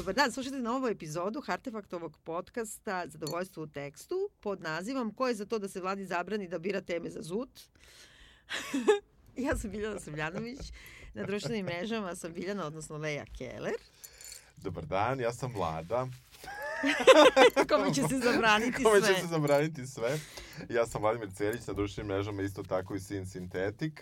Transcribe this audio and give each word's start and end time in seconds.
dobar 0.00 0.14
dan, 0.14 0.32
slušajte 0.32 0.58
novu 0.58 0.88
epizodu 0.88 1.40
Hartefaktovog 1.40 2.18
podcasta 2.24 3.04
Zadovoljstvo 3.06 3.62
u 3.62 3.66
tekstu 3.66 4.30
pod 4.40 4.60
nazivom 4.60 5.14
Ko 5.14 5.28
je 5.28 5.34
za 5.34 5.46
to 5.46 5.58
da 5.58 5.68
se 5.68 5.80
vladi 5.80 6.04
zabrani 6.04 6.48
da 6.48 6.58
bira 6.58 6.80
teme 6.80 7.10
za 7.10 7.22
zut? 7.22 7.60
ja 9.46 9.56
sam 9.56 9.70
Biljana 9.70 10.00
Srbljanović, 10.00 10.58
na 11.14 11.24
društvenim 11.24 11.66
mrežama 11.66 12.14
sam 12.16 12.32
Biljana, 12.32 12.66
odnosno 12.66 12.96
Leja 12.96 13.24
Keller. 13.38 13.74
Dobar 14.56 14.86
dan, 14.86 15.20
ja 15.20 15.32
sam 15.32 15.52
Vlada. 15.52 16.08
Kome 17.68 17.94
će 17.94 18.02
se 18.02 18.18
zabraniti 18.18 18.84
Kome 18.84 19.00
sve? 19.00 19.14
će 19.14 19.20
se 19.20 19.26
zabraniti 19.26 19.86
sve. 19.86 20.18
Ja 20.68 20.86
sam 20.86 21.02
Vladimir 21.02 21.32
Cerić, 21.32 21.66
na 21.66 21.74
društvenim 21.74 22.12
mrežama 22.12 22.42
isto 22.42 22.62
tako 22.62 22.94
i 22.94 23.00
Sin 23.00 23.26
Synthetic. 23.26 23.92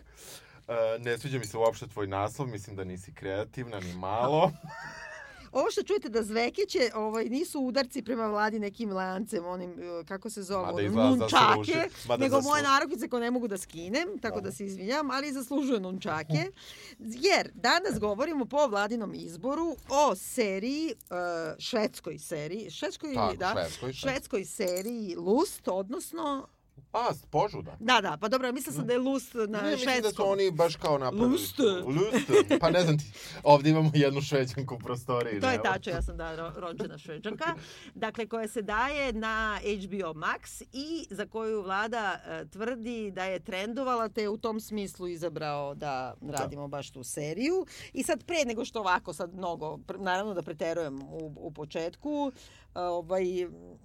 Uh, 0.68 1.04
ne 1.04 1.18
sviđa 1.18 1.38
mi 1.38 1.46
se 1.46 1.56
uopšte 1.56 1.88
tvoj 1.88 2.06
naslov, 2.06 2.48
mislim 2.48 2.76
da 2.76 2.84
nisi 2.84 3.14
kreativna 3.14 3.80
ni 3.80 3.94
malo. 3.94 4.52
Ovo 5.52 5.70
što 5.70 5.82
čujete 5.82 6.08
da 6.08 6.22
zvekeće, 6.22 6.90
ovaj, 6.94 7.24
nisu 7.24 7.60
udarci 7.60 8.02
prema 8.02 8.26
vladi 8.26 8.58
nekim 8.58 8.92
lancem, 8.92 9.46
onim, 9.46 9.70
eh, 9.70 10.04
kako 10.08 10.30
se 10.30 10.42
zove, 10.42 10.84
izgleda 10.84 11.10
nunčake, 11.10 11.88
nego 12.18 12.40
moje 12.40 12.62
narukvice 12.62 13.08
koje 13.08 13.20
ne 13.20 13.30
mogu 13.30 13.48
da 13.48 13.58
skinem, 13.58 14.18
tako 14.22 14.40
da 14.40 14.52
se 14.52 14.66
izvinjam, 14.66 15.10
ali 15.10 15.32
zaslužuje 15.32 15.80
nunčake. 15.80 16.50
Jer 16.98 17.50
danas 17.54 17.98
govorimo 18.00 18.44
po 18.44 18.66
vladinom 18.66 19.14
izboru 19.14 19.76
o 19.88 20.14
seriji, 20.16 20.94
eh, 21.10 21.54
švedskoj 21.58 22.18
seriji, 22.18 22.70
švedskoj, 22.70 23.14
Tako, 23.14 23.36
da, 23.36 23.54
švedskoj. 23.54 23.92
švedskoj 23.92 24.44
seriji 24.44 25.14
Lust, 25.16 25.68
odnosno, 25.68 26.48
A, 26.92 27.08
požuda. 27.30 27.76
da, 27.80 28.00
da, 28.00 28.16
pa 28.16 28.28
dobro, 28.28 28.52
mislila 28.52 28.76
sam 28.76 28.86
da 28.86 28.92
je 28.92 28.98
Lust 28.98 29.34
na 29.34 29.60
Ne, 29.60 29.62
mislim 29.62 29.78
švedskom. 29.78 30.02
da 30.02 30.10
su 30.10 30.26
oni 30.26 30.50
baš 30.50 30.76
kao 30.76 30.98
napravili. 30.98 31.30
Lust. 31.30 31.58
Lust. 31.86 32.28
Pa 32.60 32.70
ne 32.70 32.80
znam 32.80 32.98
ti, 32.98 33.04
ovdje 33.42 33.70
imamo 33.70 33.90
jednu 33.94 34.20
šveđanku 34.20 34.74
u 34.74 34.78
prostoriji. 34.78 35.40
To 35.40 35.48
je 35.48 35.54
evo. 35.54 35.62
tačno, 35.64 35.92
ja 35.92 36.02
sam 36.02 36.16
da 36.16 36.36
ro, 36.36 36.52
rođena 36.56 36.98
šveđanka. 36.98 37.54
Dakle, 37.94 38.26
koja 38.26 38.48
se 38.48 38.62
daje 38.62 39.12
na 39.12 39.58
HBO 39.62 40.14
Max 40.14 40.62
i 40.72 41.06
za 41.10 41.26
koju 41.26 41.62
vlada 41.62 42.20
e, 42.26 42.44
tvrdi 42.46 43.10
da 43.10 43.24
je 43.24 43.40
trendovala, 43.40 44.08
te 44.08 44.22
je 44.22 44.28
u 44.28 44.38
tom 44.38 44.60
smislu 44.60 45.08
izabrao 45.08 45.74
da 45.74 46.14
radimo 46.22 46.68
baš 46.68 46.90
tu 46.90 47.02
seriju. 47.04 47.66
I 47.92 48.02
sad 48.02 48.24
pre 48.24 48.44
nego 48.46 48.64
što 48.64 48.80
ovako 48.80 49.12
sad 49.12 49.34
mnogo, 49.34 49.78
naravno 49.98 50.34
da 50.34 50.42
preterujem 50.42 51.02
u, 51.02 51.34
u 51.36 51.50
početku, 51.50 52.32
ovaj, 52.78 53.24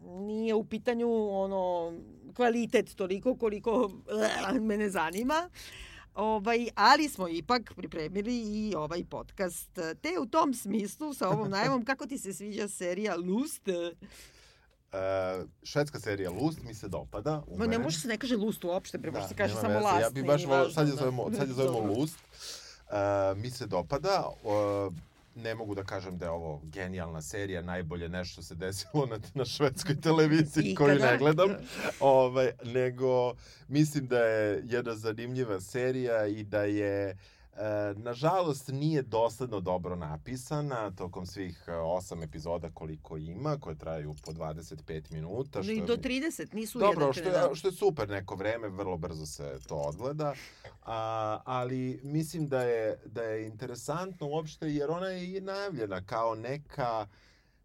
nije 0.03 0.53
u 0.53 0.63
pitanju 0.63 1.07
ono 1.29 1.93
kvalitet 2.35 2.95
toliko 2.95 3.35
koliko 3.35 3.91
eh, 4.53 4.59
mene 4.59 4.89
zanima. 4.89 5.49
Ovaj, 6.15 6.67
ali 6.75 7.09
smo 7.09 7.27
ipak 7.27 7.73
pripremili 7.75 8.37
i 8.37 8.73
ovaj 8.77 9.03
podcast. 9.09 9.69
Te 10.01 10.19
u 10.21 10.25
tom 10.25 10.53
smislu, 10.53 11.13
sa 11.13 11.29
ovom 11.29 11.49
najavom, 11.49 11.85
kako 11.89 12.05
ti 12.05 12.17
se 12.17 12.33
sviđa 12.33 12.67
serija 12.67 13.15
Lust? 13.15 13.67
E, 13.67 15.45
švedska 15.63 15.99
serija 15.99 16.31
Lust 16.31 16.63
mi 16.63 16.73
se 16.73 16.87
dopada. 16.87 17.43
Ma 17.57 17.67
ne 17.67 17.79
može 17.79 17.99
se 17.99 18.07
ne 18.07 18.17
kaže 18.17 18.37
Lust 18.37 18.63
uopšte, 18.63 18.97
bre, 18.97 19.11
može 19.11 19.27
se 19.27 19.35
kaže 19.35 19.55
nema 19.55 19.67
samo. 19.67 19.79
Last. 19.79 20.01
Ja 20.01 20.09
bi 20.09 20.21
nije 20.21 20.27
baš 20.27 20.45
volao, 20.45 20.69
sad 20.69 20.87
je 20.87 20.91
da. 20.91 20.97
zovemo, 20.97 21.31
sad 21.37 21.47
je 21.47 21.53
zovemo. 21.53 21.93
Lust. 21.93 22.17
Uh, 22.19 23.37
mi 23.37 23.49
se 23.49 23.67
dopada. 23.67 24.29
Uh, 24.43 24.93
ne 25.35 25.55
mogu 25.55 25.75
da 25.75 25.83
kažem 25.83 26.17
da 26.17 26.25
je 26.25 26.31
ovo 26.31 26.61
genijalna 26.63 27.21
serija, 27.21 27.61
najbolje 27.61 28.09
nešto 28.09 28.41
se 28.41 28.55
desilo 28.55 29.05
na, 29.05 29.19
na 29.33 29.45
švedskoj 29.45 30.01
televiziji 30.01 30.75
koju 30.75 30.99
ne 30.99 31.17
gledam. 31.17 31.49
Ovaj, 31.99 32.51
nego 32.63 33.33
mislim 33.67 34.07
da 34.07 34.19
je 34.19 34.63
jedna 34.65 34.95
zanimljiva 34.95 35.61
serija 35.61 36.27
i 36.27 36.43
da 36.43 36.63
je 36.63 37.17
E, 37.55 37.63
nažalost 37.95 38.67
nije 38.67 39.01
dosledno 39.01 39.59
dobro 39.59 39.95
napisana 39.95 40.91
tokom 40.91 41.25
svih 41.25 41.63
e, 41.67 41.73
osam 41.73 42.23
epizoda 42.23 42.69
koliko 42.69 43.17
ima, 43.17 43.57
koje 43.59 43.77
traju 43.77 44.15
po 44.25 44.31
25 44.31 45.11
minuta. 45.11 45.59
I 45.59 45.67
je 45.67 45.81
do 45.81 45.93
mi- 45.93 46.01
30, 46.01 46.53
nisu 46.53 46.79
Dobro, 46.79 46.97
ujednačene, 46.97 47.29
što 47.29 47.39
je, 47.39 47.49
da. 47.49 47.55
što 47.55 47.67
je 47.67 47.71
super 47.71 48.09
neko 48.09 48.35
vreme, 48.35 48.67
vrlo 48.69 48.97
brzo 48.97 49.25
se 49.25 49.59
to 49.67 49.75
odgleda, 49.75 50.33
a, 50.83 51.39
ali 51.45 51.99
mislim 52.03 52.47
da 52.47 52.61
je, 52.61 52.99
da 53.05 53.23
je 53.23 53.45
interesantno 53.45 54.27
uopšte 54.27 54.67
jer 54.67 54.91
ona 54.91 55.07
je 55.07 55.37
i 55.37 55.41
najavljena 55.41 56.05
kao 56.05 56.35
neka 56.35 57.07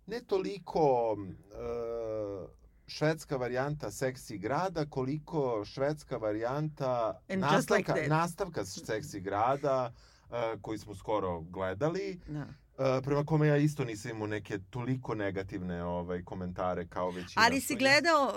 ne 0.06 0.20
toliko 0.20 1.16
e, 1.52 2.58
švedska 2.88 3.36
varijanta 3.36 3.90
seksi 3.90 4.38
grada, 4.38 4.86
koliko 4.86 5.64
švedska 5.64 6.16
varijanta 6.16 7.20
And 7.28 7.40
nastavka, 7.40 7.74
like 7.74 7.92
that. 7.92 8.08
nastavka 8.08 8.64
seksi 8.64 9.20
grada 9.20 9.92
e, 10.30 10.56
koji 10.62 10.78
smo 10.78 10.94
skoro 10.94 11.40
gledali. 11.40 12.20
Da. 12.28 12.46
E, 12.78 13.02
prema 13.02 13.24
kome 13.24 13.46
ja 13.46 13.56
isto 13.56 13.84
nisam 13.84 14.10
imao 14.10 14.26
neke 14.26 14.58
toliko 14.70 15.14
negativne 15.14 15.84
ovaj 15.84 16.24
komentare 16.24 16.86
kao 16.86 17.10
većina. 17.10 17.42
Ali 17.44 17.60
si 17.60 17.76
gledao, 17.76 18.32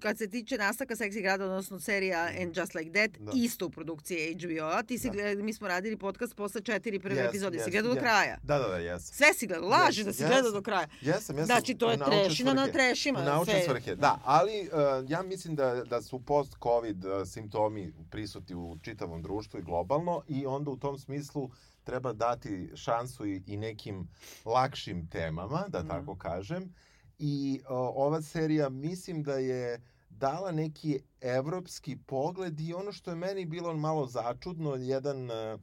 kad 0.00 0.18
se 0.18 0.28
tiče 0.30 0.58
nastavka 0.58 0.96
Seksi 0.96 1.22
grada, 1.22 1.44
odnosno 1.44 1.80
serija 1.80 2.28
And 2.42 2.56
Just 2.56 2.74
Like 2.74 2.90
That, 2.92 3.10
Da. 3.18 3.32
isto 3.34 3.66
u 3.66 3.70
produkciji 3.70 4.34
HBO-a. 4.34 4.82
Ti 4.82 4.98
si 4.98 5.06
Da. 5.06 5.12
gleda, 5.12 5.42
mi 5.42 5.52
smo 5.52 5.68
radili 5.68 5.96
podcast 5.96 6.36
posle 6.36 6.60
četiri 6.60 6.98
prve 6.98 7.16
Yes, 7.16 7.28
epizode. 7.28 7.58
Si 7.58 7.64
yes, 7.64 7.72
gledao 7.72 7.94
do 7.94 8.00
yes. 8.00 8.02
kraja? 8.02 8.38
Da, 8.42 8.58
da, 8.58 8.68
da, 8.68 8.76
jesam. 8.76 9.14
Sve 9.14 9.34
si 9.34 9.46
gledao, 9.46 9.68
laži 9.68 10.02
Yes, 10.02 10.04
da 10.04 10.12
si 10.12 10.22
yes. 10.22 10.28
gledao 10.28 10.50
do 10.50 10.62
kraja. 10.62 10.88
Jesam, 11.00 11.36
jesam. 11.36 11.46
Znači, 11.46 11.74
to 11.74 11.90
je 11.90 11.98
trešina 11.98 12.54
na 12.54 12.66
trešima. 12.66 13.22
Naučne 13.24 13.62
svrhe, 13.64 13.94
da. 13.96 14.20
Ali 14.24 14.60
uh, 14.72 15.10
ja 15.10 15.22
mislim 15.22 15.54
da, 15.56 15.84
da 15.84 16.02
su 16.02 16.18
post-covid 16.18 17.04
uh, 17.04 17.26
simptomi 17.26 17.92
prisutni 18.10 18.54
u 18.56 18.76
čitavom 18.82 19.22
društvu 19.22 19.60
i 19.60 19.62
globalno 19.62 20.22
i 20.28 20.46
onda 20.46 20.70
u 20.70 20.76
tom 20.76 20.98
smislu 20.98 21.50
treba 21.88 22.12
dati 22.12 22.70
šansu 22.74 23.26
i, 23.26 23.42
i 23.46 23.56
nekim 23.56 24.08
lakšim 24.44 25.08
temama, 25.08 25.64
da 25.68 25.78
Mhm. 25.78 25.88
tako 25.88 26.16
kažem. 26.16 26.74
I 27.18 27.60
uh, 27.62 27.68
ova 27.70 28.22
serija 28.22 28.68
mislim 28.68 29.22
da 29.22 29.34
je 29.34 29.80
dala 30.10 30.52
neki 30.52 31.00
evropski 31.20 31.96
pogled 32.06 32.60
i 32.60 32.74
ono 32.74 32.92
što 32.92 33.10
je 33.10 33.16
meni 33.16 33.44
bilo 33.46 33.74
malo 33.74 34.06
začudno, 34.06 34.74
jedan 34.74 35.30
uh, 35.30 35.60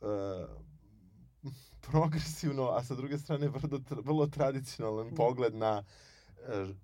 uh, 0.00 0.48
progresivno, 1.82 2.68
a 2.68 2.84
sa 2.84 2.94
druge 2.94 3.18
strane 3.18 3.48
vrlo, 3.48 3.80
vrlo 3.90 4.26
tradicionalan 4.26 5.14
pogled 5.14 5.54
na 5.54 5.78
e, 5.78 5.84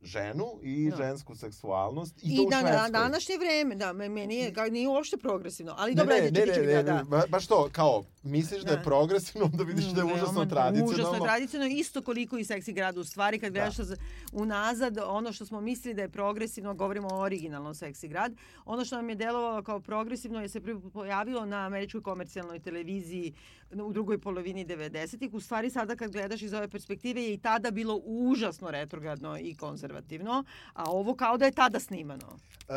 ženu 0.05 0.45
i 0.63 0.91
Da. 0.91 0.97
žensku 0.97 1.37
seksualnost 1.37 2.15
i, 2.19 2.27
I 2.27 2.37
to 2.37 2.43
u 2.43 2.51
na 2.51 2.59
Švedskoj. 2.59 2.91
današnje 2.91 3.35
vreme, 3.39 3.75
da, 3.75 3.93
me- 3.93 4.09
meni 4.09 4.37
je, 4.37 4.53
kao, 4.53 4.67
nije 4.67 4.89
uopšte 4.89 5.17
progresivno. 5.17 5.75
Ali 5.77 5.91
Ne, 5.91 5.95
dobro, 5.95 6.15
ne, 6.15 6.21
ne, 6.23 6.31
ne, 6.47 6.47
ne, 6.57 6.67
ne, 6.67 6.83
da. 6.83 7.03
ba- 7.05 7.27
baš 7.29 7.47
to, 7.47 7.69
kao, 7.73 8.05
misliš 8.25 8.63
da, 8.63 8.67
Da. 8.67 8.73
je 8.73 8.85
progresivno, 8.85 9.45
onda 9.47 9.65
vidiš 9.65 9.85
da 9.85 9.91
je 9.91 10.05
Veoma 10.05 10.15
užasno 10.15 10.45
tradicionalno. 10.47 10.95
Užasno 10.95 11.25
tradicionalno, 11.25 11.75
isto 11.75 12.03
koliko 12.03 12.39
i 12.39 12.45
seksi 12.45 12.73
grad. 12.73 12.97
U 12.97 13.05
stvari, 13.05 13.39
kad 13.39 13.53
Da. 13.53 13.55
gledaš 13.55 13.77
da. 13.79 13.97
unazad, 14.35 14.99
ono 14.99 15.33
što 15.33 15.47
smo 15.47 15.61
mislili 15.61 15.95
da 15.95 16.03
je 16.03 16.09
progresivno, 16.11 16.75
govorimo 16.75 17.09
o 17.09 17.21
originalnom 17.21 17.75
seksi 17.75 18.09
grad, 18.09 18.33
ono 18.65 18.85
što 18.85 18.97
nam 18.97 19.09
je 19.09 19.15
delovalo 19.17 19.63
kao 19.63 19.81
progresivno 19.81 20.41
je 20.41 20.49
se 20.49 20.61
pojavilo 20.93 21.47
na 21.47 21.57
američkoj 21.59 22.03
komercijalnoj 22.03 22.59
televiziji 22.61 23.35
u 23.77 23.93
drugoj 23.93 24.19
polovini 24.19 24.67
90-ih. 24.67 25.35
U 25.35 25.41
stvari, 25.41 25.71
sada 25.71 25.97
kad 25.97 26.13
gledaš 26.13 26.43
iz 26.43 26.53
ove 26.53 26.69
perspektive, 26.69 27.23
je 27.23 27.35
i 27.35 27.39
tada 27.39 27.71
bilo 27.71 28.01
užasno 28.05 28.71
retrogradno 28.71 29.39
i 29.39 29.55
konzervativno, 29.55 30.45
a 30.73 30.85
ovo 30.87 31.15
kao 31.15 31.37
da 31.39 31.45
je 31.45 31.53
tada 31.53 31.81
snimano. 31.81 32.39
E, 32.61 32.73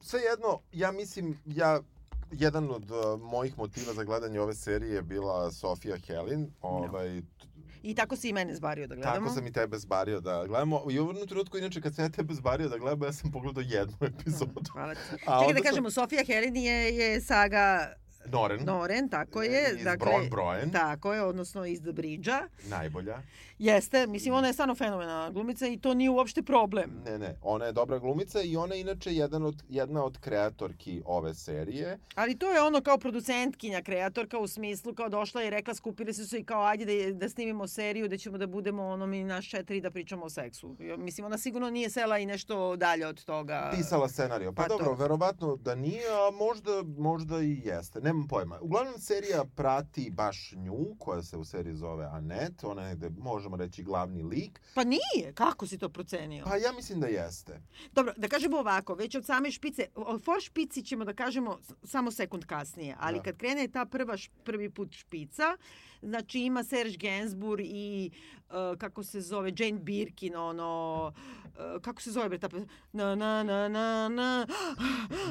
svejedno, 0.00 0.60
ja 0.72 0.92
mislim, 0.92 1.38
ja 1.46 1.80
jedan 2.32 2.70
od 2.70 2.90
uh, 2.90 2.96
mojih 3.22 3.58
motiva 3.58 3.92
za 3.94 4.04
gledanje 4.04 4.40
ove 4.40 4.54
serije 4.54 4.94
je 4.94 5.02
bila 5.02 5.50
Sofia 5.52 5.96
Helin. 5.98 6.50
Ovaj, 6.62 7.20
t- 7.20 7.46
I 7.82 7.94
tako 7.94 8.16
si 8.16 8.28
i 8.28 8.32
mene 8.32 8.54
zbario 8.54 8.86
da 8.86 8.94
gledamo. 8.94 9.16
Tako 9.16 9.30
sam 9.30 9.46
i 9.46 9.52
tebe 9.52 9.78
zbario 9.78 10.20
da 10.20 10.44
gledamo. 10.46 10.82
I 10.82 11.00
u 11.00 11.06
jednom 11.06 11.28
trenutku, 11.28 11.58
inače, 11.58 11.80
kad 11.80 11.94
sam 11.94 12.04
ja 12.04 12.08
tebe 12.08 12.34
zbario 12.34 12.68
da 12.68 12.78
gledamo, 12.78 13.04
ja 13.04 13.12
sam 13.12 13.32
pogledao 13.32 13.62
jednu 13.62 13.96
epizodu. 14.02 14.60
Hvala 14.72 14.94
ti. 14.94 15.00
Čekaj 15.10 15.26
da 15.46 15.54
sam- 15.54 15.62
kažemo, 15.62 15.90
Sofija 15.90 16.24
Helin 16.24 16.56
je, 16.56 16.96
je 16.96 17.20
saga 17.20 17.92
Noren. 18.28 18.64
Noren, 18.64 19.08
tako 19.08 19.42
je. 19.42 19.74
Iz 19.76 19.84
dakle, 19.84 20.06
Bron 20.08 20.28
Brojen. 20.30 20.70
Tako 20.70 21.14
je, 21.14 21.22
odnosno 21.22 21.64
iz 21.64 21.80
The 21.80 21.92
Bridge-a. 21.92 22.48
Najbolja. 22.66 23.22
Jeste, 23.58 24.06
mislim, 24.06 24.34
ona 24.34 24.46
je 24.46 24.52
stvarno 24.52 24.74
fenomenalna 24.74 25.30
glumica 25.30 25.66
i 25.66 25.78
to 25.78 25.94
nije 25.94 26.10
uopšte 26.10 26.42
problem. 26.42 26.90
Ne, 27.04 27.18
ne, 27.18 27.36
ona 27.42 27.64
je 27.64 27.72
dobra 27.72 27.98
glumica 27.98 28.42
i 28.42 28.56
ona 28.56 28.74
je 28.74 28.80
inače 28.80 29.12
jedan 29.12 29.42
od, 29.44 29.62
jedna 29.68 30.04
od 30.04 30.18
kreatorki 30.18 31.02
ove 31.06 31.34
serije. 31.34 31.98
Ali 32.14 32.34
to 32.34 32.52
je 32.52 32.62
ono 32.62 32.80
kao 32.80 32.98
producentkinja, 32.98 33.82
kreatorka 33.82 34.38
u 34.38 34.46
smislu 34.48 34.94
kao 34.94 35.08
došla 35.08 35.42
i 35.42 35.50
rekla, 35.50 35.74
skupili 35.74 36.14
su 36.14 36.28
se 36.28 36.38
i 36.38 36.44
kao 36.44 36.62
ajde 36.62 36.84
da, 36.84 36.92
je- 36.92 37.12
da 37.12 37.28
snimimo 37.28 37.68
seriju, 37.68 38.08
da 38.08 38.16
ćemo 38.16 38.38
da 38.38 38.46
budemo 38.46 38.84
ono 38.84 39.06
mi 39.06 39.24
naš 39.24 39.50
četiri 39.50 39.80
da 39.80 39.90
pričamo 39.90 40.24
o 40.24 40.30
seksu. 40.30 40.76
Mislim, 40.98 41.24
ona 41.24 41.38
sigurno 41.38 41.70
nije 41.70 41.90
sela 41.90 42.18
i 42.18 42.26
nešto 42.26 42.76
dalje 42.76 43.06
od 43.06 43.24
toga. 43.24 43.70
Pisala 43.72 44.08
scenariju. 44.08 44.52
Pa, 44.52 44.62
Pa 44.62 44.68
dobro, 44.68 44.86
to. 44.86 44.94
verovatno 44.94 45.56
da 45.56 45.74
nije, 45.74 46.02
a 46.08 46.30
možda, 46.32 46.70
možda 46.98 47.40
i 47.40 47.60
jeste. 47.64 48.00
Ne, 48.00 48.12
nemam 48.16 48.28
pojma. 48.28 48.58
Uglavnom, 48.60 48.98
serija 48.98 49.44
prati 49.44 50.10
baš 50.10 50.52
nju, 50.52 50.94
koja 50.98 51.22
se 51.22 51.36
u 51.36 51.44
seriji 51.44 51.74
zove 51.74 52.04
Annette. 52.04 52.66
Ona 52.66 52.82
je 52.82 52.88
negde, 52.88 53.10
možemo 53.18 53.56
reći, 53.56 53.82
glavni 53.82 54.22
lik. 54.22 54.60
Pa 54.74 54.84
nije, 54.84 55.32
kako 55.34 55.66
si 55.66 55.78
to 55.78 55.88
procenio? 55.88 56.44
Pa 56.44 56.56
ja 56.56 56.72
mislim 56.72 57.00
da 57.00 57.06
jeste. 57.06 57.60
Dobro, 57.92 58.12
da 58.16 58.28
kažemo 58.28 58.58
ovako, 58.58 58.94
već 58.94 59.14
od 59.14 59.24
same 59.26 59.50
špice, 59.50 59.86
o 59.94 60.18
for 60.18 60.40
špici 60.40 60.82
ćemo 60.82 61.04
da 61.04 61.14
kažemo 61.14 61.58
samo 61.84 62.10
sekund 62.10 62.44
kasnije, 62.44 62.96
ali 62.98 63.18
Da. 63.18 63.22
kad 63.22 63.36
krene 63.36 63.68
ta 63.68 63.84
prva, 63.86 64.16
prvi 64.44 64.70
put 64.70 64.92
špica, 64.92 65.56
znači 66.02 66.40
ima 66.40 66.64
Serge 66.64 66.96
Gainsbourg 66.96 67.60
i 67.64 68.10
uh, 68.50 68.78
kako 68.78 69.02
se 69.02 69.20
zove, 69.20 69.52
Jane 69.58 69.78
Birkin, 69.78 70.36
ono, 70.36 71.12
uh, 71.44 71.82
kako 71.82 72.02
se 72.02 72.10
zove 72.10 72.28
bre 72.28 72.38
ta? 72.38 72.48
Na, 72.92 73.14
na, 73.14 73.42
na, 73.42 73.68
na, 73.68 74.08
na, 74.08 74.46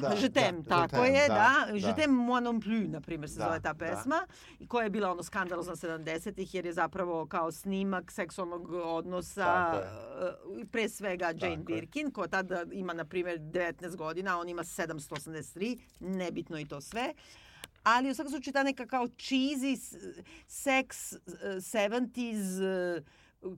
Da, 0.01 0.07
Je 0.21 0.29
t'aime, 0.29 0.61
da, 0.61 0.87
tako 0.87 1.05
Je 1.05 1.13
je, 1.13 1.27
da, 1.27 1.33
da. 1.33 1.71
da. 1.71 1.87
Je 1.87 1.93
t'aime 1.95 2.15
moi 2.27 2.41
non 2.41 2.61
plus, 2.61 2.91
na 2.91 3.01
primjer, 3.01 3.29
se 3.29 3.39
Da, 3.39 3.45
zove 3.45 3.61
ta 3.61 3.73
da. 3.73 3.85
pesma. 3.85 4.27
I 4.59 4.67
koja 4.67 4.83
je 4.83 4.89
bila 4.89 5.11
ono 5.11 5.23
skandalozna 5.23 5.75
70-ih, 5.75 6.55
jer 6.55 6.65
je 6.65 6.73
zapravo 6.73 7.25
kao 7.25 7.51
snimak 7.51 8.11
seksualnog 8.11 8.73
odnosa, 8.73 9.73
uh, 9.73 10.67
pre 10.71 10.89
svega 10.89 11.25
Jane 11.25 11.55
Tako. 11.55 11.63
Birkin, 11.63 12.11
koja 12.11 12.27
tada 12.27 12.63
ima, 12.71 12.93
na 12.93 13.05
primjer, 13.05 13.39
19 13.39 13.95
godina, 13.95 14.39
on 14.39 14.49
ima 14.49 14.63
783, 14.63 15.79
nebitno 15.99 16.59
i 16.59 16.65
to 16.65 16.81
sve. 16.81 17.13
Ali 17.85 18.09
u 18.09 18.15
svakom 18.15 18.31
slučaju 18.31 18.53
ta 18.53 18.63
neka 18.63 18.87
kao 18.87 19.07
cheesy 19.07 19.95
sex 20.47 21.15
uh, 21.15 21.21
70s 21.41 22.97
uh, 22.97 23.03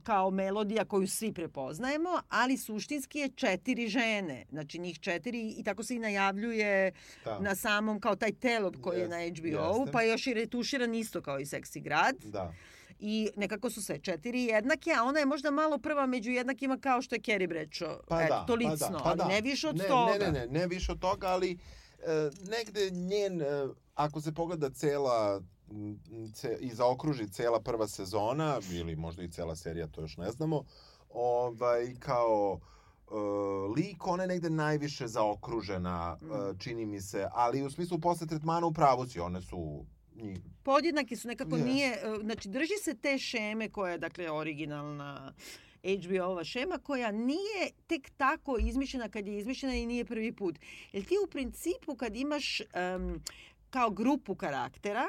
kao 0.02 0.30
melodija 0.30 0.84
koju 0.84 1.06
svi 1.08 1.32
prepoznajemo, 1.32 2.20
ali 2.28 2.56
suštinski 2.56 3.18
je 3.18 3.28
četiri 3.28 3.88
žene, 3.88 4.46
znači 4.50 4.78
njih 4.78 5.00
četiri 5.00 5.54
i 5.58 5.62
tako 5.64 5.82
se 5.82 5.94
i 5.96 5.98
najavljuje 5.98 6.92
Da. 7.24 7.38
na 7.38 7.54
samom 7.54 8.00
kao 8.00 8.16
taj 8.16 8.32
telop 8.32 8.76
koji 8.80 9.00
je 9.00 9.08
na 9.08 9.16
HBO-u, 9.16 9.86
pa 9.92 10.02
još 10.02 10.26
i 10.26 10.34
retuširan 10.34 10.94
isto 10.94 11.22
kao 11.22 11.38
i 11.38 11.46
Seksi 11.46 11.80
grad 11.80 12.16
Da. 12.24 12.52
i 12.98 13.28
nekako 13.36 13.70
su 13.70 13.82
sve 13.82 13.98
četiri 13.98 14.42
jednake, 14.42 14.90
a 14.98 15.02
ona 15.04 15.18
je 15.18 15.26
možda 15.26 15.50
malo 15.50 15.78
prva 15.78 16.06
među 16.06 16.30
jednakima 16.30 16.78
kao 16.78 17.02
što 17.02 17.14
je 17.14 17.20
Carrie 17.20 17.48
Bradshaw. 17.48 17.96
Pa 18.08 18.22
Eto, 18.22 18.34
da, 18.34 18.46
to 18.46 18.56
pa 18.56 18.62
da, 18.62 18.70
licno, 18.70 19.00
pa 19.04 19.10
ali 19.10 19.18
da. 19.18 19.28
ne 19.28 19.40
više 19.40 19.68
od 19.68 19.76
ne, 19.76 19.84
toga. 19.88 20.12
Ne, 20.12 20.32
ne, 20.32 20.32
ne, 20.32 20.46
ne 20.46 20.66
više 20.66 20.92
od 20.92 21.00
toga, 21.00 21.26
ali 21.26 21.58
negde 22.48 22.90
njen, 22.90 23.42
e, 23.42 23.68
ako 23.94 24.20
se 24.20 24.34
pogleda 24.34 24.70
cela 24.70 25.40
ce, 26.34 26.56
i 26.60 26.70
zaokruži 26.70 27.28
cela 27.28 27.60
prva 27.60 27.88
sezona, 27.88 28.60
ili 28.72 28.96
možda 28.96 29.22
i 29.22 29.30
cela 29.30 29.56
serija, 29.56 29.86
to 29.86 30.00
još 30.00 30.16
ne 30.16 30.30
znamo, 30.30 30.64
ovaj, 31.10 31.94
kao 31.98 32.60
e, 32.60 33.14
lik, 33.76 34.06
ona 34.06 34.22
je 34.22 34.28
negde 34.28 34.50
najviše 34.50 35.06
zaokružena, 35.06 36.16
e, 36.20 36.24
Mm. 36.24 36.58
čini 36.58 36.86
mi 36.86 37.00
se, 37.00 37.28
ali 37.32 37.62
u 37.62 37.70
smislu 37.70 37.98
posle 37.98 38.26
tretmana 38.26 38.66
u 38.66 38.72
pravu 38.72 39.06
si, 39.06 39.20
one 39.20 39.42
su 39.42 39.84
njih, 40.14 40.38
Podjednaki 40.62 41.16
su 41.16 41.28
nekako 41.28 41.56
Jest. 41.56 41.68
nije, 41.68 41.88
e, 41.92 42.18
znači 42.22 42.48
drži 42.48 42.74
se 42.82 42.94
te 42.94 43.18
šeme 43.18 43.68
koja 43.70 43.92
je 43.92 43.98
dakle 43.98 44.30
originalna 44.30 45.32
HBO-ova 45.82 46.44
šema 46.44 46.78
koja 46.78 47.12
nije 47.12 47.70
tek 47.86 48.10
tako 48.16 48.58
izmišljena 48.60 49.08
kad 49.08 49.26
je 49.26 49.38
izmišljena 49.38 49.74
i 49.74 49.86
nije 49.86 50.04
prvi 50.04 50.32
put. 50.32 50.58
Jer 50.92 51.04
ti 51.04 51.14
u 51.24 51.30
principu 51.30 51.96
kad 51.96 52.16
imaš 52.16 52.60
em, 52.60 53.22
kao 53.70 53.90
grupu 53.90 54.34
karaktera, 54.34 55.08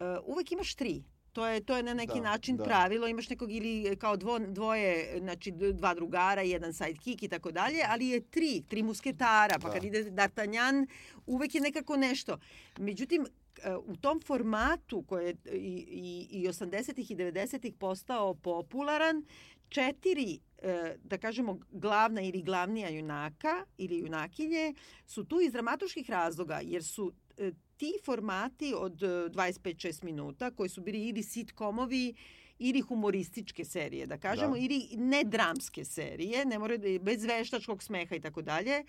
e, 0.00 0.04
uvek 0.26 0.52
imaš 0.52 0.74
tri. 0.74 1.02
To 1.32 1.46
je, 1.46 1.60
to 1.60 1.76
je 1.76 1.82
na 1.82 1.94
neki 1.94 2.14
Da, 2.14 2.20
način 2.20 2.56
da. 2.56 2.64
pravilo, 2.64 3.06
imaš 3.08 3.28
nekog 3.28 3.52
ili 3.52 3.96
kao 3.96 4.16
dvo, 4.16 4.38
dvoje, 4.38 5.18
znači 5.20 5.52
dva 5.72 5.94
drugara, 5.94 6.42
jedan 6.42 6.72
sidekick 6.72 7.22
i 7.22 7.28
tako 7.28 7.52
dalje, 7.52 7.82
ali 7.88 8.08
je 8.08 8.20
tri, 8.20 8.62
tri 8.68 8.82
musketara, 8.82 9.58
pa 9.62 9.68
Da. 9.68 9.74
kad 9.74 9.84
ide 9.84 10.04
D'Artagnan, 10.04 10.86
uvek 11.26 11.54
je 11.54 11.60
nekako 11.60 11.96
nešto. 11.96 12.38
Međutim, 12.78 13.26
e, 13.62 13.76
u 13.76 13.96
tom 13.96 14.20
formatu 14.20 15.02
koji 15.02 15.26
je 15.26 15.36
i, 15.52 15.86
i, 15.88 16.42
i 16.42 16.48
80-ih 16.48 17.10
i 17.10 17.16
90-ih 17.16 17.74
postao 17.78 18.34
popularan, 18.34 19.24
četiri, 19.70 20.38
e, 20.62 20.96
da 21.04 21.18
kažemo, 21.18 21.58
glavna 21.70 22.22
ili 22.22 22.42
glavnija 22.42 22.88
junaka 22.88 23.64
ili 23.78 23.98
junakinje 23.98 24.74
su 25.06 25.24
tu 25.24 25.40
iz 25.40 25.52
dramatuških 25.52 26.10
razloga, 26.10 26.60
jer 26.62 26.84
su 26.84 27.12
e, 27.36 27.52
ti 27.76 27.92
formati 28.04 28.74
od 28.76 29.02
e, 29.02 29.06
25-6 29.06 30.04
minuta, 30.04 30.50
koji 30.50 30.68
su 30.68 30.80
bili 30.80 31.08
ili 31.08 31.22
sitcomovi, 31.22 32.14
ili 32.58 32.80
humorističke 32.80 33.64
serije, 33.64 34.06
da 34.06 34.18
kažemo, 34.18 34.52
Da. 34.52 34.58
ili 34.58 34.88
nedramske 34.96 35.84
serije, 35.84 36.44
ne 36.44 36.58
moraju 36.58 36.78
da 36.78 36.98
bez 36.98 37.24
veštačkog 37.24 37.82
smeha 37.82 38.14
i 38.14 38.20
tako 38.20 38.42
dalje. 38.42 38.84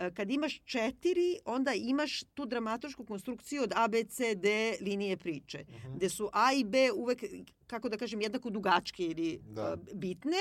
E, 0.00 0.10
Kad 0.10 0.30
imaš 0.30 0.60
četiri, 0.60 1.38
onda 1.44 1.72
imaš 1.74 2.22
tu 2.24 2.46
dramatušku 2.46 3.04
konstrukciju 3.04 3.62
od 3.62 3.72
A, 3.76 3.88
B, 3.88 4.04
C, 4.04 4.34
D 4.34 4.48
linije 4.80 5.16
priče, 5.16 5.64
Mhm. 5.70 5.94
gde 5.94 6.08
su 6.08 6.30
A 6.32 6.52
i 6.52 6.64
B 6.64 6.92
uvek, 6.92 7.24
kako 7.66 7.88
da 7.88 7.96
kažem, 7.96 8.20
jednako 8.20 8.50
dugačke 8.50 9.04
ili 9.04 9.40
Da. 9.44 9.62
e, 9.82 9.94
bitne. 9.94 10.36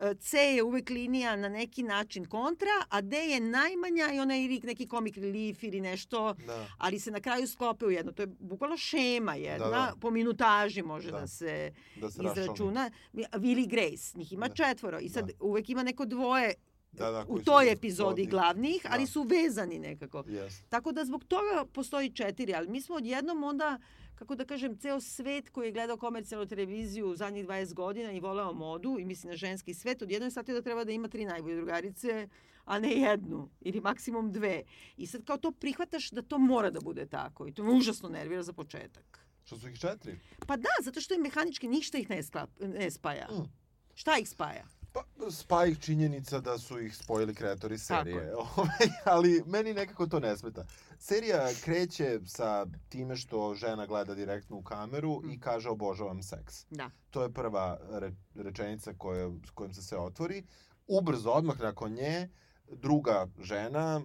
E, 0.00 0.14
C 0.16 0.38
je 0.38 0.62
uvek 0.62 0.90
linija 0.90 1.36
na 1.36 1.48
neki 1.48 1.82
način 1.82 2.24
kontra, 2.26 2.68
a 2.88 3.00
D 3.02 3.16
je 3.18 3.40
najmanja 3.40 4.12
i 4.12 4.20
ona 4.20 4.34
je 4.34 4.60
neki 4.60 4.86
comic 4.86 5.16
relief 5.16 5.62
ili 5.62 5.80
nešto, 5.80 6.34
da. 6.36 6.66
ali 6.78 6.98
se 6.98 7.10
na 7.10 7.20
kraju 7.20 7.46
sklope 7.46 7.86
u 7.86 7.90
jedno. 7.90 8.12
To 8.12 8.22
je 8.22 8.28
bukvalno 8.28 8.76
šema 8.76 9.34
jedna, 9.34 9.64
Da, 9.64 9.70
da. 9.70 9.94
po 10.00 10.10
minutaži 10.10 10.82
može 10.82 11.10
da, 11.10 11.20
Da. 11.20 11.26
se 11.26 11.72
da 11.96 12.10
se 12.10 12.20
izračuna. 12.24 12.90
Willy 13.14 13.68
Grace, 13.68 14.18
njih 14.18 14.32
ima 14.32 14.48
Da. 14.48 14.54
četvoro 14.56 14.98
i 14.98 15.08
sad 15.08 15.26
Da. 15.26 15.32
uvek 15.40 15.70
ima 15.70 15.82
neko 15.82 16.04
dvoje 16.04 16.54
Da, 16.92 17.10
da, 17.10 17.24
u 17.28 17.38
toj 17.38 17.72
epizodi 17.72 18.26
glavnih, 18.26 18.82
ali 18.90 19.02
Da. 19.02 19.06
su 19.06 19.22
vezani 19.22 19.78
nekako. 19.78 20.22
Yes. 20.22 20.62
Tako 20.68 20.92
da 20.92 21.04
zbog 21.04 21.24
toga 21.24 21.64
postoji 21.72 22.10
četiri, 22.10 22.54
ali 22.54 22.68
mi 22.68 22.80
smo 22.80 22.94
odjednom 22.96 23.44
onda, 23.44 23.78
kako 24.14 24.34
da 24.34 24.44
kažem, 24.44 24.78
ceo 24.78 25.00
svet 25.00 25.48
koji 25.48 25.66
je 25.66 25.72
gledao 25.72 25.96
komercijalnu 25.96 26.46
televiziju 26.46 27.06
u 27.06 27.16
zadnjih 27.16 27.46
20 27.46 27.74
godina 27.74 28.12
i 28.12 28.20
voleo 28.20 28.52
modu 28.52 28.96
i 28.98 29.04
misli 29.04 29.30
na 29.30 29.36
ženski 29.36 29.74
svet, 29.74 30.02
odjednom 30.02 30.26
je 30.26 30.30
shvatio 30.30 30.54
da 30.54 30.62
treba 30.62 30.84
da 30.84 30.92
ima 30.92 31.08
tri 31.08 31.24
najbolje 31.24 31.56
drugarice, 31.56 32.28
a 32.64 32.78
ne 32.78 32.92
jednu 32.92 33.48
ili 33.60 33.80
maksimum 33.80 34.32
dve. 34.32 34.62
I 34.96 35.06
sad 35.06 35.24
kao 35.24 35.36
to 35.36 35.52
prihvataš 35.52 36.10
da 36.10 36.22
to 36.22 36.38
mora 36.38 36.70
da 36.70 36.80
bude 36.80 37.06
tako 37.06 37.46
i 37.46 37.54
to 37.54 37.64
me 37.64 37.72
užasno 37.72 38.08
nervira 38.08 38.42
za 38.42 38.52
početak. 38.52 39.26
Što 39.44 39.56
su 39.56 39.68
ih 39.68 39.78
četiri? 39.78 40.18
Pa 40.46 40.56
da, 40.56 40.68
zato 40.82 41.00
što 41.00 41.14
je 41.14 41.20
mehanički 41.20 41.68
ništa 41.68 41.98
ih 41.98 42.10
ne, 42.10 42.22
sklap, 42.22 42.50
ne 42.60 42.90
spaja. 42.90 43.28
Mm. 43.30 43.48
Šta 43.94 44.18
ih 44.18 44.28
spaja? 44.28 44.64
Pa, 44.92 45.00
spa 45.30 45.64
ih 45.66 45.78
činjenica 45.78 46.40
da 46.40 46.58
su 46.58 46.80
ih 46.80 46.96
spojili 46.96 47.34
kreatori 47.34 47.78
serije. 47.78 48.16
je. 48.16 48.34
Ovaj, 48.56 48.68
ali 49.04 49.42
meni 49.46 49.74
nekako 49.74 50.06
to 50.06 50.20
ne 50.20 50.36
smeta. 50.36 50.64
Serija 50.98 51.48
kreće 51.64 52.20
sa 52.26 52.66
time 52.88 53.16
što 53.16 53.54
žena 53.54 53.86
gleda 53.86 54.14
direktno 54.14 54.56
u 54.56 54.62
kameru 54.62 55.20
Mm. 55.22 55.30
i 55.30 55.40
kaže 55.40 55.68
obožavam 55.68 56.22
seks. 56.22 56.66
Da. 56.70 56.90
To 57.10 57.22
je 57.22 57.32
prva 57.32 57.78
re, 57.90 58.12
rečenica 58.34 58.92
koja, 58.98 59.30
s 59.46 59.50
kojom 59.50 59.74
se 59.74 59.82
sve 59.82 59.98
otvori. 59.98 60.44
Ubrzo, 60.86 61.30
odmah 61.30 61.60
nakon 61.60 61.92
nje, 61.92 62.28
druga 62.68 63.26
žena, 63.38 64.00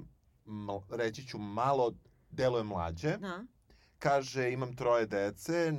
reći 0.89 1.27
ću 1.27 1.37
malo, 1.37 1.93
deluje 2.29 2.63
mlađe, 2.63 3.17
Da. 3.17 3.43
Kaže 3.99 4.51
imam 4.51 4.75
troje 4.75 5.05
dece 5.05 5.73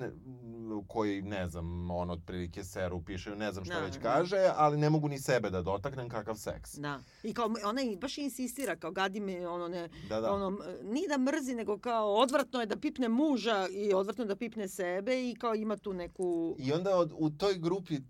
koji 0.88 1.22
ne 1.22 1.48
znam 1.48 1.90
on 1.90 2.10
otprilike 2.10 2.64
seru 2.64 3.02
piše 3.04 3.36
ne 3.36 3.52
znam 3.52 3.64
šta 3.64 3.74
Da, 3.74 3.80
već 3.80 3.94
da. 3.94 4.00
kaže 4.00 4.50
ali 4.56 4.76
ne 4.76 4.90
mogu 4.90 5.08
ni 5.08 5.18
sebe 5.18 5.50
da 5.50 5.62
dotaknem 5.62 6.08
kakav 6.08 6.34
seks 6.34 6.74
Da. 6.74 7.00
I 7.22 7.34
kao 7.34 7.50
ona 7.64 7.82
i 7.82 7.96
baš 7.96 8.18
insistira 8.18 8.76
kao 8.76 8.90
gadi 8.90 9.20
me 9.20 9.48
ono 9.48 9.68
ne 9.68 9.88
da 10.08 10.20
da 10.20 10.32
ono 10.32 10.58
ni 10.82 11.04
da 11.08 11.18
mrzi 11.18 11.54
nego 11.54 11.78
kao 11.78 12.14
odvratno 12.14 12.60
je 12.60 12.66
da 12.66 12.76
pipne 12.76 13.08
muža 13.08 13.68
i 13.70 13.94
odvratno 13.94 14.24
je 14.24 14.28
da 14.28 14.36
pipne 14.36 14.68
sebe 14.68 15.28
i 15.30 15.34
kao 15.34 15.54
ima 15.54 15.76
tu 15.76 15.92
neku 15.92 16.56
i 16.58 16.72
onda 16.72 16.96
od, 16.96 17.12
u 17.16 17.30
toj 17.30 17.54
grupi 17.54 17.94
uh, 17.94 18.02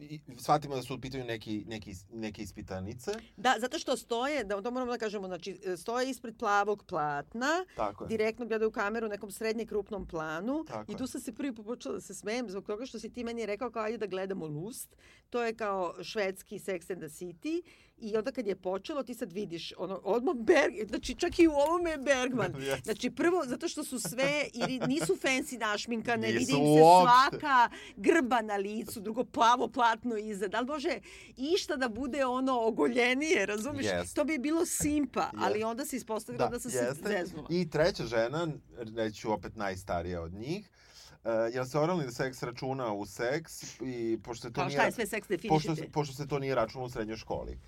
i- 0.00 0.20
shvatimo 0.38 0.74
da 0.74 0.82
su 0.82 0.94
u 0.94 1.00
pitanju 1.00 1.24
neki, 1.24 1.64
neki, 1.66 1.92
neke 2.12 2.42
ispitanice. 2.42 3.10
Da, 3.36 3.54
zato 3.58 3.78
što 3.78 3.96
stoje, 3.96 4.44
da 4.44 4.62
to 4.62 4.70
moramo 4.70 4.92
da 4.92 4.98
kažemo, 4.98 5.26
znači 5.26 5.60
stoje 5.76 6.10
ispred 6.10 6.36
plavog 6.36 6.84
platna, 6.84 7.64
tako 7.76 8.04
je. 8.04 8.08
direktno 8.08 8.46
gledaju 8.46 8.68
u 8.68 8.72
kameru 8.72 9.06
u 9.06 9.10
nekom 9.10 9.30
srednje 9.30 9.66
krupnom 9.66 10.06
planu 10.06 10.64
Tako 10.64 10.92
i 10.92 10.96
tu 10.96 11.06
sam 11.06 11.20
se 11.20 11.34
prvi 11.34 11.54
počela 11.54 11.94
da 11.94 12.00
se 12.00 12.14
smejem 12.14 12.50
zbog 12.50 12.66
toga 12.66 12.86
što 12.86 12.98
si 12.98 13.12
ti 13.12 13.24
meni 13.24 13.46
rekao 13.46 13.70
kao 13.70 13.82
ajde 13.82 13.98
da 13.98 14.06
gledamo 14.06 14.46
Lust. 14.46 14.96
To 15.30 15.42
je 15.44 15.54
kao 15.54 15.94
švedski 16.02 16.58
Sex 16.58 16.92
and 16.92 17.00
the 17.00 17.08
City 17.08 17.62
i 18.00 18.16
onda 18.16 18.32
kad 18.32 18.46
je 18.46 18.56
počelo 18.56 19.02
ti 19.02 19.14
sad 19.14 19.32
vidiš 19.32 19.72
ono 19.76 20.00
odmah 20.04 20.34
Berg, 20.36 20.88
znači 20.88 21.14
čak 21.14 21.38
i 21.38 21.46
u 21.46 21.52
ovome 21.52 21.90
je 21.90 21.98
Bergman. 21.98 22.54
Znači 22.84 23.10
prvo 23.10 23.44
zato 23.46 23.68
što 23.68 23.84
su 23.84 23.98
sve 24.00 24.28
ili 24.54 24.80
nisu 24.80 25.16
fancy 25.16 25.58
našminkane, 25.58 26.28
Nisu 26.28 26.38
vidi 26.38 26.52
im 26.52 26.76
se 26.76 26.82
uopšte. 26.82 27.10
svaka 27.30 27.68
grba 27.96 28.40
na 28.42 28.56
licu, 28.56 29.00
drugo 29.00 29.24
plavo 29.24 29.68
platno 29.68 30.16
iza. 30.16 30.48
Da 30.48 30.60
li 30.60 30.66
može 30.66 30.98
išta 31.36 31.76
da 31.76 31.88
bude 31.88 32.24
ono 32.26 32.60
ogoljenije, 32.60 33.46
razumiješ? 33.46 33.86
Jeste. 33.86 34.14
To 34.14 34.24
bi 34.24 34.38
bilo 34.38 34.66
simpa, 34.66 35.30
ali 35.34 35.52
Jeste. 35.52 35.66
onda 35.66 35.84
se 35.84 35.96
ispostavilo 35.96 36.48
da, 36.48 36.60
sam 36.60 36.70
se 36.70 36.78
jeste. 36.78 37.08
zeznula. 37.10 37.48
I 37.50 37.70
treća 37.70 38.04
žena, 38.04 38.48
reću 38.96 39.32
opet 39.32 39.56
najstarija 39.56 40.22
od 40.22 40.32
njih, 40.32 40.70
uh, 41.14 41.30
jer 41.52 41.66
se 41.66 41.78
oralni 41.78 42.12
seks 42.12 42.42
računa 42.42 42.92
u 42.92 43.06
seks 43.06 43.52
i 43.80 44.18
pošto 44.24 44.42
se 44.42 44.52
to 44.52 44.54
Kao 44.54 44.66
nije... 44.66 44.76
šta 44.76 44.84
je 44.84 44.92
sve 44.92 45.06
seks 45.06 45.28
pošto, 45.28 45.36
definišite? 45.36 45.74
se- 45.76 45.92
pošto 45.92 46.14
se 46.14 46.28
to 46.28 46.38
nije 46.38 46.54
računalo 46.54 46.86
u 46.86 46.90
srednjoj 46.90 47.16
školi. 47.16 47.58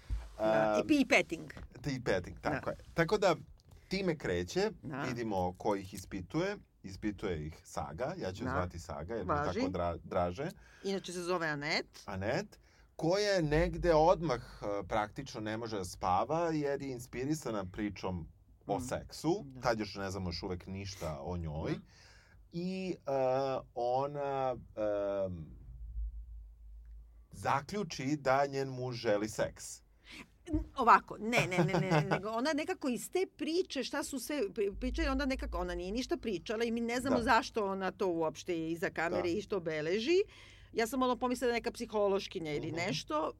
Da. 0.40 0.74
Uh, 0.74 0.84
I 0.84 0.88
pi 0.88 1.04
petting. 1.06 1.52
i 1.86 2.00
petting, 2.02 2.40
tako 2.40 2.70
je. 2.70 2.76
Tako 2.94 3.18
da, 3.18 3.36
time 3.88 4.16
kreće, 4.16 4.70
Da. 4.82 5.02
vidimo 5.02 5.52
ko 5.52 5.76
ih 5.76 5.94
ispituje. 5.94 6.56
Ispituje 6.82 7.46
ih 7.46 7.54
Saga, 7.64 8.14
ja 8.16 8.32
ću 8.32 8.44
Da. 8.44 8.50
zvati 8.50 8.78
Saga, 8.78 9.14
jer 9.14 9.26
mi 9.26 9.32
je 9.32 9.36
Važi. 9.36 9.58
tako 9.58 9.70
dra, 9.70 9.96
draže. 9.98 10.48
Inače 10.84 11.12
se 11.12 11.22
zove 11.22 11.48
Anet. 11.48 12.02
Anet, 12.06 12.58
koja 12.96 13.40
negde 13.42 13.94
odmah 13.94 14.40
e, 14.62 14.86
praktično 14.88 15.40
ne 15.40 15.56
može 15.56 15.76
da 15.76 15.84
spava, 15.84 16.50
jer 16.50 16.82
je 16.82 16.92
inspirisana 16.92 17.64
pričom 17.66 18.28
o 18.66 18.78
Mm. 18.78 18.82
seksu. 18.82 19.42
Da. 19.44 19.60
Tad 19.60 19.78
još 19.78 19.94
ne 19.94 20.10
znamo 20.10 20.28
još 20.28 20.42
uvek 20.42 20.66
ništa 20.66 21.18
o 21.20 21.36
njoj. 21.36 21.70
Da. 21.70 21.78
I 22.52 22.94
e, 22.96 23.10
ona 23.74 24.56
e, 24.76 24.80
zaključi 27.32 28.16
da 28.16 28.46
njen 28.46 28.68
muž 28.68 28.96
želi 28.96 29.28
seks. 29.28 29.82
Ovako, 30.76 31.16
ne, 31.18 31.46
ne, 31.48 31.58
ne, 31.58 31.72
ne, 31.72 31.90
ne, 31.92 32.06
nego 32.10 32.28
ona 32.30 32.52
nekako 32.52 32.88
iz 32.88 33.10
te 33.10 33.26
priče, 33.28 33.82
šta 33.82 34.02
su 34.02 34.18
sve 34.18 34.42
pri- 34.44 34.72
pričali, 34.72 35.08
onda 35.08 35.26
nekako, 35.26 35.58
ona 35.58 35.74
nije 35.74 35.92
ništa 35.92 36.16
pričala 36.16 36.64
i 36.64 36.70
mi 36.70 36.80
ne 36.80 36.96
znamo 36.96 37.16
Da. 37.16 37.22
zašto 37.22 37.66
ona 37.66 37.90
to 37.90 38.06
uopšte 38.08 38.54
je 38.54 38.70
iza 38.70 38.90
kamere 38.90 39.22
Da. 39.22 39.28
i 39.28 39.42
što 39.42 39.60
beleži. 39.60 40.22
Ja 40.72 40.86
sam 40.86 41.02
ono 41.02 41.16
pomislila 41.16 41.48
da 41.48 41.54
neka 41.54 41.70
psihološkinja 41.70 42.52
ili 42.52 42.66
Mhm. 42.66 42.76
nešto, 42.76 43.32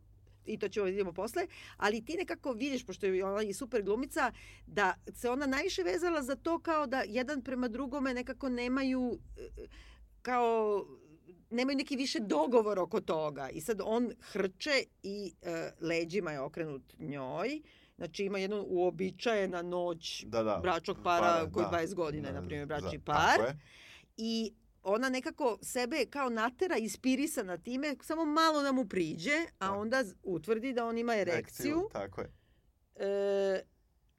i 0.46 0.58
to 0.58 0.68
ćemo 0.68 0.86
vidimo 0.86 1.12
posle, 1.12 1.46
ali 1.76 2.04
ti 2.04 2.14
nekako 2.14 2.52
vidiš, 2.52 2.84
pošto 2.84 3.06
je 3.06 3.24
ona 3.24 3.42
i 3.42 3.52
super 3.52 3.82
glumica, 3.82 4.32
da 4.66 4.94
se 5.08 5.30
ona 5.30 5.46
najviše 5.46 5.82
vezala 5.82 6.22
za 6.22 6.36
to 6.36 6.58
kao 6.58 6.86
da 6.86 7.02
jedan 7.02 7.42
prema 7.42 7.68
drugome 7.68 8.14
nekako 8.14 8.48
nemaju 8.48 9.18
e, 9.38 9.66
kao 10.22 10.86
nemaju 11.50 11.76
neki 11.76 11.96
više 11.96 12.20
dogovor 12.20 12.78
oko 12.78 13.00
toga. 13.00 13.48
I 13.48 13.60
sad 13.60 13.80
on 13.84 14.12
hrče 14.20 14.70
i 15.02 15.32
e, 15.42 15.70
leđima 15.80 16.32
je 16.32 16.40
okrenut 16.40 16.82
njoj. 16.98 17.60
Znači 17.96 18.24
ima 18.24 18.38
jednu 18.38 18.64
uobičajena 18.68 19.62
noć 19.62 20.24
Da, 20.26 20.42
da. 20.42 20.58
bračnog 20.62 20.96
para, 21.04 21.20
Para, 21.26 21.50
koji 21.52 21.66
da. 21.70 21.78
20 21.78 21.94
godina 21.94 22.28
je, 22.28 22.32
Da, 22.34 22.40
na 22.40 22.46
primjer, 22.46 22.66
bračni 22.66 22.98
tako 23.04 23.18
par. 23.18 23.54
I 24.16 24.52
ona 24.82 25.08
nekako 25.08 25.58
sebe 25.62 26.06
kao 26.10 26.28
natera 26.30 26.76
inspirisana 26.76 27.58
time, 27.58 27.94
samo 28.02 28.24
malo 28.24 28.62
da 28.62 28.72
mu 28.72 28.84
priđe, 28.88 29.36
a 29.58 29.66
Da. 29.66 29.72
onda 29.72 30.04
utvrdi 30.22 30.72
da 30.72 30.86
on 30.86 30.98
ima 30.98 31.16
erekciju. 31.16 31.88
Tako 31.92 32.20
je. 32.20 32.32
E, 32.96 33.60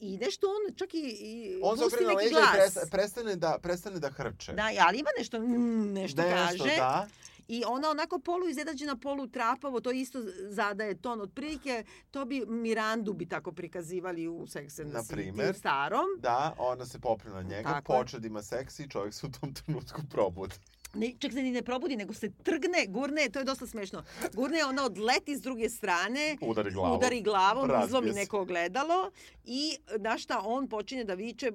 I 0.02 0.18
nešto 0.18 0.48
on 0.48 0.76
čak 0.76 0.94
i, 0.94 1.00
i 1.00 1.60
On 1.64 1.78
se 1.78 1.86
okrene 1.86 2.14
leđa 2.14 2.38
i 2.38 2.90
prestane 2.92 3.36
da, 3.36 3.58
prestane 3.62 4.00
da 4.00 4.10
hrče. 4.10 4.54
Da, 4.54 4.70
ali 4.80 5.00
ima 5.00 5.10
nešto, 5.18 5.40
mm, 5.40 5.94
nešto, 5.94 6.22
Nešto, 6.22 6.36
kaže. 6.36 6.76
da. 6.78 7.08
I 7.48 7.64
ona 7.68 7.90
onako 7.90 8.20
polu 8.20 8.48
iznenađena, 8.50 8.96
polu 8.98 9.28
trapavo, 9.28 9.80
to 9.80 9.92
isto 9.92 10.20
zadaje 10.50 11.02
ton 11.02 11.22
otprilike, 11.22 11.84
to 12.12 12.26
bi 12.26 12.46
Mirandu 12.46 13.14
bi 13.14 13.26
tako 13.26 13.52
prikazivali 13.52 14.28
u 14.28 14.48
Sex 14.48 14.82
and 14.82 14.92
the 14.92 14.98
Na 14.98 15.04
City 15.04 15.54
starom. 15.54 16.06
Da, 16.20 16.56
ona 16.58 16.86
se 16.86 17.00
popne 17.00 17.32
na 17.32 17.42
njega, 17.42 17.70
Tako 17.70 18.04
da 18.20 18.28
ima 18.28 18.42
seks 18.42 18.80
i 18.80 18.90
čovjek 18.90 19.14
se 19.14 19.26
u 19.26 19.32
tom 19.32 19.54
trenutku 19.54 20.02
probudi. 20.12 20.56
Ne, 20.94 21.14
čak 21.20 21.34
se 21.34 21.44
ni 21.44 21.52
ne 21.52 21.62
probudi, 21.62 21.96
nego 21.96 22.14
se 22.14 22.32
trgne, 22.44 22.86
gurne, 22.88 23.30
to 23.30 23.40
je 23.40 23.46
dosta 23.46 23.68
smešno. 23.68 24.04
Gurne, 24.34 24.66
ona 24.66 24.86
odleti 24.86 25.36
s 25.36 25.42
druge 25.42 25.70
strane, 25.70 26.38
Udari 26.42 26.72
glavom. 26.72 26.98
udari 26.98 27.22
glavom, 27.22 27.72
izlomi 27.86 28.12
neko 28.12 28.42
ogledalo 28.42 29.12
i 29.46 29.78
na 30.00 30.18
šta 30.18 30.42
on 30.46 30.70
počinje 30.70 31.04
da 31.04 31.14
viče 31.14 31.52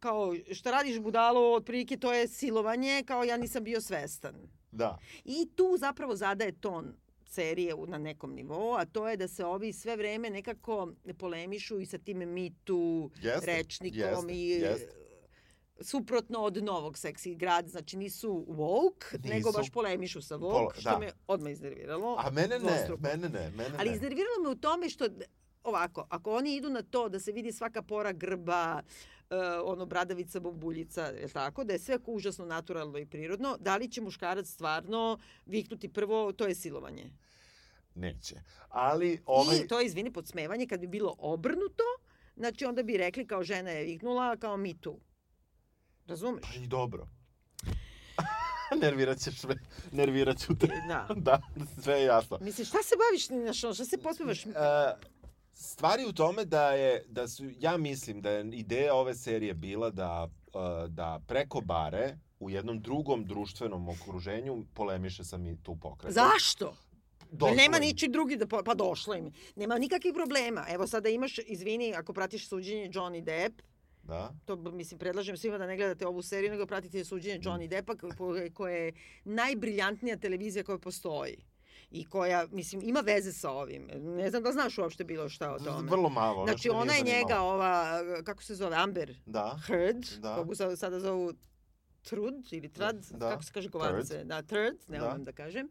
kao 0.00 0.34
šta 0.52 0.70
radiš 0.70 0.98
budalo, 0.98 1.54
otprilike 1.54 1.96
to 1.96 2.12
je 2.12 2.28
silovanje, 2.28 3.02
kao 3.06 3.24
ja 3.24 3.36
nisam 3.36 3.64
bio 3.64 3.80
svestan. 3.80 4.34
Da. 4.72 4.98
I 5.24 5.48
tu 5.56 5.76
zapravo 5.78 6.16
zadaje 6.16 6.52
ton 6.52 6.94
serije 7.26 7.74
na 7.86 7.98
nekom 7.98 8.34
nivou, 8.34 8.74
a 8.74 8.84
to 8.84 9.08
je 9.08 9.16
da 9.16 9.28
se 9.28 9.44
ovi 9.44 9.72
sve 9.72 9.96
vreme 9.96 10.30
nekako 10.30 10.92
polemišu 11.18 11.80
i 11.80 11.86
sa 11.86 11.98
tim 11.98 12.50
Too 12.64 13.10
Jeste, 13.22 13.46
rečnikom 13.46 14.00
jeste, 14.00 14.32
i 14.32 14.48
jeste. 14.48 14.99
Suprotno 15.80 16.38
od 16.38 16.64
novog 16.64 16.98
seksi 16.98 17.34
grad, 17.34 17.68
znači 17.68 17.96
nisu 17.96 18.44
woke, 18.48 19.18
Nisu. 19.18 19.34
nego 19.34 19.52
baš 19.52 19.70
polemišu 19.70 20.22
sa 20.22 20.34
woke, 20.38 20.52
Pol- 20.52 20.80
što 20.80 20.90
da. 20.90 20.98
me 20.98 21.10
odmah 21.26 21.52
iznerviralo. 21.52 22.16
A 22.18 22.30
mene 22.30 22.48
ne, 22.48 22.58
dvostruko. 22.58 23.02
mene 23.02 23.28
ne, 23.28 23.50
mene 23.50 23.74
Ali 23.78 23.90
ne. 23.90 23.96
iznerviralo 23.96 24.42
me 24.42 24.48
u 24.48 24.54
tome 24.54 24.88
što 24.88 25.04
ovako, 25.64 26.06
ako 26.08 26.36
oni 26.36 26.54
idu 26.56 26.70
na 26.70 26.82
to 26.82 27.08
da 27.08 27.20
se 27.20 27.32
vidi 27.32 27.52
svaka 27.52 27.82
pora 27.82 28.12
grba, 28.12 28.82
uh, 29.30 29.36
ono 29.64 29.86
bradavica, 29.86 30.40
bombuljica, 30.40 31.02
je 31.04 31.28
tako, 31.28 31.64
da 31.64 31.72
je 31.72 31.78
sve 31.78 31.98
užasno 32.06 32.44
naturalno 32.46 32.98
i 32.98 33.06
prirodno, 33.06 33.56
da 33.60 33.76
li 33.76 33.88
će 33.90 34.00
muškarac 34.00 34.46
stvarno 34.48 35.18
viknuti 35.46 35.88
prvo, 35.88 36.32
to 36.32 36.46
je 36.46 36.54
silovanje. 36.54 37.12
Neće. 37.94 38.36
Ali 38.68 39.20
ovaj... 39.26 39.56
I 39.56 39.68
to 39.68 39.80
je, 39.80 39.86
izvini, 39.86 40.12
podsmevanje, 40.12 40.66
kad 40.66 40.80
bi 40.80 40.86
bilo 40.86 41.14
obrnuto, 41.18 41.84
znači 42.36 42.64
onda 42.64 42.82
bi 42.82 42.96
rekli 42.96 43.26
kao 43.26 43.42
žena 43.42 43.70
je 43.70 43.84
viknula, 43.84 44.36
kao 44.36 44.56
mi 44.56 44.80
tu. 44.80 45.00
Razumeš? 46.10 46.42
Pa 46.42 46.60
i 46.60 46.66
dobro. 46.66 47.08
nervirat 48.82 49.18
ćeš 49.18 49.42
me. 49.42 49.54
Nervirat 49.92 50.38
ću 50.38 50.58
te. 50.58 50.66
Da. 50.88 51.08
da, 51.16 51.40
sve 51.82 51.94
je 51.94 52.04
jasno. 52.04 52.38
Mislim, 52.40 52.66
šta 52.66 52.78
se 52.82 52.94
baviš, 52.96 53.26
znaš, 53.26 53.76
šta 53.76 53.84
se 53.84 53.98
posmevaš? 53.98 54.46
E, 54.46 54.50
stvari 55.52 56.04
u 56.06 56.12
tome 56.12 56.44
da 56.44 56.70
je 56.70 57.04
da 57.08 57.28
su 57.28 57.44
ja 57.58 57.76
mislim 57.76 58.20
da 58.20 58.30
je 58.30 58.50
ideja 58.52 58.94
ove 58.94 59.14
serije 59.14 59.54
bila 59.54 59.90
da 59.90 60.28
e, 60.28 60.88
da 60.88 61.20
preko 61.26 61.60
bare 61.60 62.18
u 62.40 62.50
jednom 62.50 62.80
drugom 62.80 63.24
društvenom 63.24 63.88
okruženju 63.88 64.64
polemiše 64.74 65.24
sa 65.24 65.36
mi 65.36 65.62
tu 65.62 65.76
pokretom. 65.80 66.12
Zašto? 66.12 66.76
Došlo 67.32 67.56
Nema 67.56 67.76
im. 67.76 67.82
niči 67.82 68.08
drugi 68.08 68.36
da 68.36 68.46
po, 68.46 68.62
pa 68.64 68.74
došlo 68.74 69.14
im. 69.14 69.32
Nema 69.56 69.78
nikakvih 69.78 70.14
problema. 70.14 70.66
Evo 70.68 70.86
sada 70.86 71.08
imaš, 71.08 71.38
izvini, 71.38 71.94
ako 71.94 72.12
pratiš 72.12 72.48
suđenje 72.48 72.90
Johnny 72.90 73.24
Depp, 73.24 73.62
Da. 74.10 74.34
to 74.44 74.56
mislim 74.56 74.98
predlažem 74.98 75.36
svima 75.36 75.58
da 75.58 75.66
ne 75.66 75.76
gledate 75.76 76.06
ovu 76.06 76.22
seriju, 76.22 76.50
nego 76.50 76.66
pratite 76.66 77.04
suđenje 77.04 77.38
Mm. 77.38 77.42
Johnny 77.42 77.68
Deppa 77.68 77.94
koje 78.54 78.84
je 78.84 78.92
najbriljantnija 79.24 80.16
televizija 80.16 80.64
koja 80.64 80.78
postoji 80.78 81.36
i 81.90 82.04
koja, 82.06 82.46
mislim, 82.48 82.82
ima 82.84 83.00
veze 83.00 83.32
sa 83.32 83.50
ovim. 83.52 83.86
Ne 83.94 84.30
znam 84.30 84.42
da 84.42 84.52
znaš 84.52 84.78
uopšte 84.78 85.04
bilo 85.04 85.28
šta 85.28 85.52
o 85.52 85.58
tome. 85.58 85.90
Vrlo 85.90 86.08
malo. 86.08 86.46
Znači, 86.46 86.68
ona 86.70 86.92
je 86.94 87.02
njega, 87.02 87.40
ova, 87.40 87.84
kako 88.24 88.42
se 88.42 88.54
zove, 88.54 88.76
Amber 88.76 89.14
Da. 89.26 89.58
Heard, 89.66 90.04
Da. 90.18 90.34
kogu 90.34 90.54
sa- 90.54 90.76
sada 90.76 91.00
zovu 91.00 91.32
Trud 92.02 92.34
ili 92.50 92.68
Trad, 92.68 93.06
Da. 93.10 93.30
kako 93.30 93.42
se 93.42 93.52
kaže 93.52 93.70
kovanice? 93.70 94.24
Da, 94.24 94.42
Trd, 94.42 94.76
ne 94.88 94.98
Da. 94.98 95.08
umem 95.08 95.24
da 95.24 95.32
kažem. 95.32 95.68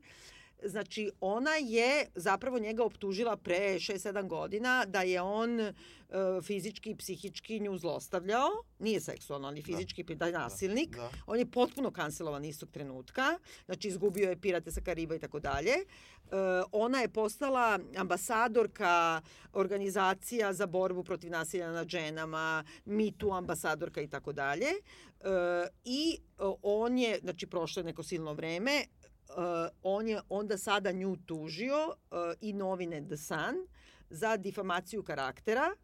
Znači, 0.63 1.11
ona 1.21 1.55
je 1.55 2.05
zapravo 2.15 2.59
njega 2.59 2.83
optužila 2.83 3.37
pre 3.37 3.75
6-7 3.75 4.27
godina 4.27 4.85
da 4.85 5.01
je 5.01 5.21
on 5.21 5.59
e, 5.59 5.73
fizički 6.43 6.91
i 6.91 6.95
psihički 6.95 7.59
nju 7.59 7.77
zlostavljao. 7.77 8.49
Nije 8.79 8.99
seksualno, 8.99 9.47
ali 9.47 9.61
fizički, 9.61 10.03
da 10.03 10.25
je 10.25 10.31
nasilnik. 10.31 10.95
Da. 10.95 11.11
On 11.27 11.39
je 11.39 11.51
potpuno 11.51 11.91
kancelovan 11.91 12.45
istog 12.45 12.71
trenutka. 12.71 13.39
Znači, 13.65 13.87
izgubio 13.87 14.29
je 14.29 14.41
Pirate 14.41 14.71
sa 14.71 14.81
Kariba 14.81 15.15
i 15.15 15.19
tako 15.19 15.39
dalje. 15.39 15.71
E, 15.71 15.85
Ona 16.71 17.01
je 17.01 17.09
postala 17.09 17.79
ambasadorka 17.97 19.21
organizacija 19.53 20.53
za 20.53 20.67
borbu 20.67 21.03
protiv 21.03 21.31
nasilja 21.31 21.71
nad 21.71 21.87
ženama, 21.87 22.63
Too 23.17 23.33
ambasadorka 23.33 24.01
i 24.01 24.07
tako 24.07 24.33
dalje. 24.33 24.67
E, 24.67 24.77
I 25.85 26.17
e, 26.17 26.43
on 26.61 26.97
je, 26.97 27.19
znači, 27.21 27.47
prošlo 27.47 27.79
je 27.79 27.83
neko 27.83 28.03
silno 28.03 28.33
vreme, 28.33 28.85
on 29.83 30.07
je 30.07 30.21
onda 30.29 30.57
sada 30.57 30.91
nju 30.91 31.17
tužio 31.25 31.75
e, 32.11 32.15
i 32.41 32.53
novine 32.53 33.07
The 33.07 33.17
Sun 33.17 33.67
za 34.09 34.37
difamaciju 34.37 35.03
karaktera 35.03 35.75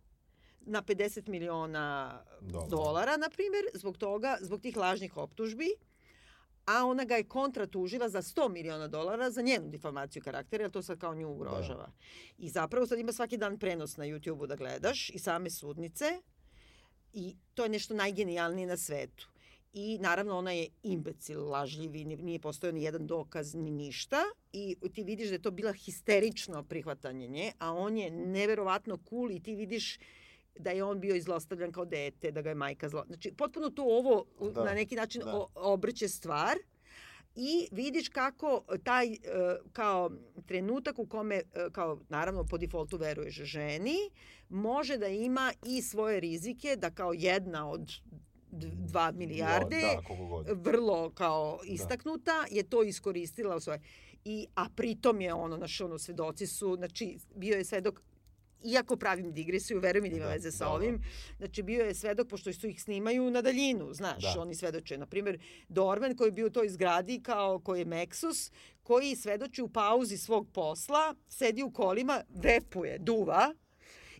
na 0.61 0.81
50 0.81 1.29
miliona 1.29 2.21
Dolara. 2.41 2.67
dolara, 2.69 3.17
na 3.17 3.29
primjer, 3.29 3.63
zbog 3.73 3.97
toga, 3.97 4.37
zbog 4.41 4.61
tih 4.61 4.77
lažnih 4.77 5.17
optužbi, 5.17 5.69
a 6.65 6.85
ona 6.85 7.03
ga 7.05 7.15
je 7.15 7.23
kontratužila 7.23 8.09
za 8.09 8.21
100 8.21 8.49
miliona 8.49 8.87
dolara 8.87 9.31
za 9.31 9.41
njenu 9.41 9.69
difamaciju 9.69 10.23
karaktera, 10.23 10.63
jer 10.63 10.71
to 10.71 10.81
sad 10.81 10.99
kao 10.99 11.15
nju 11.15 11.29
ugrožava. 11.29 11.91
I 12.37 12.49
zapravo 12.49 12.87
sad 12.87 12.99
ima 12.99 13.11
svaki 13.11 13.37
dan 13.37 13.59
prenos 13.59 13.97
na 13.97 14.05
YouTube-u 14.05 14.47
da 14.47 14.55
gledaš 14.55 15.09
i 15.09 15.19
same 15.19 15.49
sudnice 15.49 16.21
i 17.13 17.35
to 17.53 17.63
je 17.63 17.69
nešto 17.69 17.93
najgenijalnije 17.93 18.67
na 18.67 18.77
svetu. 18.77 19.29
I 19.75 19.97
naravno 19.99 20.37
ona 20.37 20.51
je 20.51 20.67
imbecil, 20.83 21.45
lažljiv 21.45 21.95
i 21.95 22.05
ni- 22.05 22.15
nije 22.17 22.39
postojao 22.39 22.71
ni 22.71 22.83
jedan 22.83 23.07
dokaz 23.07 23.55
ni 23.55 23.71
ništa 23.71 24.17
i 24.53 24.75
ti 24.93 25.03
vidiš 25.03 25.27
da 25.27 25.33
je 25.33 25.41
to 25.41 25.51
bila 25.51 25.73
histerično 25.73 26.63
prihvatanje 26.63 27.27
nje, 27.27 27.51
a 27.59 27.73
on 27.73 27.97
je 27.97 28.11
neverovatno 28.11 28.97
cool 29.09 29.31
i 29.31 29.39
ti 29.39 29.55
vidiš 29.55 29.99
da 30.55 30.71
je 30.71 30.83
on 30.83 30.99
bio 30.99 31.15
izlostavljan 31.15 31.71
kao 31.71 31.85
dete, 31.85 32.31
da 32.31 32.41
ga 32.41 32.49
je 32.49 32.55
majka 32.55 32.89
zlo... 32.89 33.03
Znači, 33.07 33.31
potpuno 33.33 33.69
to 33.69 33.83
ovo 33.83 34.25
Da, 34.51 34.63
na 34.63 34.73
neki 34.73 34.95
način 34.95 35.21
da. 35.21 35.35
o- 35.35 35.49
obrće 35.55 36.07
stvar 36.07 36.57
i 37.35 37.67
vidiš 37.71 38.09
kako 38.09 38.63
taj 38.83 39.07
e, 39.07 39.17
kao 39.71 40.11
trenutak 40.45 40.99
u 40.99 41.07
kome, 41.07 41.35
e, 41.35 41.43
kao 41.71 41.99
naravno 42.09 42.43
po 42.43 42.57
defaultu 42.57 42.97
veruješ 42.97 43.35
ženi, 43.35 43.97
može 44.49 44.97
da 44.97 45.07
ima 45.07 45.53
i 45.65 45.81
svoje 45.81 46.19
rizike 46.19 46.75
da 46.75 46.91
kao 46.91 47.13
jedna 47.13 47.69
od 47.69 47.91
d- 48.55 48.67
dva 48.71 49.11
milijarde 49.11 49.81
Da, 49.81 50.01
koliko 50.03 50.25
god. 50.27 50.47
vrlo 50.55 51.09
kao 51.11 51.59
istaknuta 51.65 52.45
je 52.51 52.63
to 52.63 52.83
iskoristila 52.83 53.55
u 53.55 53.59
svoje 53.59 53.79
i 54.25 54.47
a 54.55 54.65
pritom 54.69 55.21
je 55.21 55.33
ono 55.33 55.57
naš 55.57 55.81
ono 55.81 55.97
svedoci 55.97 56.47
su 56.47 56.75
znači 56.75 57.17
bio 57.35 57.57
je 57.57 57.65
svedok 57.65 58.01
iako 58.63 58.95
pravim 58.95 59.33
digresiju, 59.33 59.79
veruj 59.79 60.01
mi 60.01 60.09
da 60.09 60.15
ima 60.15 60.25
Da, 60.25 60.31
veze 60.31 60.51
sa 60.51 60.57
da, 60.59 60.65
da. 60.65 60.75
ovim, 60.75 61.01
znači 61.37 61.63
bio 61.63 61.85
je 61.85 61.95
svedok, 61.95 62.27
pošto 62.27 62.53
su 62.53 62.67
ih 62.67 62.81
snimaju 62.81 63.31
na 63.31 63.41
daljinu, 63.41 63.93
znaš, 63.93 64.23
Da. 64.25 64.41
oni 64.41 64.55
svedoče. 64.55 64.97
Na 64.97 65.05
primjer, 65.05 65.39
Dorman 65.69 66.15
koji 66.15 66.27
je 66.27 66.31
bio 66.31 66.47
u 66.47 66.51
toj 66.51 66.69
zgradi, 66.69 67.21
kao 67.21 67.59
koji 67.59 67.79
je 67.79 67.85
Mexus, 67.85 68.51
koji 68.83 69.15
svedoči 69.15 69.61
u 69.61 69.69
pauzi 69.69 70.17
svog 70.17 70.47
posla, 70.49 71.15
sedi 71.27 71.63
u 71.63 71.71
kolima, 71.71 72.21
repuje, 72.35 72.97
duva, 72.99 73.53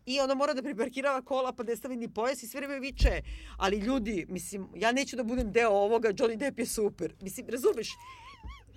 i 0.06 0.20
ona 0.20 0.36
mora 0.36 0.54
da 0.54 0.62
priparkirava 0.62 1.22
kola 1.22 1.54
pa 1.54 1.64
da 1.64 1.76
stavi 1.76 1.96
ni 1.96 2.14
pojas 2.14 2.44
i 2.44 2.48
sve 2.48 2.60
vreme 2.60 2.80
viče, 2.80 3.22
ali 3.58 3.78
ljudi, 3.78 4.26
mislim, 4.30 4.68
ja 4.76 4.92
neću 4.92 5.16
da 5.16 5.24
budem 5.24 5.52
deo 5.52 5.70
ovoga, 5.70 6.10
Johnny 6.10 6.38
Depp 6.38 6.60
je 6.60 6.66
super. 6.66 7.14
Mislim, 7.22 7.48
razumeš? 7.50 7.90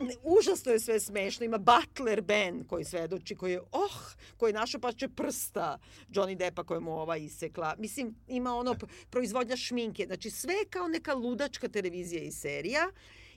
Ne, 0.00 0.14
užasno 0.22 0.72
je 0.72 0.80
sve 0.80 1.00
smešno. 1.00 1.44
Ima 1.44 1.58
Butler 1.58 2.20
Ben 2.22 2.64
koji 2.64 2.84
svedoči, 2.84 3.34
koji 3.36 3.52
je, 3.52 3.60
oh, 3.60 3.96
koji 4.36 4.50
je 4.50 4.54
našao 4.54 4.80
pače 4.80 5.08
prsta 5.08 5.78
Johnny 6.08 6.36
Deppa 6.36 6.64
koja 6.64 6.80
mu 6.80 6.92
ova 6.92 7.16
isekla. 7.16 7.74
Mislim, 7.78 8.14
ima 8.28 8.54
ono 8.54 8.74
p- 8.74 8.86
proizvodnja 9.10 9.56
šminke. 9.56 10.04
Znači, 10.06 10.30
sve 10.30 10.54
je 10.54 10.64
kao 10.70 10.88
neka 10.88 11.14
ludačka 11.14 11.68
televizija 11.68 12.22
i 12.22 12.32
serija. 12.32 12.90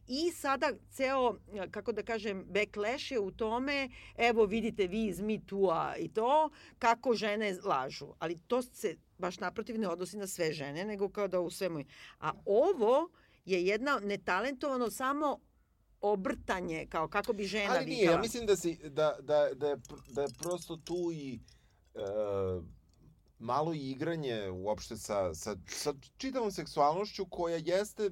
I 0.08 0.32
sada 0.32 0.72
ceo, 0.92 1.36
kako 1.72 1.92
da 1.92 2.04
kažem, 2.04 2.46
backlash 2.50 3.12
je 3.12 3.20
u 3.20 3.32
tome, 3.32 3.90
evo 4.18 4.46
vidite 4.46 4.88
vi 4.88 5.06
iz 5.06 5.22
Me 5.22 5.40
Too-a 5.46 5.96
i 5.98 6.10
to, 6.10 6.50
kako 6.80 7.14
žene 7.14 7.58
lažu. 7.64 8.08
Ali 8.20 8.40
to 8.48 8.62
se 8.62 8.98
baš 9.18 9.40
naprotiv 9.40 9.80
ne 9.80 9.88
odnosi 9.88 10.18
na 10.18 10.28
sve 10.28 10.54
žene, 10.54 10.86
nego 10.86 11.10
kao 11.10 11.28
da 11.28 11.40
u 11.40 11.50
svemu. 11.50 11.84
A 12.20 12.32
ovo 12.46 13.10
je 13.46 13.66
jedna 13.66 14.00
netalentovano 14.04 14.92
samo 14.92 15.40
obrtanje, 16.02 16.88
kao 16.90 17.08
kako 17.08 17.34
bi 17.34 17.44
žena 17.44 17.74
Ali 17.76 17.86
nije, 17.86 18.02
vikala. 18.02 18.18
ja 18.18 18.22
mislim 18.22 18.46
da, 18.46 18.56
si, 18.56 18.76
da, 18.90 19.18
da, 19.22 19.50
da, 19.54 19.68
je, 19.68 19.78
da 20.08 20.22
je 20.22 20.28
prosto 20.40 20.78
tu 20.78 21.12
i 21.14 21.40
e, 21.96 22.00
malo 23.40 23.74
igranje 23.74 24.50
uopšte 24.50 24.98
sa, 24.98 25.34
sa, 25.34 25.56
sa 25.68 25.94
čitavom 26.18 26.52
seksualnošću 26.52 27.26
koja 27.30 27.58
jeste 27.58 28.12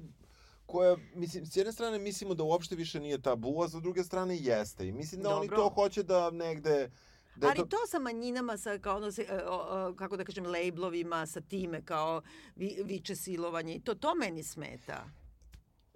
koja, 0.70 0.96
mislim, 1.14 1.46
s 1.46 1.56
jedne 1.56 1.72
strane 1.72 1.98
mislimo 1.98 2.34
da 2.34 2.44
uopšte 2.44 2.76
više 2.76 3.00
nije 3.00 3.22
tabu, 3.22 3.62
a 3.62 3.68
sa 3.68 3.80
druge 3.80 4.04
strane 4.04 4.36
jeste. 4.36 4.88
I 4.88 4.92
mislim 4.92 5.22
da 5.22 5.36
oni 5.36 5.48
Dobro. 5.48 5.56
to 5.56 5.68
hoće 5.68 6.02
da 6.02 6.30
negde... 6.30 6.90
Da 7.36 7.48
Ali 7.48 7.68
to 7.68 7.76
sa 7.88 7.98
manjinama, 7.98 8.56
sa 8.56 8.78
kao 8.78 8.96
ono, 8.96 9.12
se, 9.12 9.22
e, 9.22 9.26
kako 9.96 10.16
da 10.16 10.24
kažem, 10.24 10.46
lejblovima, 10.46 11.26
sa 11.26 11.40
time 11.40 11.84
kao 11.84 12.22
vi, 12.56 12.82
viče 12.84 13.16
silovanje 13.16 13.74
i 13.74 13.80
to, 13.80 13.94
to 13.94 14.14
meni 14.14 14.42
smeta. 14.42 15.04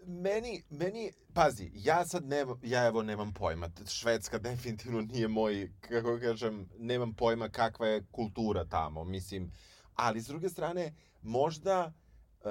Meni, 0.06 0.62
meni, 0.70 1.12
pazi, 1.34 1.70
ja 1.74 2.06
sad 2.06 2.24
nemam, 2.24 2.60
ja 2.62 2.86
evo 2.86 3.02
nemam 3.02 3.32
pojma, 3.32 3.70
Švedska 3.88 4.38
definitivno 4.48 5.00
nije 5.00 5.28
moj, 5.28 5.70
kako 5.80 6.18
kažem, 6.20 6.68
nemam 6.78 7.14
pojma 7.14 7.48
kakva 7.48 7.86
je 7.86 8.06
kultura 8.10 8.64
tamo, 8.64 9.04
mislim, 9.04 9.52
ali 9.94 10.20
s 10.20 10.26
druge 10.26 10.48
strane, 10.48 10.94
možda, 11.22 11.92
uh, 12.40 12.50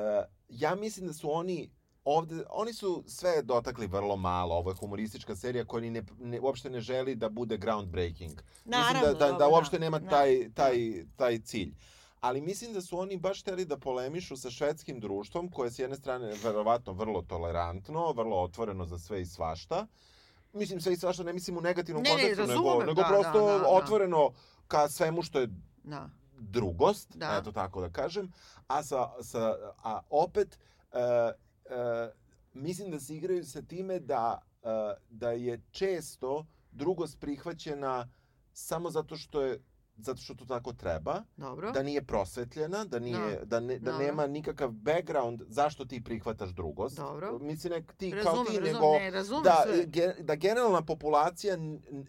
ja 0.49 0.75
mislim 0.75 1.07
da 1.07 1.13
su 1.13 1.31
oni 1.31 1.69
ovde, 2.05 2.43
oni 2.49 2.73
su 2.73 3.03
sve 3.07 3.41
dotakli 3.41 3.87
vrlo 3.87 4.15
malo, 4.15 4.55
ovo 4.55 4.71
je 4.71 4.75
humoristička 4.75 5.35
serija 5.35 5.65
koja 5.65 5.81
ni 5.81 5.89
ne, 5.89 6.03
ne, 6.19 6.39
uopšte 6.39 6.69
ne 6.69 6.79
želi 6.79 7.15
da 7.15 7.29
bude 7.29 7.57
groundbreaking. 7.57 8.41
Naravno, 8.65 8.99
mislim 8.99 9.19
da, 9.19 9.31
da, 9.31 9.37
da 9.37 9.47
uopšte 9.47 9.79
nema 9.79 9.99
da, 9.99 10.09
taj, 10.09 10.43
da. 10.43 10.53
taj, 10.53 11.05
taj 11.15 11.39
cilj. 11.39 11.73
Ali 12.21 12.41
mislim 12.41 12.73
da 12.73 12.81
su 12.81 12.99
oni 12.99 13.17
baš 13.17 13.41
hteli 13.41 13.65
da 13.65 13.77
polemišu 13.77 14.37
sa 14.37 14.49
švedskim 14.49 14.99
društvom, 14.99 15.51
koje 15.51 15.67
je 15.67 15.71
s 15.71 15.79
jedne 15.79 15.95
strane 15.95 16.33
verovatno 16.43 16.93
vrlo 16.93 17.21
tolerantno, 17.21 18.11
vrlo 18.11 18.43
otvoreno 18.43 18.85
za 18.85 18.97
sve 18.97 19.21
i 19.21 19.25
svašta. 19.25 19.87
Mislim 20.53 20.81
sve 20.81 20.93
i 20.93 20.97
svašta, 20.97 21.23
ne 21.23 21.33
mislim 21.33 21.57
u 21.57 21.61
negativnom 21.61 22.03
Ne, 22.03 22.09
ne, 22.09 22.15
kontekstu, 22.15 22.41
nego, 22.41 22.53
razumem, 22.53 22.87
nego 22.87 23.01
da, 23.01 23.07
prosto 23.07 23.45
da, 23.45 23.51
da, 23.51 23.59
da. 23.59 23.67
otvoreno 23.69 24.31
ka 24.67 24.89
svemu 24.89 25.21
što 25.21 25.39
je 25.39 25.49
Da. 25.83 26.09
drugost, 26.39 27.17
Da. 27.17 27.37
eto 27.41 27.51
tako 27.51 27.81
da 27.81 27.89
kažem, 27.89 28.31
a, 28.67 28.83
sa, 28.83 29.09
sa, 29.21 29.55
a 29.83 29.99
opet 30.09 30.59
e, 30.91 30.97
mislim 32.53 32.91
da 32.91 32.99
se 32.99 33.15
igraju 33.15 33.45
sa 33.45 33.61
time 33.61 33.99
da, 33.99 34.41
e, 34.63 34.67
da 35.09 35.31
je 35.31 35.61
često 35.71 36.45
drugost 36.71 37.19
prihvaćena 37.19 38.09
samo 38.53 38.89
zato 38.89 39.17
što 39.17 39.41
je 39.41 39.59
zato 39.97 40.21
što 40.21 40.35
to 40.35 40.45
tako 40.45 40.73
treba, 40.73 41.23
Dobro. 41.37 41.71
da 41.71 41.83
nije 41.83 42.03
prosvetljena, 42.03 42.85
da 42.85 42.99
nije 42.99 43.39
da 43.45 43.59
ne, 43.59 43.79
da 43.79 43.91
Dobro. 43.91 44.05
nema 44.05 44.27
nikakav 44.27 44.71
background 44.71 45.41
zašto 45.47 45.85
ti 45.85 46.03
prihvataš 46.03 46.49
drugost. 46.49 46.97
Dobro. 46.97 47.39
Mislim 47.39 47.73
ne 47.73 47.83
ti 47.97 48.11
kao 48.11 48.23
razumem, 48.23 48.45
ti 48.45 48.59
razumem, 48.59 49.03
nego 49.03 49.37
ne, 49.37 49.41
da, 49.43 49.63
sve. 49.65 49.85
ge, 49.85 50.13
da 50.19 50.35
generalna 50.35 50.81
populacija 50.81 51.57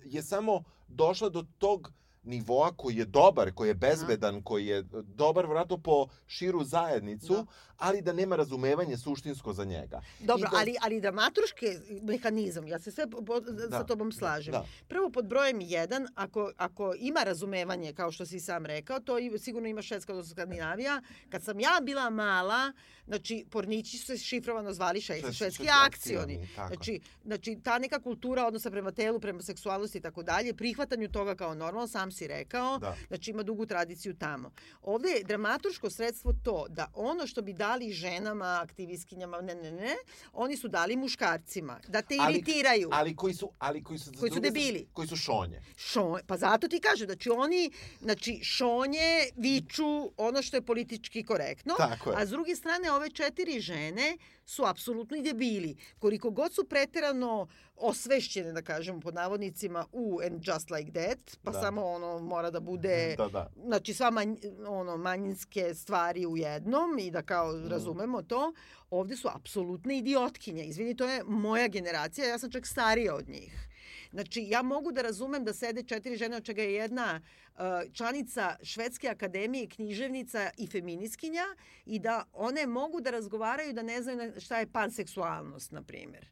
je 0.05 0.23
samo 0.23 0.65
došla 0.89 1.29
do 1.29 1.45
tog 1.59 1.93
nivoa 2.25 2.73
koji 2.73 2.97
je 2.97 3.05
dobar, 3.05 3.53
koji 3.53 3.69
je 3.69 3.75
bezbedan, 3.77 4.43
koji 4.43 4.67
je 4.67 4.83
dobar 5.05 5.47
vratno 5.47 5.79
po 5.79 6.07
širu 6.27 6.65
zajednicu, 6.65 7.35
Da. 7.35 7.45
ali 7.79 8.03
da 8.03 8.13
nema 8.13 8.37
razumevanje 8.37 8.97
suštinsko 8.97 9.53
za 9.53 9.65
njega. 9.65 10.01
Dobro, 10.21 10.49
I 10.49 10.53
da- 10.53 10.57
ali, 10.57 10.75
ali 10.81 11.01
dramaturški 11.01 11.67
mehanizam, 12.03 12.67
ja 12.67 12.79
se 12.79 12.91
sve 12.93 13.07
po, 13.07 13.23
po, 13.23 13.35
sa 13.61 13.69
Da, 13.69 13.85
tobom 13.85 14.13
slažem. 14.13 14.53
Da. 14.53 14.67
Prvo, 14.89 15.11
pod 15.11 15.27
brojem 15.27 15.61
jedan, 15.61 16.07
ako, 16.15 16.53
ako 16.57 16.95
ima 16.97 17.21
razumevanje, 17.23 17.93
kao 17.93 18.13
što 18.13 18.27
si 18.27 18.41
sam 18.41 18.67
rekao, 18.67 19.01
to 19.01 19.19
i, 19.19 19.39
sigurno 19.39 19.69
ima 19.69 19.83
Švedska, 19.83 20.13
odnosno 20.13 20.33
Skandinavija. 20.33 21.01
Kad 21.29 21.43
sam 21.43 21.61
ja 21.61 21.81
bila 21.83 22.11
mala, 22.11 22.73
znači, 23.07 23.47
pornići 23.51 23.99
su 23.99 24.07
se 24.07 24.19
šifrovano 24.19 24.73
zvali 24.73 25.01
švedski, 25.01 25.33
Švedski- 25.35 25.67
akcioni. 25.79 26.35
akcioni, 26.35 26.49
tako. 26.57 26.69
Znači, 26.69 27.01
znači, 27.25 27.59
ta 27.59 27.79
neka 27.79 28.01
kultura 28.01 28.47
odnosa 28.47 28.71
prema 28.71 28.93
telu, 28.93 29.21
prema 29.21 29.43
seksualnosti 29.43 29.99
i 29.99 30.03
tako 30.03 30.23
dalje, 30.23 30.55
prihvatanju 30.55 31.09
toga 31.09 31.35
kao 31.35 31.55
normalno, 31.55 31.87
sam 31.89 32.11
si 32.15 32.27
rekao, 32.29 32.79
Da. 32.79 32.97
znači 33.09 33.31
ima 33.31 33.43
dugu 33.43 33.67
tradiciju 33.67 34.15
tamo. 34.17 34.51
Ovde 34.83 35.09
je 35.09 35.25
dramaturško 35.25 35.91
sredstvo 35.91 36.33
to 36.35 36.67
da 36.69 36.91
ono 36.95 37.27
što 37.27 37.43
bi 37.43 37.53
dali 37.55 37.91
ženama, 37.93 38.61
aktivistkinjama, 38.63 39.41
ne, 39.41 39.55
ne, 39.57 39.73
ne, 39.73 39.95
oni 40.33 40.57
su 40.57 40.69
dali 40.69 40.97
muškarcima, 40.97 41.81
da 41.89 42.03
te 42.03 42.17
Ali- 42.21 42.35
iritiraju. 42.35 42.89
Ali 42.93 43.17
koji 43.17 43.35
su 43.35 43.51
ali 43.59 43.83
koji 43.83 43.99
su, 43.99 44.11
Koji 44.21 44.33
su 44.33 44.41
debili. 44.41 44.87
koji 44.93 45.09
su 45.09 45.17
šonje. 45.17 45.61
Šo, 45.77 46.19
pa 46.27 46.37
zato 46.37 46.69
ti 46.69 46.81
kažem, 46.81 47.07
znači 47.07 47.31
oni, 47.31 47.71
znači 48.01 48.41
šonje 48.45 49.01
viču 49.37 49.85
ono 50.19 50.43
što 50.43 50.57
je 50.57 50.63
politički 50.63 51.25
korektno, 51.25 51.75
a 52.09 52.27
s 52.27 52.31
druge 52.31 52.57
strane 52.57 52.93
ove 52.93 53.11
četiri 53.11 53.61
žene 53.61 54.17
su 54.47 54.65
apsolutni 54.65 55.23
debili. 55.23 55.77
Koliko 55.99 56.31
god 56.31 56.55
su 56.55 56.65
preterano 56.65 57.49
osvešćene, 57.77 58.53
da 58.53 58.63
kažem, 58.63 59.01
pod 59.01 59.15
navodnicima, 59.15 59.87
u 59.93 60.21
and 60.23 60.43
just 60.45 60.71
like 60.71 60.93
that, 60.93 61.39
pa 61.43 61.51
Da. 61.51 61.61
samo 61.61 61.85
ono 61.85 62.19
mora 62.21 62.51
da 62.51 62.61
bude 62.61 63.15
Da, 63.19 63.29
da. 63.29 63.51
znači 63.59 63.95
sva 63.95 64.11
manj, 64.11 64.37
ono, 64.61 64.97
manjinske 64.97 65.75
stvari 65.75 66.27
u 66.27 66.37
jednom 66.37 66.99
i 66.99 67.11
da 67.11 67.23
kao 67.23 67.53
Mhm. 67.53 67.69
razumemo 67.69 68.23
to, 68.23 68.53
ovde 68.91 69.17
su 69.17 69.29
apsolutne 69.31 69.99
idiotkinje. 69.99 70.65
Izvini, 70.65 70.97
to 70.97 71.07
je 71.07 71.23
moja 71.25 71.69
generacija, 71.69 72.27
ja 72.27 72.39
sam 72.39 72.51
čak 72.51 72.67
starija 72.67 73.15
od 73.15 73.29
njih. 73.29 73.69
Znači, 74.11 74.43
ja 74.43 74.63
mogu 74.63 74.93
da 74.93 75.03
razumem 75.03 75.45
da 75.45 75.53
sede 75.53 75.83
četiri 75.83 76.17
žene, 76.17 76.37
od 76.37 76.45
čega 76.45 76.63
je 76.63 76.75
jedna 76.75 77.21
uh, 77.49 77.61
članica 77.93 78.57
Švedske 78.63 79.09
akademije, 79.09 79.67
književnica 79.69 80.51
i 80.57 80.67
feminiskinja 80.67 81.45
i 81.87 81.99
da 81.99 82.25
one 82.33 82.67
mogu 82.67 83.01
da 83.01 83.11
razgovaraju 83.11 83.73
da 83.73 83.83
ne 83.83 84.03
znaju 84.03 84.19
na- 84.19 84.41
šta 84.41 84.59
je 84.59 84.67
panseksualnost, 84.69 85.73
na 85.73 85.83
primjer. 85.83 86.29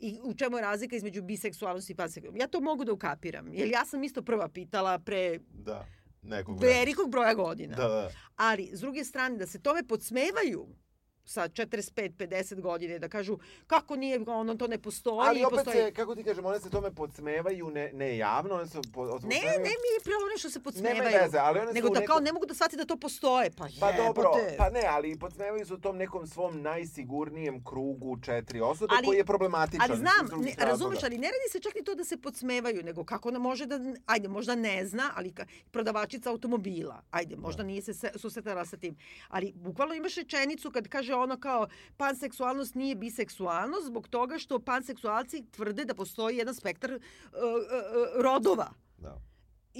I 0.00 0.18
u 0.22 0.34
čemu 0.34 0.56
je 0.56 0.62
razlika 0.62 0.96
između 0.96 1.22
biseksualnosti 1.22 1.92
i 1.92 1.96
panseksualnosti. 1.96 2.40
Ja 2.40 2.48
to 2.48 2.60
mogu 2.60 2.84
da 2.84 2.92
ukapiram, 2.92 3.52
jer 3.52 3.68
ja 3.68 3.84
sam 3.84 4.04
isto 4.04 4.22
prva 4.22 4.48
pitala 4.48 4.98
pre 4.98 5.38
Da. 5.50 5.86
Nekog 6.22 6.60
velikog 6.60 7.10
broja 7.10 7.34
godina. 7.34 7.76
Da, 7.76 7.88
da. 7.88 8.10
Ali, 8.36 8.70
s 8.72 8.80
druge 8.80 9.04
strane, 9.04 9.36
da 9.36 9.46
se 9.46 9.62
tome 9.62 9.82
podsmevaju 9.82 10.68
sa 11.28 11.42
45-50 11.44 12.08
godine, 12.60 12.98
da 12.98 13.08
kažu 13.08 13.38
kako 13.66 13.96
nije, 13.96 14.20
ono, 14.28 14.54
to 14.54 14.66
ne 14.66 14.78
postoji. 14.78 15.16
Ali 15.20 15.44
opet 15.44 15.56
postoji... 15.56 15.76
se, 15.78 15.92
kako 15.92 16.14
ti 16.14 16.24
kažem, 16.24 16.44
one 16.44 16.60
se 16.60 16.70
tome 16.70 16.90
podsmevaju 16.92 17.70
ne, 17.70 17.90
ne 17.94 18.16
javno, 18.18 18.54
one 18.54 18.66
se 18.66 18.78
po, 18.94 19.04
Ne, 19.06 19.18
ne 19.58 19.74
mi 19.74 19.88
je 19.88 20.00
pravo 20.04 20.24
one 20.24 20.38
što 20.38 20.50
se 20.50 20.60
podsmevaju. 20.60 21.02
Nema 21.02 21.16
veze, 21.18 21.38
ali 21.38 21.60
one 21.60 21.72
nego 21.72 21.88
da 21.88 21.94
nekom- 21.94 22.06
kao 22.06 22.20
ne 22.20 22.32
mogu 22.32 22.46
da 22.46 22.54
shvati 22.54 22.76
da 22.76 22.84
to 22.84 22.96
postoje. 22.98 23.50
Pa, 23.50 23.66
Pa 23.80 23.92
dobro, 23.94 24.32
jebote. 24.34 24.54
pa 24.58 24.70
ne, 24.70 24.82
ali 24.86 25.18
podsmevaju 25.18 25.66
se 25.66 25.74
u 25.74 25.78
tom 25.78 25.96
nekom 25.96 26.26
svom 26.26 26.62
najsigurnijem 26.62 27.64
krugu 27.64 28.18
četiri 28.18 28.60
osobe 28.62 28.94
Ali- 28.94 29.06
koji 29.06 29.16
je 29.16 29.24
problematičan. 29.24 29.80
Ali 29.82 29.96
znam, 29.96 30.40
ne, 30.40 30.54
razumeš, 30.60 31.02
ali 31.02 31.18
ne 31.18 31.26
radi 31.26 31.48
se 31.52 31.60
čak 31.60 31.74
ni 31.74 31.84
to 31.84 31.94
da 31.94 32.04
se 32.04 32.16
podsmevaju, 32.18 32.82
nego 32.82 33.04
kako 33.04 33.28
ona 33.28 33.38
može 33.40 33.66
da, 33.66 33.78
ajde, 34.06 34.28
možda 34.28 34.54
ne 34.56 34.86
zna, 34.86 35.10
ali 35.14 35.32
ka, 35.32 35.46
prodavačica 35.70 36.30
automobila, 36.30 37.02
ajde, 37.10 37.36
možda 37.36 37.62
nije 37.62 37.82
se 37.82 37.94
se- 37.94 38.12
susretala 38.16 38.64
sa 38.64 38.76
tim. 38.76 38.96
Ali 39.28 39.52
bukvalno 39.54 39.94
imaš 39.94 40.14
rečenicu 40.14 40.70
kad 40.70 40.88
kaže 40.88 41.14
ono 41.18 41.36
kao 41.40 41.66
panseksualnost 41.96 42.74
nije 42.74 42.94
biseksualnost 42.94 43.86
zbog 43.86 44.08
toga 44.08 44.38
što 44.38 44.58
panseksualci 44.58 45.44
tvrde 45.50 45.84
da 45.84 45.94
postoji 45.94 46.36
jedan 46.36 46.54
spektar 46.54 46.92
uh, 46.92 46.98
uh, 46.98 48.22
rodova. 48.22 48.70
Da. 48.98 49.27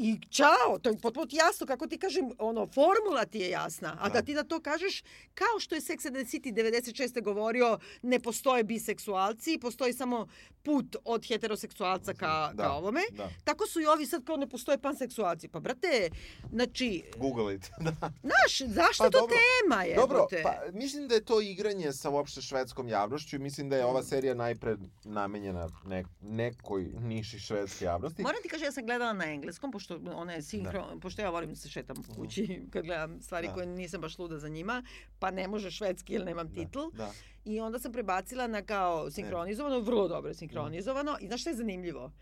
I 0.01 0.19
čao, 0.31 0.79
to 0.83 0.91
je 0.91 0.99
potpuno 0.99 1.27
jasno, 1.33 1.67
kako 1.67 1.87
ti 1.87 1.99
kažem, 1.99 2.31
ono, 2.39 2.67
formula 2.67 3.25
ti 3.25 3.39
je 3.39 3.51
jasna. 3.51 3.97
A 4.01 4.09
da, 4.09 4.13
Da. 4.13 4.23
ti 4.23 4.35
da 4.35 4.45
to 4.45 4.61
kažeš, 4.61 5.03
kao 5.35 5.59
što 5.59 5.75
je 5.75 5.81
Sex 5.81 6.07
and 6.07 6.17
the 6.17 6.25
City 6.27 6.53
96. 6.53 7.23
govorio, 7.23 7.79
ne 8.03 8.21
postoje 8.21 8.65
biseksualci, 8.65 9.59
postoji 9.59 9.93
samo 9.93 10.27
put 10.63 10.97
od 11.05 11.27
heteroseksualca 11.27 12.15
ka, 12.15 12.51
Da, 12.55 12.63
ka 12.63 12.73
ovome. 12.73 13.01
da. 13.11 13.29
Tako 13.45 13.67
su 13.67 13.81
i 13.81 13.87
ovi 13.87 14.07
sad 14.07 14.25
kao 14.25 14.37
ne 14.37 14.47
postoje 14.47 14.79
panseksualci. 14.79 15.49
Pa, 15.49 15.61
brate, 15.61 16.11
znači, 16.51 17.03
Google 17.17 17.55
it. 17.55 17.71
da. 17.81 17.93
znaš, 18.23 18.59
zašto 18.65 19.05
Pa 19.05 19.11
to 19.11 19.19
dobro. 19.21 19.37
tema 19.37 19.83
je? 19.83 19.95
Dobro, 19.97 20.27
pa 20.43 20.55
mislim 20.73 21.09
da 21.09 21.15
je 21.15 21.25
to 21.25 21.41
igranje 21.41 21.93
sa 21.93 22.11
uopšte 22.11 22.43
švedskom 22.43 22.89
javnošću 22.89 23.37
i 23.37 23.41
mislim 23.41 23.69
da 23.69 23.77
je 23.77 23.85
Mm. 23.85 23.89
ova 23.89 24.03
serija 24.03 24.35
najpre 24.35 24.77
namenjena 25.05 25.69
ne, 25.85 26.05
nekoj 26.23 26.83
niši 26.99 27.39
švedske 27.39 27.85
javnosti. 27.85 28.23
Moram 28.23 28.43
ti 28.43 28.49
kažem, 28.49 28.65
ja 28.65 28.73
sam 28.73 28.87
gledala 28.87 29.13
na 29.13 29.25
engleskom, 29.27 29.71
pošto 29.73 29.88
ona 30.15 30.33
je 30.33 30.43
sinkron, 30.43 31.01
pošto 31.01 31.23
ja 31.23 31.31
volim 31.31 31.51
da 31.51 31.57
se 31.57 31.69
šetam 31.69 31.97
po 31.97 32.15
kući 32.15 32.61
kad 32.73 32.85
gledam 32.85 33.23
stvari 33.23 33.47
Da. 33.47 33.55
koje 33.55 33.67
nisam 33.67 34.01
baš 34.01 34.19
luda 34.19 34.39
za 34.39 34.49
njima, 34.49 34.83
pa 35.19 35.31
ne 35.31 35.49
može 35.49 35.71
švedski 35.71 36.13
jer 36.13 36.25
nemam 36.25 36.55
titl. 36.55 36.81
Da. 36.93 37.13
I 37.45 37.61
onda 37.61 37.79
sam 37.79 37.93
prebacila 37.93 38.47
na 38.47 38.63
kao 38.63 39.11
sinkronizovano, 39.11 39.81
vrlo 39.81 40.09
dobro 40.09 40.35
sinkronizovano. 40.35 41.17
I 41.21 41.27
znaš 41.27 41.41
šta 41.41 41.51
je 41.51 41.57
zanimljivo? 41.57 42.13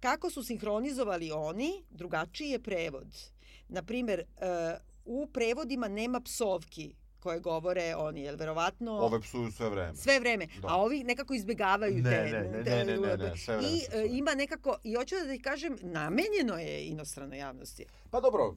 Kako 0.00 0.30
su 0.30 0.42
sinkronizovali 0.42 1.30
oni, 1.32 1.84
drugačiji 1.90 2.48
je 2.48 2.62
prevod. 2.62 3.06
Naprimer, 3.68 4.20
uh, 4.20 4.42
u 5.04 5.26
prevodima 5.26 5.88
nema 5.88 6.20
psovki 6.20 6.94
koje 7.26 7.40
govore 7.40 7.94
oni, 7.96 8.20
jer 8.20 8.36
verovatno... 8.36 8.92
Ove 8.92 9.20
psuju 9.20 9.52
sve 9.52 9.68
vreme. 9.68 9.94
Sve 9.96 10.20
vreme. 10.20 10.46
Da. 10.62 10.68
A 10.68 10.76
ovi 10.76 11.04
nekako 11.04 11.34
izbegavaju 11.34 11.94
Ne, 11.96 12.02
te... 12.02 12.30
ne, 12.32 12.40
ne, 12.48 12.64
te- 12.64 12.70
ne, 12.76 12.84
ne, 12.86 12.96
ne, 12.98 13.16
ne, 13.18 13.36
sve 13.36 13.56
vreme 13.56 13.68
I 13.68 13.78
se 13.78 13.90
e, 13.94 14.06
ima 14.08 14.34
nekako, 14.34 14.76
i 14.84 14.94
hoću 14.94 15.14
da 15.16 15.32
ti 15.32 15.40
kažem, 15.40 15.78
namenjeno 15.82 16.58
je 16.58 16.84
inostranoj 16.84 17.38
javnosti. 17.38 17.84
Pa 18.10 18.20
dobro, 18.20 18.54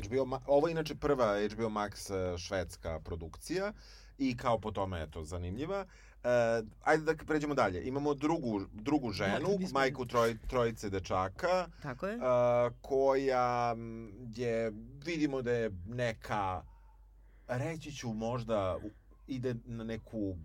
HBO, 0.00 0.40
ovo 0.46 0.68
je 0.68 0.72
inače 0.72 0.94
prva 0.96 1.26
HBO 1.46 1.68
Max 1.70 1.94
e, 2.10 2.38
švedska 2.38 3.00
produkcija 3.00 3.72
i 4.18 4.36
kao 4.36 4.58
po 4.58 4.70
tome 4.70 5.00
je 5.00 5.10
to 5.10 5.24
zanimljiva. 5.24 5.86
E, 6.24 6.28
ajde 6.82 7.04
da 7.04 7.14
pređemo 7.16 7.54
dalje. 7.54 7.84
Imamo 7.84 8.14
drugu, 8.14 8.60
drugu 8.72 9.10
ženu, 9.12 9.32
Makar 9.40 9.56
bismo- 9.58 9.72
majku 9.74 10.06
troj, 10.06 10.36
trojice 10.48 10.90
dečaka, 10.90 11.66
Tako 11.82 12.06
je? 12.06 12.14
e, 12.14 12.18
koja 12.80 13.74
je, 14.28 14.72
vidimo 15.04 15.42
da 15.42 15.52
je 15.52 15.70
neka, 15.86 16.62
reći 17.48 17.92
ću 17.92 18.12
možda, 18.12 18.78
ide 19.26 19.54
na 19.64 19.84
neku 19.84 20.36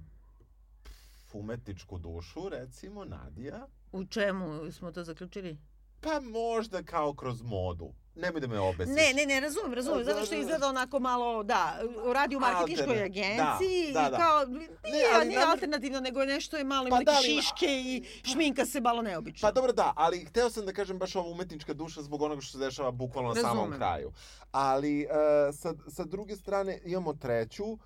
umetničku 1.33 1.97
dušu, 1.97 2.49
recimo, 2.49 3.05
Nadija. 3.05 3.67
U 3.91 4.05
čemu 4.05 4.71
smo 4.71 4.91
to 4.91 5.03
zaključili? 5.03 5.57
Pa 6.01 6.19
možda 6.19 6.83
kao 6.83 7.13
kroz 7.13 7.41
modu. 7.41 7.93
Nemoj 8.15 8.41
da 8.41 8.47
me 8.47 8.59
obesiš. 8.59 8.95
Ne, 8.95 9.13
ne, 9.13 9.25
ne, 9.25 9.39
razumem, 9.39 9.73
razumem, 9.73 10.03
zato 10.03 10.25
što 10.25 10.35
izgleda 10.35 10.67
onako 10.67 10.99
malo, 10.99 11.43
da, 11.43 11.79
radi 12.07 12.35
u 12.35 12.39
marketinškoj 12.39 12.85
Alterne- 12.87 13.05
agenciji 13.05 13.93
da, 13.93 14.01
da, 14.01 14.07
i 14.07 14.11
da. 14.11 14.17
kao, 14.17 14.45
nije, 14.85 15.05
ali 15.13 15.27
nije 15.27 15.39
nam- 15.39 15.49
alternativno, 15.49 15.99
nego 15.99 16.19
je 16.21 16.27
nešto 16.27 16.57
je 16.57 16.63
malo, 16.63 16.83
Pa 16.83 16.87
ima 16.89 16.97
da, 16.97 17.11
neke 17.11 17.17
ali- 17.19 17.27
šiške 17.35 17.65
i 17.67 18.03
šminka 18.23 18.65
se 18.65 18.81
malo 18.81 19.01
neobično. 19.01 19.47
Pa 19.47 19.51
dobro 19.51 19.71
da, 19.73 19.93
ali 19.95 20.25
hteo 20.25 20.49
sam 20.49 20.65
da 20.65 20.73
kažem 20.73 20.97
baš 20.97 21.15
ova 21.15 21.29
umetnička 21.29 21.73
duša 21.73 22.01
zbog 22.01 22.21
onoga 22.21 22.41
što 22.41 22.51
se 22.51 22.57
dešava 22.59 22.91
bukvalno 22.91 23.29
na 23.29 23.35
samom 23.35 23.57
Razumem. 23.57 23.79
kraju. 23.79 24.11
Ali 24.51 25.05
uh, 25.05 25.11
sa, 25.55 25.73
sa 25.87 26.03
druge 26.03 26.35
strane 26.35 26.79
imamo 26.85 27.13
treću 27.13 27.65
uh, 27.65 27.79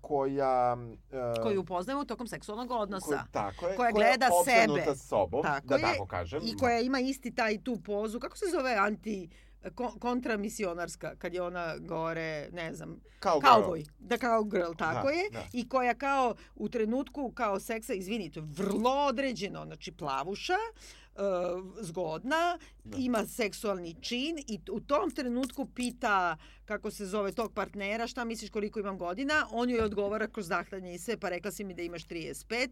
koja... 0.00 0.76
Uh, 1.36 1.42
koju 1.42 1.60
upoznajemo 1.60 2.04
tokom 2.04 2.26
seksualnog 2.26 2.70
odnosa. 2.70 3.06
Koja, 3.06 3.24
tako 3.32 3.68
je. 3.68 3.76
koja 3.76 3.92
gleda 3.92 4.26
je 4.26 4.44
sebe. 4.46 4.96
sobom, 4.96 5.42
Tako 5.42 5.66
da 5.66 5.76
je. 5.76 5.82
tako 5.82 6.06
kažem. 6.06 6.40
I 6.44 6.56
koja 6.56 6.80
ima 6.80 7.00
isti 7.00 7.34
taj 7.34 7.58
tu 7.58 7.76
pozu, 7.76 8.20
kako 8.20 8.36
se 8.36 8.44
zove 8.50 8.74
anti 8.74 9.28
ko- 9.66 9.98
kontramisionarska, 9.98 11.14
kad 11.16 11.34
je 11.34 11.42
ona 11.42 11.76
gore, 11.78 12.48
ne 12.52 12.74
znam, 12.74 13.00
Kao 13.20 13.40
Cowboy, 13.40 13.86
da 13.98 14.18
kao 14.18 14.44
girl, 14.44 14.72
tako 14.78 15.06
Da, 15.06 15.12
je. 15.12 15.30
da. 15.32 15.42
I 15.52 15.68
koja 15.68 15.94
kao 15.94 16.34
u 16.54 16.68
trenutku 16.68 17.32
kao 17.32 17.60
seksa, 17.60 17.92
izvini, 17.94 18.30
to 18.30 18.40
je 18.40 18.46
vrlo 18.48 18.90
određeno, 18.90 19.64
znači 19.64 19.92
plavuša, 19.92 20.52
e, 20.52 20.99
zgodna, 21.80 22.58
Da. 22.84 22.96
ima 22.98 23.26
seksualni 23.26 23.94
čin 23.94 24.38
i 24.38 24.60
u 24.70 24.80
tom 24.80 25.10
trenutku 25.10 25.66
pita 25.66 26.36
kako 26.64 26.90
se 26.90 27.06
zove 27.06 27.32
tog 27.32 27.52
partnera, 27.52 28.06
šta 28.06 28.24
misliš 28.24 28.50
koliko 28.50 28.80
imam 28.80 28.98
godina, 28.98 29.46
on 29.50 29.70
joj 29.70 29.80
odgovara 29.80 30.26
kroz 30.28 30.48
dahtanje 30.48 30.94
i 30.94 30.98
sve, 30.98 31.16
pa 31.16 31.28
rekla 31.28 31.50
si 31.50 31.64
mi 31.64 31.74
da 31.74 31.82
imaš 31.82 32.04
35, 32.04 32.68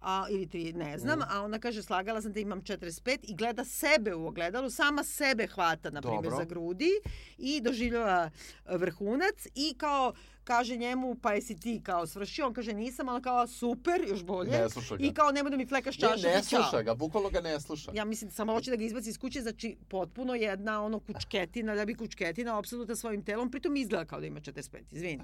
a, 0.00 0.26
ili 0.30 0.46
3, 0.46 0.74
ne 0.74 0.98
znam, 0.98 1.18
Mm. 1.18 1.22
a 1.28 1.42
ona 1.42 1.58
kaže 1.58 1.82
slagala 1.82 2.22
sam 2.22 2.32
da 2.32 2.40
imam 2.40 2.62
45 2.62 3.18
i 3.22 3.34
gleda 3.34 3.64
sebe 3.64 4.14
u 4.14 4.26
ogledalu, 4.26 4.70
sama 4.70 5.04
sebe 5.04 5.46
hvata, 5.46 5.90
na 5.90 6.00
primjer, 6.02 6.32
za 6.32 6.44
grudi 6.44 6.90
i 7.38 7.60
doživljava 7.60 8.30
vrhunac 8.66 9.46
i 9.54 9.74
kao 9.74 10.12
kaže 10.44 10.76
njemu, 10.76 11.14
pa 11.14 11.32
jesi 11.32 11.60
ti 11.60 11.80
kao 11.82 12.06
svršio? 12.06 12.46
On 12.46 12.54
kaže 12.54 12.72
nisam, 12.72 13.08
ali 13.08 13.22
kao 13.22 13.46
super, 13.46 14.04
još 14.08 14.22
bolje. 14.22 14.50
Ne 14.50 14.70
sluša 14.70 14.96
ga. 14.96 15.04
I 15.04 15.14
kao 15.14 15.32
nemoj 15.32 15.50
da 15.50 15.56
mi 15.56 15.66
flekaš 15.66 15.98
Ne, 15.98 16.08
čašu. 16.08 16.26
ne 16.26 16.32
ćao. 16.34 16.42
sluša 16.62 16.82
ga, 16.82 16.94
bukvalno 16.94 17.30
ga 17.30 17.40
ne 17.40 17.60
sluša. 17.60 17.90
Ja 17.94 18.04
mislim, 18.04 18.30
samo 18.30 18.52
hoće 18.52 18.70
da 18.70 18.76
ga 18.76 18.84
izbaci 18.84 19.08
iz 19.10 19.18
kuće, 19.18 19.40
znači 19.40 19.76
potpuno 19.88 20.34
jedna 20.34 20.82
ono 20.82 21.00
kučketina, 21.00 21.74
da 21.74 21.84
bi 21.84 21.94
kučketina 21.94 22.58
opsednuta 22.58 22.96
svojim 22.96 23.24
telom, 23.24 23.50
pritom 23.50 23.76
izgleda 23.76 24.04
kao 24.04 24.20
da 24.20 24.26
ima 24.26 24.40
45, 24.40 24.78
izvini. 24.90 25.22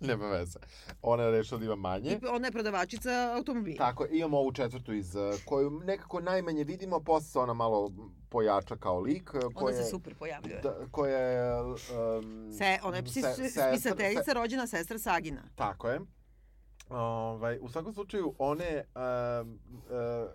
Nema 0.08 0.26
veze. 0.26 0.58
Ona 1.02 1.22
je 1.22 1.30
rešila 1.30 1.58
da 1.58 1.64
ima 1.64 1.76
manje. 1.76 2.10
I 2.12 2.26
ona 2.26 2.46
je 2.46 2.52
prodavačica 2.52 3.10
automobila. 3.36 3.76
Tako, 3.78 4.06
imamo 4.06 4.38
ovu 4.38 4.52
četvrtu 4.52 4.92
iz 4.92 5.14
uh, 5.14 5.34
koju 5.44 5.70
nekako 5.70 6.20
najmanje 6.20 6.64
vidimo, 6.64 7.00
posle 7.00 7.28
se 7.28 7.38
ona 7.38 7.52
malo 7.54 7.92
pojača 8.28 8.76
kao 8.76 9.00
lik. 9.00 9.30
uh, 9.34 9.40
Ona 9.40 9.54
koja, 9.54 9.76
se 9.76 9.84
super 9.84 10.14
pojavljuje. 10.14 10.60
Da, 10.60 10.76
koja 10.90 11.18
je... 11.18 11.62
Um, 11.62 12.52
Se, 12.52 12.78
ona 12.82 12.96
je 12.96 13.02
psi, 13.04 13.22
se- 13.22 13.34
spisateljica, 13.70 14.24
se- 14.24 14.34
rođena 14.34 14.66
sestra 14.66 14.98
Sagina. 14.98 15.42
Tako 15.54 15.88
je. 15.88 16.00
Ovaj, 16.90 17.58
u 17.60 17.68
svakom 17.68 17.92
slučaju, 17.92 18.34
one... 18.38 18.84
Um, 19.42 19.60
uh, 19.70 20.30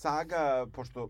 saga, 0.00 0.66
pošto 0.72 1.08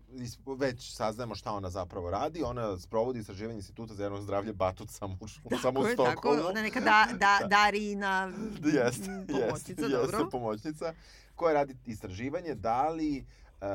već 0.57 0.93
saznajemo 0.95 1.35
šta 1.35 1.51
ona 1.51 1.69
zapravo 1.69 2.11
radi, 2.11 2.43
ona 2.43 2.77
sprovodi 2.77 3.19
istraživanje 3.19 3.55
instituta 3.57 3.93
za 3.93 4.03
jedno 4.03 4.21
zdravlje 4.21 4.53
Batut 4.53 4.89
samo 4.89 5.17
u, 5.21 5.27
samo 5.61 5.79
u 5.79 5.83
Tako 5.83 5.87
je, 5.87 5.95
tako, 5.95 6.33
Stokholmu. 6.33 6.61
neka 6.61 6.79
da, 6.79 7.07
da, 7.11 7.37
Da. 7.41 7.47
Darina 7.47 8.31
Jeste, 8.63 9.11
jeste, 9.11 9.33
pomoćnica, 9.33 9.81
jeste 9.81 10.11
dobro. 10.11 10.29
pomoćnica, 10.31 10.93
koja 11.35 11.53
radi 11.53 11.75
istraživanje 11.85 12.55
da 12.55 12.89
li 12.89 13.25
uh, 13.61 13.67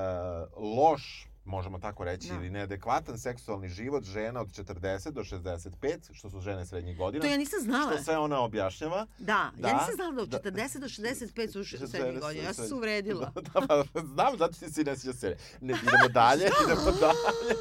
loš, 0.78 1.28
možemo 1.46 1.78
tako 1.78 2.04
reći, 2.04 2.28
Da. 2.28 2.34
ili 2.34 2.50
neadekvatan 2.50 3.18
seksualni 3.18 3.68
život 3.70 4.04
žena 4.04 4.40
od 4.40 4.48
40 4.48 5.10
do 5.10 5.20
65, 5.22 5.70
što 6.12 6.30
su 6.30 6.40
žene 6.40 6.66
srednjih 6.66 6.96
godina, 6.98 7.22
To 7.22 7.28
ja 7.28 7.36
nisam 7.36 7.60
znala. 7.60 7.92
što 7.92 8.02
sve 8.02 8.18
ona 8.18 8.40
objašnjava. 8.40 9.06
Da, 9.18 9.50
Da, 9.56 9.68
ja 9.68 9.74
nisam 9.74 9.94
znala 9.94 10.12
da 10.12 10.22
od 10.22 10.28
da. 10.28 10.38
40 10.40 10.78
do 10.78 10.86
65 10.86 11.52
su 11.52 11.64
srednjih 11.64 12.14
su- 12.14 12.20
godina. 12.20 12.44
Ja 12.44 12.52
sam 12.52 12.64
se 12.64 12.68
su- 12.68 12.76
uvredila. 12.76 13.32
Da, 13.34 13.60
da, 13.60 13.66
pa, 13.66 14.00
znam, 14.04 14.38
zato 14.38 14.52
ti 14.54 14.70
si 14.70 14.84
ne 14.84 14.96
sjeća 14.96 15.12
se. 15.14 15.36
Ne, 15.60 15.74
idemo 15.74 16.08
dalje, 16.10 16.44
idemo 16.64 16.90
dalje. 16.92 17.56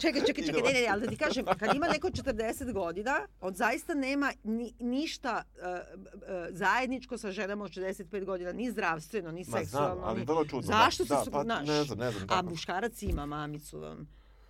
Čekaj, 0.00 0.20
čekaj, 0.22 0.44
čekaj, 0.44 0.62
ne, 0.62 0.72
ne, 0.72 0.80
ne, 0.80 0.88
ali 0.88 1.00
da 1.00 1.08
ti 1.08 1.16
kažem, 1.16 1.44
kad 1.48 1.74
ima 1.74 1.86
neko 1.88 2.08
40 2.08 2.32
godina, 2.74 3.20
on 3.40 3.54
zaista 3.54 3.94
nema 3.94 4.32
ni, 4.44 4.74
ništa 4.80 5.42
uh, 5.52 5.62
uh, 5.62 6.18
zajedničko 6.50 7.18
sa 7.18 7.30
ženama 7.30 7.64
od 7.64 7.70
65 7.70 8.24
godina, 8.24 8.52
ni 8.52 8.70
zdravstveno, 8.70 9.30
ni 9.30 9.44
Ma 9.44 9.58
seksualno. 9.58 9.94
znam, 9.94 10.04
ali 10.04 10.24
vrlo 10.24 10.44
čudno. 10.44 10.62
Zašto 10.62 11.04
da, 11.04 11.16
se 11.16 11.24
da, 11.24 11.30
pa, 11.32 11.42
znaš? 11.42 11.66
Ne 11.68 11.84
znam, 11.84 11.98
ne 11.98 12.10
znam. 12.10 12.26
A 12.30 12.42
muškarac 12.42 13.01
ima 13.02 13.26
mamicu 13.26 13.78
vam. 13.80 14.08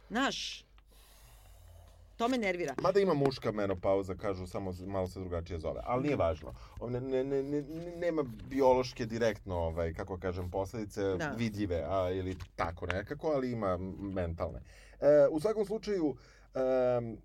Znaš, 0.08 0.64
to 2.16 2.28
me 2.28 2.38
nervira. 2.38 2.74
Mada 2.82 3.00
ima 3.00 3.14
muška 3.14 3.52
menopauza, 3.52 4.14
kažu, 4.14 4.46
samo 4.46 4.74
malo 4.86 5.06
se 5.08 5.20
drugačije 5.20 5.58
zove. 5.58 5.80
Ali 5.84 6.02
nije 6.02 6.16
važno. 6.16 6.54
Ne, 6.88 7.00
ne, 7.00 7.24
ne, 7.24 7.42
ne, 7.42 7.62
ne- 7.62 7.96
nema 7.96 8.22
biološke 8.22 9.06
direktno, 9.06 9.54
ovaj, 9.56 9.94
kako 9.94 10.18
kažem, 10.18 10.50
posledice 10.50 11.02
Da. 11.02 11.28
vidljive, 11.28 11.84
a, 11.88 12.10
ili 12.10 12.36
tako 12.56 12.86
nekako, 12.86 13.28
ali 13.28 13.50
ima 13.50 13.76
mentalne. 14.00 14.60
E, 15.00 15.28
u 15.30 15.40
svakom 15.40 15.66
slučaju, 15.66 16.16
em, 16.54 17.16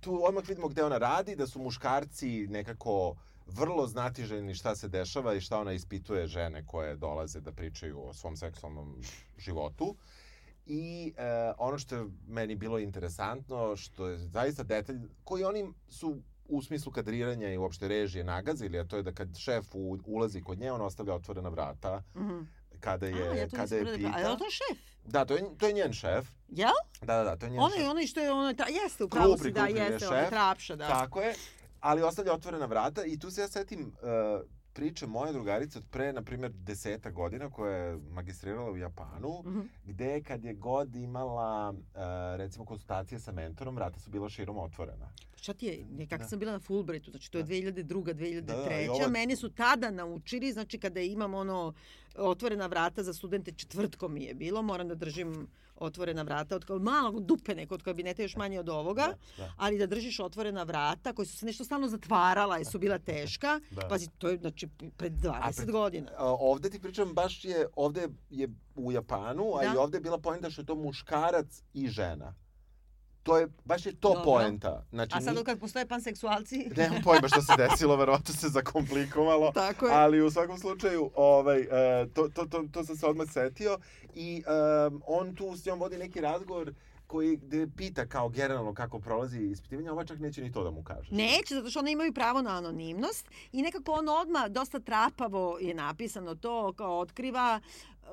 tu 0.00 0.24
odmah 0.24 0.48
vidimo 0.48 0.68
gde 0.68 0.84
ona 0.84 0.98
radi, 0.98 1.36
da 1.36 1.46
su 1.46 1.58
muškarci 1.58 2.46
nekako 2.46 3.16
vrlo 3.46 3.86
znatiželjni 3.86 4.54
šta 4.54 4.76
se 4.76 4.88
dešava 4.88 5.34
i 5.34 5.40
šta 5.40 5.60
ona 5.60 5.72
ispituje 5.72 6.26
žene 6.26 6.66
koje 6.66 6.96
dolaze 6.96 7.40
da 7.40 7.52
pričaju 7.52 8.08
o 8.08 8.12
svom 8.12 8.36
seksualnom 8.36 8.96
životu. 9.38 9.96
I 10.66 11.14
e, 11.16 11.22
ono 11.58 11.78
što 11.78 11.96
je 11.96 12.06
meni 12.26 12.54
bilo 12.54 12.78
interesantno, 12.78 13.76
što 13.76 14.06
je 14.06 14.18
zaista 14.18 14.62
detalj, 14.62 14.96
koji 15.24 15.44
oni 15.44 15.66
su 15.88 16.16
u 16.44 16.62
smislu 16.62 16.92
kadriranja 16.92 17.48
i 17.48 17.56
uopšte 17.56 17.88
režije 17.88 18.24
nagazili, 18.24 18.78
a 18.78 18.84
to 18.84 18.96
je 18.96 19.02
da 19.02 19.12
kad 19.12 19.36
šef 19.36 19.66
u, 19.74 19.98
ulazi 20.06 20.42
kod 20.42 20.58
nje, 20.58 20.72
on 20.72 20.80
ostavlja 20.80 21.14
otvorena 21.14 21.48
vrata 21.48 22.02
Mhm. 22.14 22.40
kada 22.80 23.06
je, 23.06 23.30
A, 23.30 23.34
ja 23.34 23.48
kada 23.48 23.76
je 23.76 23.84
pita. 23.84 23.96
pita. 23.96 24.12
A 24.16 24.20
je 24.20 24.38
to 24.38 24.44
šef? 24.50 24.78
Da, 25.04 25.24
to 25.24 25.34
je, 25.34 25.44
to 25.58 25.66
je 25.66 25.72
njen 25.72 25.92
šef. 25.92 26.26
Jel? 26.48 26.70
Da, 27.00 27.14
da, 27.14 27.24
da, 27.24 27.36
to 27.36 27.46
je 27.46 27.50
njen 27.50 27.60
Ono 27.60 27.70
šef. 27.70 27.80
je 27.80 27.88
ono 27.88 28.02
što 28.02 28.20
je 28.20 28.32
ono, 28.32 28.54
ta, 28.54 28.64
jeste, 28.74 29.04
u 29.04 29.08
pravu 29.08 29.26
Krupri, 29.26 29.44
si, 29.44 29.52
da, 29.52 29.64
krupri 29.64 29.80
je 29.80 29.84
jeste, 29.84 30.08
ono 30.08 30.16
šef. 30.16 30.28
trapša, 30.28 30.76
da. 30.76 30.88
Tako 30.88 31.20
je, 31.20 31.34
ali 31.80 32.02
ostavlja 32.02 32.32
otvorena 32.32 32.66
vrata 32.66 33.04
i 33.04 33.18
tu 33.18 33.30
se 33.30 33.40
ja 33.40 33.48
setim 33.48 33.80
uh, 33.82 34.46
priče 34.76 35.06
moje 35.08 35.32
drugarice 35.32 35.78
od 35.78 35.84
pre, 35.86 36.12
na 36.12 36.22
primjer, 36.22 36.52
deseta 36.52 37.10
godina 37.10 37.50
koja 37.50 37.76
je 37.76 37.98
magistrirala 38.10 38.70
u 38.70 38.76
Japanu, 38.76 39.42
Mhm. 39.42 39.60
gde 39.84 40.22
kad 40.22 40.44
je 40.44 40.54
god 40.54 40.94
imala, 40.96 41.74
e, 41.94 41.98
recimo, 42.36 42.64
konsultacije 42.64 43.18
sa 43.20 43.32
mentorom, 43.32 43.76
vrata 43.76 44.00
su 44.00 44.10
bila 44.10 44.28
širom 44.28 44.58
otvorena. 44.58 45.08
Šta 45.36 45.54
ti 45.54 45.66
je, 45.66 45.84
nekako 45.90 46.22
Da. 46.22 46.28
sam 46.28 46.38
bila 46.38 46.52
na 46.52 46.60
Fulbrightu, 46.60 47.10
znači 47.10 47.30
to 47.30 47.38
je 47.38 47.42
Da. 47.42 47.46
2002. 47.46 48.12
2003. 48.14 48.84
i 48.84 48.88
ovo- 48.88 49.08
Meni 49.10 49.36
su 49.36 49.50
tada 49.50 49.90
naučili, 49.92 50.52
znači 50.52 50.78
kada 50.78 51.00
imam 51.02 51.34
ono 51.34 51.72
otvorena 52.16 52.66
vrata 52.66 53.02
za 53.02 53.12
studente 53.12 53.52
četvrtkom 53.52 54.14
mi 54.14 54.24
je 54.24 54.34
bilo, 54.34 54.62
moram 54.62 54.88
da 54.88 54.94
držim 54.96 55.46
otvorena 55.78 56.22
vrata 56.22 56.56
od 56.56 56.64
kao 56.64 56.78
malog 56.78 57.20
dupe 57.20 57.54
neko 57.54 57.74
od 57.74 57.82
kabineta 57.82 58.22
još 58.22 58.36
manje 58.36 58.60
od 58.60 58.68
ovoga, 58.68 59.02
Da, 59.02 59.16
da. 59.38 59.52
ali 59.56 59.78
da 59.78 59.86
držiš 59.86 60.20
otvorena 60.20 60.62
vrata 60.62 61.12
koja 61.12 61.26
su 61.26 61.36
se 61.36 61.46
nešto 61.46 61.64
stalno 61.64 61.88
zatvarala 61.88 62.56
jer 62.56 62.66
su 62.66 62.78
bila 62.78 62.98
teška. 62.98 63.60
Da. 63.70 63.88
Pazi, 63.88 64.08
to 64.08 64.28
je 64.28 64.38
znači 64.38 64.66
pred 64.96 65.12
20 65.12 65.56
pred- 65.56 65.70
godina. 65.70 66.10
A, 66.10 66.24
ovde 66.30 66.70
ti 66.70 66.80
pričam, 66.80 67.14
baš 67.14 67.44
je, 67.44 67.66
ovde 67.76 68.08
je 68.30 68.48
u 68.76 68.92
Japanu, 68.92 69.54
a 69.54 69.62
Da. 69.62 69.72
i 69.74 69.76
ovde 69.76 69.96
je 69.96 70.02
bila 70.02 70.18
poenta 70.18 70.50
što 70.50 70.62
je 70.62 70.66
to 70.66 70.74
muškarac 70.76 71.46
i 71.74 71.88
žena. 71.88 72.34
To 73.26 73.38
je, 73.38 73.48
baš 73.64 73.86
je 73.86 73.92
to 73.92 74.08
Dobro. 74.08 74.24
poenta. 74.24 74.84
Znači, 74.90 75.12
A 75.14 75.20
sad 75.20 75.44
kad 75.44 75.60
postoje 75.60 75.86
panseksualci... 75.86 76.70
Nemam 76.76 77.02
pojma 77.04 77.28
što 77.28 77.42
se 77.42 77.52
desilo, 77.56 77.96
verovatno 77.96 78.34
se 78.34 78.48
zakomplikovalo. 78.48 79.52
Tako 79.52 79.86
je. 79.86 79.94
Ali 79.94 80.22
u 80.22 80.30
svakom 80.30 80.58
slučaju, 80.58 81.10
ovaj, 81.14 81.60
e, 81.60 82.06
to, 82.14 82.28
to, 82.28 82.46
to, 82.46 82.64
to 82.72 82.84
sam 82.84 82.96
se 82.96 83.06
odmah 83.06 83.26
setio 83.32 83.78
i 84.14 84.42
um, 84.88 85.02
on 85.06 85.34
tu 85.34 85.56
s 85.56 85.66
njom 85.66 85.80
vodi 85.80 85.98
neki 85.98 86.20
razgovor 86.20 86.72
koji 87.06 87.36
gde 87.36 87.66
pita 87.76 88.06
kao 88.06 88.28
generalno 88.28 88.74
kako 88.74 88.98
prolazi 88.98 89.40
ispitivanje, 89.40 89.90
ova 89.90 90.04
čak 90.04 90.18
neće 90.18 90.42
ni 90.42 90.52
to 90.52 90.64
da 90.64 90.70
mu 90.70 90.82
kaže. 90.82 91.14
Neće, 91.14 91.54
zato 91.54 91.70
što 91.70 91.80
one 91.80 91.92
imaju 91.92 92.12
pravo 92.14 92.42
na 92.42 92.50
anonimnost 92.50 93.30
i 93.52 93.62
nekako 93.62 93.92
on 93.92 94.08
odmah 94.08 94.46
dosta 94.48 94.80
trapavo 94.80 95.58
je 95.60 95.74
napisano 95.74 96.34
to, 96.34 96.72
kao 96.72 96.98
otkriva 96.98 97.60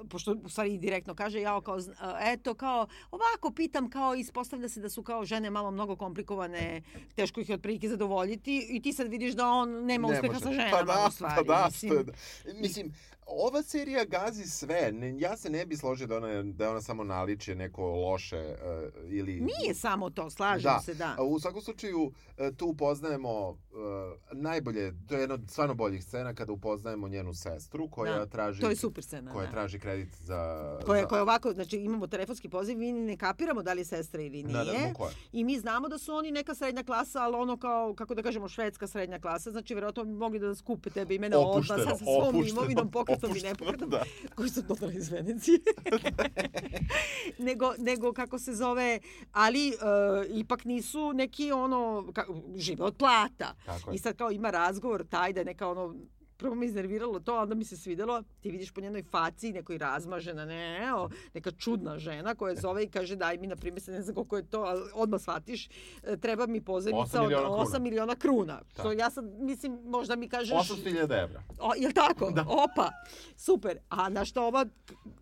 pošto 0.10 0.36
u 0.44 0.50
stvari 0.50 0.78
direktno 0.78 1.16
kaže 1.16 1.42
ja 1.42 1.62
kao 1.62 1.80
eto 2.22 2.54
kao 2.54 2.88
ovako 3.12 3.52
pitam 3.52 3.90
kao 3.90 4.16
ispostavlja 4.16 4.70
se 4.70 4.80
da 4.80 4.90
su 4.90 5.04
kao 5.04 5.26
žene 5.26 5.50
malo 5.50 5.72
mnogo 5.72 5.96
komplikovane 5.96 6.82
teško 7.16 7.42
ih 7.42 7.50
je 7.50 7.56
otprilike 7.56 7.90
zadovoljiti 7.90 8.68
i 8.70 8.82
ti 8.82 8.94
sad 8.94 9.08
vidiš 9.08 9.34
da 9.34 9.48
on 9.48 9.86
nema 9.86 10.08
Ne 10.08 10.14
uspeha 10.14 10.40
sa 10.40 10.52
ženama 10.52 10.78
pa 10.78 10.84
da, 10.84 11.06
u 11.08 11.12
stvari 11.12 11.36
Pa 11.36 11.44
da, 11.44 11.66
mislim. 11.66 12.06
da. 12.06 12.14
Mislim, 12.60 12.94
ova 13.28 13.64
serija 13.64 14.06
gazi 14.06 14.44
sve. 14.44 14.92
Ne, 14.92 15.20
ja 15.20 15.38
se 15.38 15.50
ne 15.50 15.66
bi 15.66 15.78
složio 15.78 16.08
da 16.08 16.18
ona, 16.18 16.44
da 16.44 16.70
ona 16.70 16.82
samo 16.82 17.04
naličje 17.04 17.56
neko 17.56 17.86
loše 17.86 18.38
uh, 18.38 19.14
ili... 19.14 19.34
Nije 19.34 19.76
samo 19.76 20.10
to, 20.10 20.30
slažem 20.30 20.64
Da. 20.64 20.80
se, 20.80 20.94
da. 20.94 21.16
U 21.20 21.40
svakom 21.40 21.62
slučaju, 21.62 22.12
e, 22.38 22.52
tu 22.54 22.68
upoznajemo 22.68 23.50
uh, 23.50 23.58
najbolje, 24.32 24.94
to 25.08 25.16
je 25.16 25.22
jedna 25.22 25.34
od 25.34 25.42
stvarno 25.48 25.74
boljih 25.74 26.04
scena 26.04 26.34
kada 26.34 26.52
upoznajemo 26.52 27.08
njenu 27.08 27.34
sestru 27.34 27.90
koja 27.90 28.18
Da, 28.18 28.26
traži 28.26 28.62
To 28.62 28.70
je 28.70 28.76
super 28.76 29.04
scena. 29.04 29.34
koja 29.34 29.46
da. 29.46 29.52
traži 29.52 29.80
kredit 29.80 30.16
za 30.16 30.44
Koja, 30.86 31.02
za, 31.02 31.08
koja 31.08 31.22
ovako, 31.22 31.54
znači 31.54 31.78
imamo 31.78 32.08
telefonski 32.08 32.50
poziv, 32.50 32.78
mi 32.78 32.92
ne 32.92 33.18
kapiramo 33.18 33.64
da 33.64 33.74
li 33.74 33.82
je 33.82 33.86
sestra 33.86 34.22
ili 34.22 34.44
nije. 34.44 34.58
Da, 34.58 34.64
da. 34.64 35.10
I 35.32 35.44
mi 35.44 35.60
znamo 35.60 35.88
da 35.88 35.98
su 35.98 36.14
oni 36.14 36.32
neka 36.32 36.56
srednja 36.56 36.84
klasa, 36.84 37.24
ali 37.24 37.36
ono 37.36 37.58
kao, 37.58 37.94
kako 37.94 38.16
da 38.16 38.22
kažemo, 38.22 38.50
švedska 38.50 38.88
srednja 38.88 39.20
klasa. 39.20 39.52
Znači, 39.52 39.74
vjerojatno 39.74 40.04
bi 40.04 40.12
mogli 40.12 40.40
da 40.40 40.56
skupe 40.56 40.90
tebe 40.90 41.16
imena 41.16 41.40
odmah 41.40 41.68
sa, 41.68 41.98
svom 41.98 42.46
imovinom, 42.48 42.92
pokretom 43.16 43.30
i 43.30 43.32
opušteno, 43.32 43.50
nepokretom, 43.50 43.90
da. 43.90 44.04
koji 44.36 44.50
su 44.50 44.62
dodali 44.62 44.96
iz 44.96 45.10
Venecije. 45.10 45.60
nego, 47.48 47.74
nego, 47.78 48.14
kako 48.14 48.40
se 48.40 48.54
zove, 48.54 49.00
ali 49.32 49.70
e, 49.70 49.74
ipak 50.34 50.66
nisu 50.66 51.14
neki 51.14 51.52
ono, 51.52 52.12
ka, 52.14 52.26
žive 52.56 52.84
od 52.84 52.96
plata. 52.98 53.56
Tako. 53.66 53.92
I 53.92 53.98
sad 53.98 54.18
kao 54.18 54.32
ima 54.32 54.50
razgovor 54.50 55.06
taj 55.10 55.34
da 55.34 55.40
je 55.40 55.46
neka 55.46 55.68
ono 55.68 55.96
prvo 56.38 56.56
me 56.56 56.66
iznerviralo 56.66 57.20
to, 57.20 57.42
onda 57.42 57.56
mi 57.56 57.66
se 57.66 57.78
svidelo, 57.78 58.24
ti 58.42 58.52
vidiš 58.52 58.72
po 58.72 58.82
njenoj 58.82 59.04
faci 59.04 59.52
nekoj 59.52 59.78
razmažena, 59.78 60.46
ne, 60.46 60.94
o, 60.96 61.10
neka 61.34 61.52
čudna 61.52 62.00
žena 62.00 62.36
koja 62.36 62.56
zove 62.56 62.84
i 62.84 62.90
kaže 62.90 63.16
daj 63.16 63.38
mi, 63.38 63.48
na 63.48 63.56
primjer, 63.56 63.84
ne 63.88 64.02
znam 64.02 64.16
koliko 64.16 64.38
je 64.38 64.44
to, 64.44 64.60
ali 64.62 64.82
odmah 64.94 65.22
shvatiš, 65.22 65.70
e, 66.04 66.18
treba 66.18 66.48
mi 66.48 66.62
pozajmica 66.62 67.22
od 67.22 67.28
miliona 67.28 67.48
kruna. 67.48 67.66
8 67.66 67.80
miliona 67.80 68.16
kruna. 68.16 68.62
Što 68.74 68.84
Tako. 68.84 68.92
ja 68.92 69.10
sad, 69.10 69.26
mislim, 69.26 69.80
možda 69.84 70.16
mi 70.16 70.30
kažeš... 70.30 70.70
800.000 70.70 71.24
evra. 71.24 71.44
O, 71.60 71.72
jel 71.78 71.92
tako? 71.92 72.32
Da. 72.32 72.46
Opa, 72.48 72.92
super. 73.36 73.78
A 73.90 74.10
na 74.10 74.26
što 74.26 74.48
ova 74.48 74.66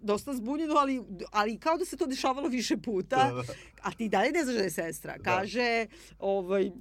dosta 0.01 0.33
zbunjeno, 0.33 0.75
ali, 0.75 1.01
ali 1.31 1.59
kao 1.59 1.77
da 1.77 1.85
se 1.85 1.97
to 1.97 2.05
dešavalo 2.05 2.47
više 2.47 2.77
puta. 2.77 3.15
Da, 3.15 3.33
da. 3.33 3.53
A 3.81 3.91
ti 3.91 4.09
dalje 4.09 4.31
ne 4.31 4.43
znaš 4.43 4.55
da 4.55 4.63
je 4.63 4.69
sestra. 4.69 5.15
Kaže, 5.23 5.85
ovaj, 6.19 6.71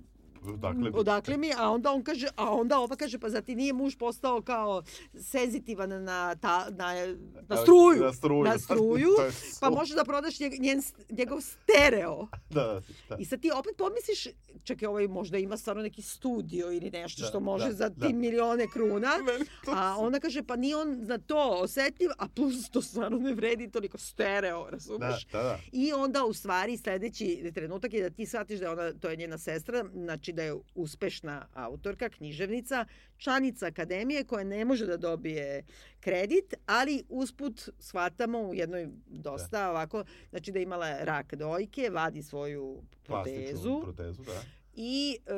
Dakle, 0.57 0.91
odakle 0.95 1.37
mi, 1.37 1.53
a 1.57 1.71
onda 1.71 1.93
on 1.93 2.03
kaže, 2.03 2.29
a 2.37 2.55
onda 2.55 2.79
ova 2.79 2.97
kaže, 2.97 3.19
pa 3.19 3.29
zar 3.29 3.43
ti 3.43 3.55
nije 3.55 3.73
muž 3.73 3.97
postao 3.97 4.43
kao 4.43 4.83
senzitivan 5.21 6.05
na, 6.05 6.35
ta, 6.35 6.67
na, 6.71 6.95
na 7.49 7.57
struju, 7.57 8.03
Na 8.03 8.13
struju. 8.13 8.45
na 8.45 8.59
struju 8.59 9.09
pa 9.61 9.71
možeš 9.71 9.97
da 9.97 10.05
prodaš 10.05 10.41
njeg, 10.41 10.61
njen, 10.61 10.83
njegov 11.11 11.41
stereo. 11.41 12.27
Da, 12.51 12.81
da. 13.09 13.17
I 13.19 13.25
sad 13.25 13.41
ti 13.41 13.51
opet 13.51 13.77
pomisliš, 13.77 14.27
čekaj, 14.65 14.87
ovaj 14.89 15.09
možda 15.09 15.39
ima 15.39 15.57
stvarno 15.57 15.83
neki 15.83 16.03
studio 16.03 16.73
ili 16.73 16.91
nešto 16.91 17.23
Da, 17.23 17.29
što 17.29 17.41
može 17.41 17.67
da, 17.67 17.73
za 17.73 17.89
da. 17.89 18.07
ti 18.07 18.13
milione 18.13 18.67
kruna. 18.73 19.11
A 19.77 19.95
ona 19.99 20.21
kaže, 20.21 20.43
pa 20.43 20.57
nije 20.57 20.77
on 20.77 20.99
na 21.01 21.19
to 21.19 21.51
osetljiv, 21.53 22.11
a 22.19 22.29
plus 22.29 22.71
to 22.71 22.83
stvarno 22.83 23.19
ne 23.19 23.35
vredi 23.35 23.71
toliko 23.71 23.99
stereo, 23.99 24.65
Da, 24.65 24.71
razumeš? 24.71 25.27
da, 25.27 25.43
da. 25.43 25.59
I 25.73 25.93
onda 25.93 26.25
u 26.25 26.33
stvari 26.33 26.77
sledeći 26.77 27.51
trenutak 27.55 27.93
je 27.93 28.03
da 28.03 28.11
ti 28.11 28.27
shvatiš 28.27 28.61
da 28.61 28.73
ona, 28.73 28.93
to 28.93 29.09
je 29.11 29.17
njena 29.17 29.39
sestra, 29.39 29.85
znači 29.95 30.30
da 30.33 30.43
je 30.43 30.55
uspešna 30.75 31.47
autorka, 31.55 32.09
književnica, 32.09 32.85
članica 33.17 33.67
akademije 33.67 34.25
koja 34.25 34.45
ne 34.45 34.65
može 34.65 34.87
da 34.87 34.97
dobije 34.97 35.65
kredit, 36.01 36.55
ali 36.67 37.05
usput 37.09 37.69
shvatamo 37.79 38.39
u 38.39 38.55
jednoj 38.55 38.89
dosta 39.07 39.71
ovako, 39.71 40.05
znači 40.31 40.53
da 40.53 40.59
je 40.59 40.63
imala 40.63 41.05
rak 41.05 41.35
dojke, 41.35 41.91
vadi 41.91 42.23
svoju 42.23 42.83
protezu 43.03 43.63
Plastičnu 43.63 43.83
protezu, 43.83 44.23
da. 44.23 44.43
i 44.75 45.17
e, 45.27 45.33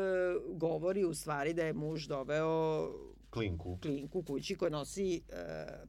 govori 0.55 1.05
u 1.05 1.15
stvari 1.15 1.55
da 1.55 1.65
je 1.65 1.73
muž 1.73 2.07
doveo 2.07 2.89
Klinku, 3.31 3.79
klinku 3.83 4.23
kući 4.23 4.55
koja 4.55 4.71
nosi 4.71 5.17
e, 5.17 5.23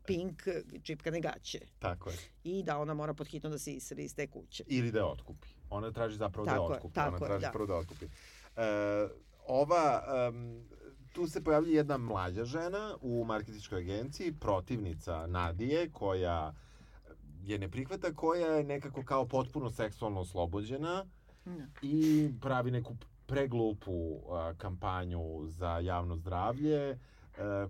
pink 0.06 0.44
čipkane 0.84 1.22
gaće 1.22 1.60
tako 1.80 2.10
je. 2.10 2.18
i 2.44 2.64
da 2.64 2.78
ona 2.78 2.94
mora 2.94 3.14
podhitno 3.14 3.50
da 3.50 3.58
se 3.60 3.74
iseli 3.74 4.04
iz 4.04 4.16
te 4.16 4.28
kuće. 4.28 4.64
Ili 4.68 4.92
da 4.92 5.00
je 5.00 5.06
otkupi. 5.06 5.48
Ona 5.70 5.92
traži 5.92 6.18
zapravo 6.18 6.46
da 6.46 6.52
je 6.52 6.58
Tako 6.58 6.72
je, 6.72 6.76
otkupi. 6.76 6.94
tako 6.96 7.16
Ona 7.16 7.26
je, 7.26 7.30
traži 7.30 7.46
da. 7.46 7.52
prvo 7.52 7.66
da 7.66 7.76
otkupi. 7.76 8.06
E, 8.56 9.08
ova, 9.48 10.04
em, 10.28 10.64
tu 11.12 11.28
se 11.28 11.44
pojavlja 11.44 11.72
jedna 11.72 11.98
mlađa 11.98 12.46
žena 12.46 12.96
u 13.02 13.26
marketičkoj 13.26 13.80
agenciji, 13.80 14.34
protivnica 14.34 15.28
Nadije, 15.28 15.90
koja 15.92 16.54
je 17.42 17.60
ne 17.60 17.70
prihvata, 17.70 18.14
koja 18.14 18.48
je 18.48 18.64
nekako 18.64 19.04
kao 19.04 19.26
potpuno 19.28 19.70
seksualno 19.70 20.20
oslobođena 20.20 21.06
Da. 21.46 21.66
i 21.82 22.30
pravi 22.42 22.72
neku 22.72 22.96
preglupu 23.26 23.92
a, 24.32 24.54
kampanju 24.58 25.22
za 25.48 25.80
javno 25.80 26.16
zdravlje 26.16 26.90
e, 26.90 26.98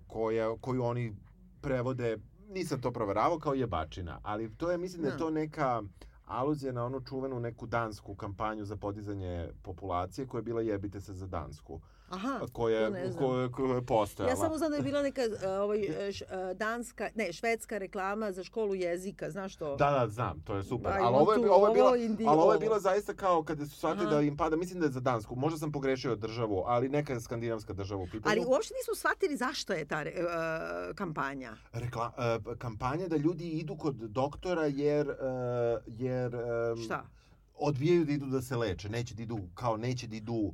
koja, 0.06 0.56
koju 0.60 0.82
oni 0.84 1.16
prevode, 1.60 2.18
nisam 2.48 2.80
to 2.80 2.92
proveravao, 2.92 3.38
kao 3.38 3.54
jebačina, 3.54 4.20
ali 4.22 4.56
to 4.56 4.70
je, 4.70 4.78
mislim 4.78 5.02
da 5.02 5.08
je 5.08 5.12
Da. 5.12 5.18
to 5.18 5.30
neka 5.30 5.82
aluzija 6.26 6.72
na 6.72 6.84
onu 6.84 7.00
čuvenu 7.00 7.40
neku 7.40 7.66
dansku 7.66 8.14
kampanju 8.14 8.64
za 8.64 8.76
podizanje 8.76 9.48
populacije 9.62 10.26
koja 10.26 10.38
je 10.38 10.42
bila 10.42 10.60
jebite 10.60 11.00
se 11.00 11.12
za 11.12 11.26
Dansku, 11.26 11.80
Aha, 12.08 12.40
koja, 12.52 12.90
znam. 12.90 13.18
koja, 13.18 13.48
koja 13.48 13.74
je 13.74 13.86
postojala. 13.86 14.32
Ja 14.32 14.36
samo 14.36 14.58
znam 14.58 14.70
da 14.70 14.76
je 14.76 14.82
bila 14.82 15.02
neka 15.02 15.20
uh, 15.22 15.62
ovaj, 15.62 15.78
uh, 15.78 16.12
š, 16.12 16.24
uh, 16.24 16.56
danska, 16.56 17.08
ne, 17.14 17.32
švedska 17.32 17.78
reklama 17.78 18.32
za 18.32 18.44
školu 18.44 18.74
jezika, 18.74 19.30
znaš 19.30 19.56
to? 19.56 19.76
Da, 19.76 19.90
da, 19.90 20.08
znam, 20.08 20.40
to 20.46 20.56
je 20.56 20.62
super. 20.62 20.90
I 20.90 20.94
Ali 21.02 21.16
ovo 21.16 21.32
je, 21.32 21.50
ovo 21.50 21.68
je 21.68 21.74
bila, 21.74 21.86
ovo, 21.86 21.96
indi 21.96 22.24
ali 22.26 22.40
ovo 22.40 22.52
je 22.52 22.58
bila 22.58 22.80
zaista 22.80 23.14
kao 23.14 23.42
kada 23.42 23.66
su 23.66 23.76
shvatili 23.76 24.10
da 24.10 24.20
im 24.20 24.36
pada, 24.36 24.56
mislim 24.56 24.80
da 24.80 24.86
je 24.86 24.92
za 24.92 25.00
Dansku, 25.00 25.36
možda 25.36 25.58
sam 25.58 25.72
pogrešio 25.72 26.16
državu, 26.16 26.62
ali 26.66 26.88
neka 26.88 27.20
skandinavska 27.20 27.72
država 27.72 28.02
u 28.02 28.06
pitanju. 28.06 28.24
Ali 28.26 28.44
uopšte 28.46 28.74
nismo 28.74 28.94
shvatili 28.94 29.36
zašto 29.36 29.72
je 29.72 29.84
ta 29.84 30.02
uh, 30.02 30.96
kampanja. 30.96 31.56
Rekla, 31.72 32.12
uh, 32.46 32.58
kampanja 32.58 33.08
da 33.08 33.16
ljudi 33.16 33.48
idu 33.48 33.76
kod 33.76 33.94
doktora 33.94 34.66
jer, 34.66 35.08
uh, 35.08 35.14
jer 35.86 36.34
um, 36.34 36.82
Šta? 36.84 37.04
odbijaju 37.54 38.04
da 38.04 38.12
idu 38.12 38.26
da 38.26 38.42
se 38.42 38.56
leče. 38.56 38.88
Neće 38.88 39.14
da 39.14 39.22
idu, 39.22 39.38
kao 39.54 39.76
neće 39.76 40.06
da 40.06 40.16
idu 40.16 40.52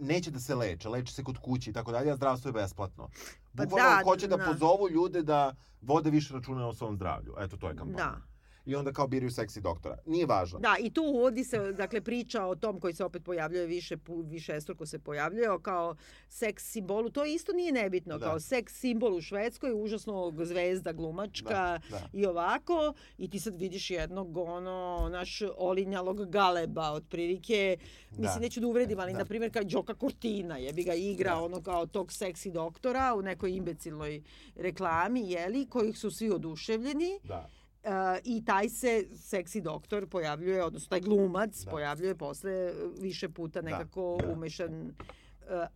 neće 0.00 0.30
da 0.30 0.40
se 0.40 0.54
leče, 0.54 0.88
leče 0.88 1.12
se 1.12 1.24
kod 1.24 1.38
kuće 1.38 1.70
i 1.70 1.72
tako 1.72 1.92
dalje, 1.92 2.10
a 2.10 2.16
zdravstvo 2.16 2.48
je 2.48 2.52
besplatno. 2.52 3.08
Pa 3.56 3.64
Bukvalno 3.64 3.96
da, 3.96 4.02
hoće 4.04 4.28
da 4.28 4.36
da. 4.36 4.44
pozovu 4.44 4.90
ljude 4.90 5.22
da 5.22 5.54
vode 5.82 6.10
više 6.10 6.34
računa 6.34 6.66
o 6.66 6.74
svom 6.74 6.96
zdravlju. 6.96 7.34
Eto, 7.38 7.56
to 7.56 7.68
je 7.68 7.76
kampanja. 7.76 7.96
Da. 7.96 8.31
I 8.66 8.74
onda 8.74 8.92
kao 8.92 9.06
biraju 9.06 9.30
seksi 9.30 9.60
doktora. 9.60 9.98
Nije 10.06 10.26
važno. 10.26 10.58
Da, 10.58 10.76
i 10.80 10.90
tu 10.90 11.02
uvodi 11.02 11.44
se, 11.44 11.72
dakle, 11.72 12.00
priča 12.00 12.44
o 12.44 12.54
tom 12.54 12.80
koji 12.80 12.94
se 12.94 13.04
opet 13.04 13.24
pojavljuje 13.24 13.66
više, 13.66 13.96
više 14.24 14.56
estruko 14.56 14.86
se 14.86 14.98
pojavljuje, 14.98 15.50
o 15.50 15.58
kao 15.58 15.96
seks 16.28 16.64
simbolu. 16.64 17.10
To 17.10 17.24
isto 17.24 17.52
nije 17.52 17.72
nebitno, 17.72 18.18
Da. 18.18 18.26
kao 18.26 18.40
seks 18.40 18.74
simbol 18.74 19.14
u 19.14 19.20
Švedskoj, 19.20 19.72
užasno 19.74 20.32
zvezda 20.36 20.92
glumačka 20.92 21.48
Da, 21.48 21.80
da. 21.90 22.08
i 22.12 22.26
ovako. 22.26 22.94
I 23.18 23.30
ti 23.30 23.40
sad 23.40 23.60
vidiš 23.60 23.90
jednog, 23.90 24.36
ono, 24.36 25.08
naš 25.12 25.42
olinjalog 25.56 26.30
galeba, 26.30 26.90
otprilike. 26.92 27.76
Mislim, 28.10 28.24
Da. 28.34 28.38
neću 28.38 28.60
da 28.60 28.66
uvredim, 28.66 29.00
ali, 29.00 29.12
Da. 29.12 29.18
na 29.18 29.24
primjer, 29.24 29.52
kao 29.52 29.64
Đoka 29.64 29.94
Cortina, 29.94 30.56
jebi 30.56 30.84
ga 30.84 30.94
igra, 30.94 31.30
Da. 31.30 31.40
ono, 31.42 31.62
kao 31.62 31.86
tog 31.86 32.12
seksi 32.12 32.50
doktora 32.50 33.14
u 33.16 33.22
nekoj 33.22 33.50
imbecilnoj 33.52 34.22
reklami, 34.56 35.30
jeli, 35.30 35.66
kojih 35.66 35.98
su 35.98 36.10
svi 36.10 36.30
oduševljeni. 36.30 37.18
Da. 37.24 37.48
Uh, 37.84 37.90
I 38.24 38.44
taj 38.44 38.68
se 38.68 39.06
seksi 39.16 39.60
doktor 39.60 40.06
pojavljuje, 40.06 40.64
odnosno 40.64 40.88
taj 40.88 41.00
glumac 41.00 41.58
Da. 41.58 41.70
pojavljuje 41.70 42.14
posle 42.14 42.52
više 42.98 43.28
puta 43.28 43.62
nekako 43.62 44.18
da. 44.20 44.28
umešan. 44.28 44.82
Uh, 44.82 45.66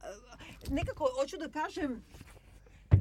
nekako, 0.71 1.09
hoću 1.21 1.37
da 1.37 1.49
kažem, 1.51 2.03
uh, 2.93 2.99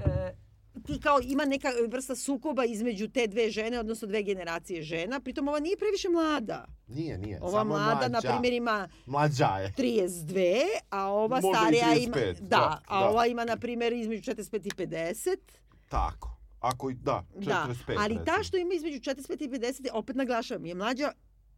ti 0.85 0.99
kao 0.99 1.19
ima 1.23 1.45
neka 1.45 1.67
vrsta 1.87 2.15
sukoba 2.15 2.65
između 2.65 3.07
te 3.07 3.27
dve 3.27 3.49
žene, 3.49 3.79
odnosno 3.79 4.07
dve 4.07 4.23
generacije 4.23 4.81
žena, 4.83 5.19
pritom 5.19 5.47
ova 5.47 5.59
nije 5.59 5.77
previše 5.77 6.09
mlada. 6.09 6.65
Nije, 6.87 7.17
nije. 7.17 7.39
Ova 7.41 7.51
Samo 7.51 7.69
mlada, 7.69 8.01
na 8.01 8.09
mlađa. 8.09 8.29
primjer, 8.29 8.53
ima 8.53 8.89
Mlađa 9.05 9.45
je. 9.47 9.73
32, 9.77 10.55
a 10.89 11.07
ova 11.07 11.39
Možda 11.41 11.59
starija 11.59 11.93
ima... 11.95 12.15
35, 12.15 12.33
Da, 12.33 12.47
da, 12.47 12.81
a 12.87 12.99
da. 12.99 13.09
ova 13.09 13.25
ima, 13.27 13.45
na 13.45 13.57
primjer, 13.57 13.93
između 13.93 14.31
45 14.31 14.67
i 14.67 14.87
50. 14.87 15.37
Tako. 15.89 16.29
Ako 16.59 16.89
i, 16.89 16.93
da, 16.93 17.23
45, 17.35 17.45
Da, 17.45 17.67
ali 17.97 18.15
ta 18.15 18.21
recimo. 18.23 18.43
što 18.43 18.57
ima 18.57 18.73
između 18.73 18.99
45 18.99 19.43
i 19.45 19.49
50, 19.49 19.89
opet 19.93 20.15
naglašavam, 20.15 20.65
je 20.65 20.75
mlađa 20.75 21.11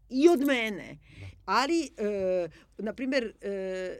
i 0.10 0.30
od 0.30 0.40
mene. 0.48 0.98
Ali, 1.46 1.90
e, 1.98 2.48
na 2.78 2.94
primjer, 2.94 3.34
e, 3.42 3.98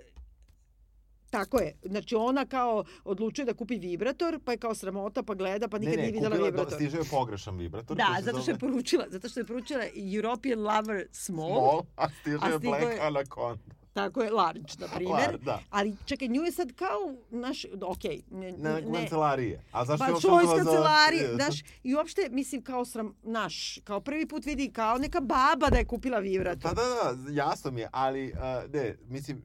tako 1.30 1.60
je. 1.60 1.76
Znači 1.84 2.16
ona 2.16 2.46
kao 2.46 2.84
odlučuje 3.04 3.46
da 3.46 3.54
kupi 3.54 3.78
vibrator, 3.78 4.40
pa 4.46 4.52
je 4.52 4.58
kao 4.58 4.76
sramota, 4.76 5.24
pa 5.24 5.34
gleda, 5.34 5.68
pa 5.68 5.78
nikad 5.78 5.92
ne, 5.92 5.98
ne, 5.98 6.04
nije 6.04 6.14
videla 6.14 6.46
vibrator. 6.46 6.74
stiže 6.74 6.98
joj 6.98 7.06
pogrešan 7.12 7.58
vibrator. 7.58 7.98
Da, 7.98 8.18
zato 8.22 8.42
što 8.42 8.52
je 8.52 8.58
poručila, 8.58 9.06
zato 9.10 9.30
što 9.30 9.40
je 9.40 9.46
poručila 9.46 9.84
European 10.16 10.60
Lover 10.60 11.08
Small, 11.12 11.50
Small, 11.50 11.82
a 11.96 12.10
stiže 12.12 12.38
a 12.42 12.50
joj 12.50 12.58
stigo 12.58 12.72
Black 12.72 12.94
je- 12.94 13.00
Anaconda. 13.02 13.64
tako 13.94 14.24
je 14.24 14.32
large, 14.32 14.74
na 14.80 14.88
primjer. 14.96 15.38
Da. 15.40 15.60
Ali 15.70 15.96
čekaj, 16.06 16.28
nju 16.28 16.44
je 16.44 16.52
sad 16.52 16.74
kao, 16.74 17.00
naš, 17.30 17.66
okej, 17.82 18.22
ne, 18.32 18.52
Na 18.52 18.74
ne, 18.74 18.94
kancelarije. 18.94 19.64
A 19.72 19.86
zašto 19.86 20.06
Pa 20.06 20.12
je 20.12 20.22
čo 20.22 20.42
iz 20.44 20.50
kancelarije, 20.58 21.34
znaš, 21.36 21.56
i 21.84 21.96
uopšte, 21.96 22.30
mislim, 22.32 22.62
kao 22.62 22.86
sram, 22.86 23.16
naš, 23.24 23.80
kao 23.84 24.00
prvi 24.02 24.28
put 24.28 24.46
vidi 24.46 24.72
kao 24.72 24.98
neka 24.98 25.20
baba 25.20 25.70
da 25.72 25.78
je 25.78 25.86
kupila 25.86 26.20
vibrator. 26.20 26.62
Pa 26.62 26.74
da, 26.74 26.84
da, 26.84 27.32
jasno 27.32 27.72
mi 27.72 27.82
je, 27.82 27.90
ali 27.92 28.32
uh, 28.32 28.74
ne, 28.74 28.96
mislim, 29.08 29.42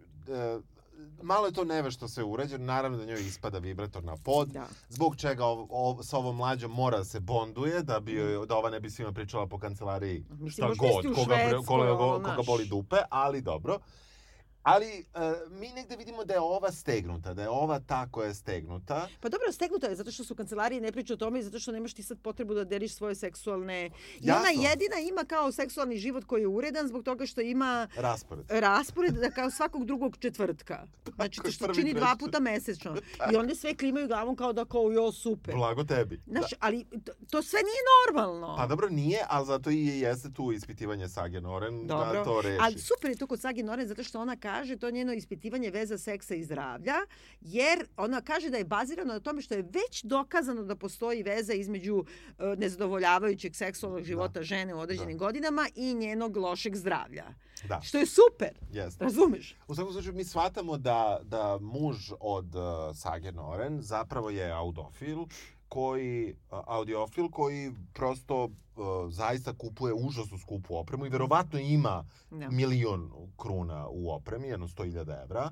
uh, 0.56 0.62
malo 1.22 1.46
je 1.46 1.52
to 1.52 1.64
nevešto 1.64 2.08
sve 2.08 2.24
urađeno, 2.24 2.64
naravno 2.64 2.98
da 2.98 3.04
njoj 3.04 3.20
ispada 3.20 3.58
vibrator 3.58 4.04
na 4.04 4.16
pod, 4.16 4.48
Da. 4.48 4.66
zbog 4.88 5.16
čega 5.16 5.44
ov, 5.44 5.66
ov, 5.70 6.02
sa 6.02 6.18
ovom 6.18 6.36
mlađom 6.36 6.70
mora 6.70 6.98
da 6.98 7.04
se 7.04 7.20
bonduje, 7.20 7.82
da, 7.82 8.00
bi, 8.00 8.14
da 8.48 8.56
ova 8.56 8.70
ne 8.70 8.80
bi 8.80 8.90
svima 8.90 9.12
pričala 9.12 9.46
po 9.46 9.58
kancelariji 9.58 10.24
Mislim, 10.30 10.50
šta 10.50 10.66
god, 10.78 11.14
koga, 11.14 11.36
koga, 11.66 11.96
koga 11.96 12.34
znaš. 12.34 12.46
boli 12.46 12.66
dupe, 12.66 12.96
ali 13.10 13.40
dobro. 13.40 13.78
Ali 14.62 15.04
uh, 15.14 15.50
mi 15.50 15.68
negde 15.68 15.96
vidimo 15.96 16.24
da 16.24 16.34
je 16.34 16.40
ova 16.40 16.72
stegnuta, 16.72 17.34
da 17.34 17.42
je 17.42 17.48
ova 17.48 17.80
ta 17.80 18.08
koja 18.10 18.28
je 18.28 18.34
stegnuta. 18.34 19.08
Pa 19.20 19.28
dobro, 19.28 19.52
stegnuto 19.52 19.86
je, 19.86 19.96
zato 19.96 20.10
što 20.10 20.24
su 20.24 20.34
kancelarije 20.34 20.80
ne 20.80 20.92
pričaju 20.92 21.14
o 21.14 21.18
tome 21.18 21.38
i 21.38 21.42
zato 21.42 21.58
što 21.58 21.72
nemaš 21.72 21.94
ti 21.94 22.02
sad 22.02 22.18
potrebu 22.22 22.54
da 22.54 22.64
deliš 22.64 22.94
svoje 22.94 23.14
seksualne... 23.14 23.90
I 24.20 24.30
ona 24.30 24.48
jedina 24.48 24.96
ima 25.10 25.24
kao 25.24 25.52
seksualni 25.52 25.96
život 25.96 26.24
koji 26.24 26.40
je 26.40 26.46
uredan 26.46 26.88
zbog 26.88 27.04
toga 27.04 27.26
što 27.26 27.40
ima 27.40 27.88
Raspored. 27.96 28.46
raspored 28.50 29.14
da 29.14 29.30
kao 29.30 29.50
svakog 29.50 29.84
drugog 29.84 30.16
četvrtka. 30.16 30.86
Znači, 31.14 31.40
je, 31.44 31.52
što 31.52 31.74
čini 31.74 31.94
dva 31.94 32.16
puta 32.18 32.40
mesečno. 32.40 32.96
I 33.32 33.36
onda 33.36 33.54
sve 33.54 33.74
klimaju 33.74 34.06
glavom 34.06 34.36
kao 34.36 34.52
da 34.52 34.64
kao 34.64 34.90
jo, 34.92 35.12
super. 35.12 35.54
Blago 35.54 35.84
tebi. 35.84 36.20
Znaš, 36.26 36.50
ali 36.60 36.84
to, 37.04 37.12
to 37.30 37.42
sve 37.42 37.58
nije 37.58 37.82
normalno. 38.06 38.56
Pa 38.56 38.66
dobro 38.66 38.88
nije, 38.88 39.24
ali 39.28 39.46
zato 39.46 39.70
i 39.70 39.86
jeste 39.86 40.32
tu 40.32 40.52
ispitivanje 40.52 41.08
Sage 41.08 41.40
Noren 41.40 41.86
da 41.86 41.94
Dobro. 41.94 42.24
to 42.24 42.40
reši. 42.40 42.58
Ali 42.60 42.78
super 42.78 43.10
je 43.10 43.16
to 43.16 43.26
kod 43.26 43.40
Sagi 43.40 43.62
Noren 43.62 43.88
zato 43.88 44.04
što 44.04 44.20
ona 44.20 44.36
kaže 44.36 44.51
to 44.80 44.86
je 44.86 44.92
njeno 44.92 45.12
ispitivanje 45.12 45.70
veza 45.70 45.98
seksa 45.98 46.34
i 46.34 46.44
zdravlja, 46.44 46.94
jer 47.40 47.86
ona 47.96 48.20
kaže 48.20 48.50
da 48.50 48.56
je 48.56 48.64
bazirano 48.64 49.12
na 49.12 49.20
tome 49.20 49.42
što 49.42 49.54
je 49.54 49.62
već 49.62 50.02
dokazano 50.04 50.62
da 50.62 50.76
postoji 50.76 51.22
veza 51.22 51.52
između 51.52 52.04
e, 52.38 52.56
nezadovoljavajućeg 52.56 53.56
seksualnog 53.56 54.04
života 54.04 54.42
žene 54.42 54.74
u 54.74 54.78
određenim 54.78 55.18
godinama 55.18 55.68
i 55.74 55.94
njenog 55.94 56.36
lošeg 56.36 56.76
zdravlja. 56.76 57.24
Da, 57.68 57.80
Što 57.82 57.98
je 57.98 58.06
super, 58.06 58.58
jeste. 58.72 59.04
razumeš? 59.04 59.56
U 59.68 59.74
svakom 59.74 59.92
slučaju 59.92 60.14
mi 60.14 60.24
shvatamo 60.24 60.78
da, 60.78 61.20
da 61.22 61.58
muž 61.60 62.12
od 62.20 62.54
uh, 62.54 62.62
Sage 62.96 63.32
Noren 63.32 63.80
zapravo 63.82 64.30
je 64.30 64.50
audofil 64.50 65.18
koji, 65.72 66.34
audiofil 66.50 67.28
koji 67.28 67.72
prosto 67.94 68.44
uh, 68.44 68.50
zaista 69.10 69.52
kupuje 69.52 69.94
užasno 69.94 70.38
skupu 70.38 70.76
opremu 70.76 71.06
i 71.06 71.08
verovatno 71.08 71.58
ima 71.58 72.04
Da. 72.30 72.50
milion 72.50 73.10
kruna 73.36 73.88
u 73.88 74.10
opremi, 74.10 74.48
jedno 74.48 74.68
100.000 74.68 75.22
evra 75.22 75.50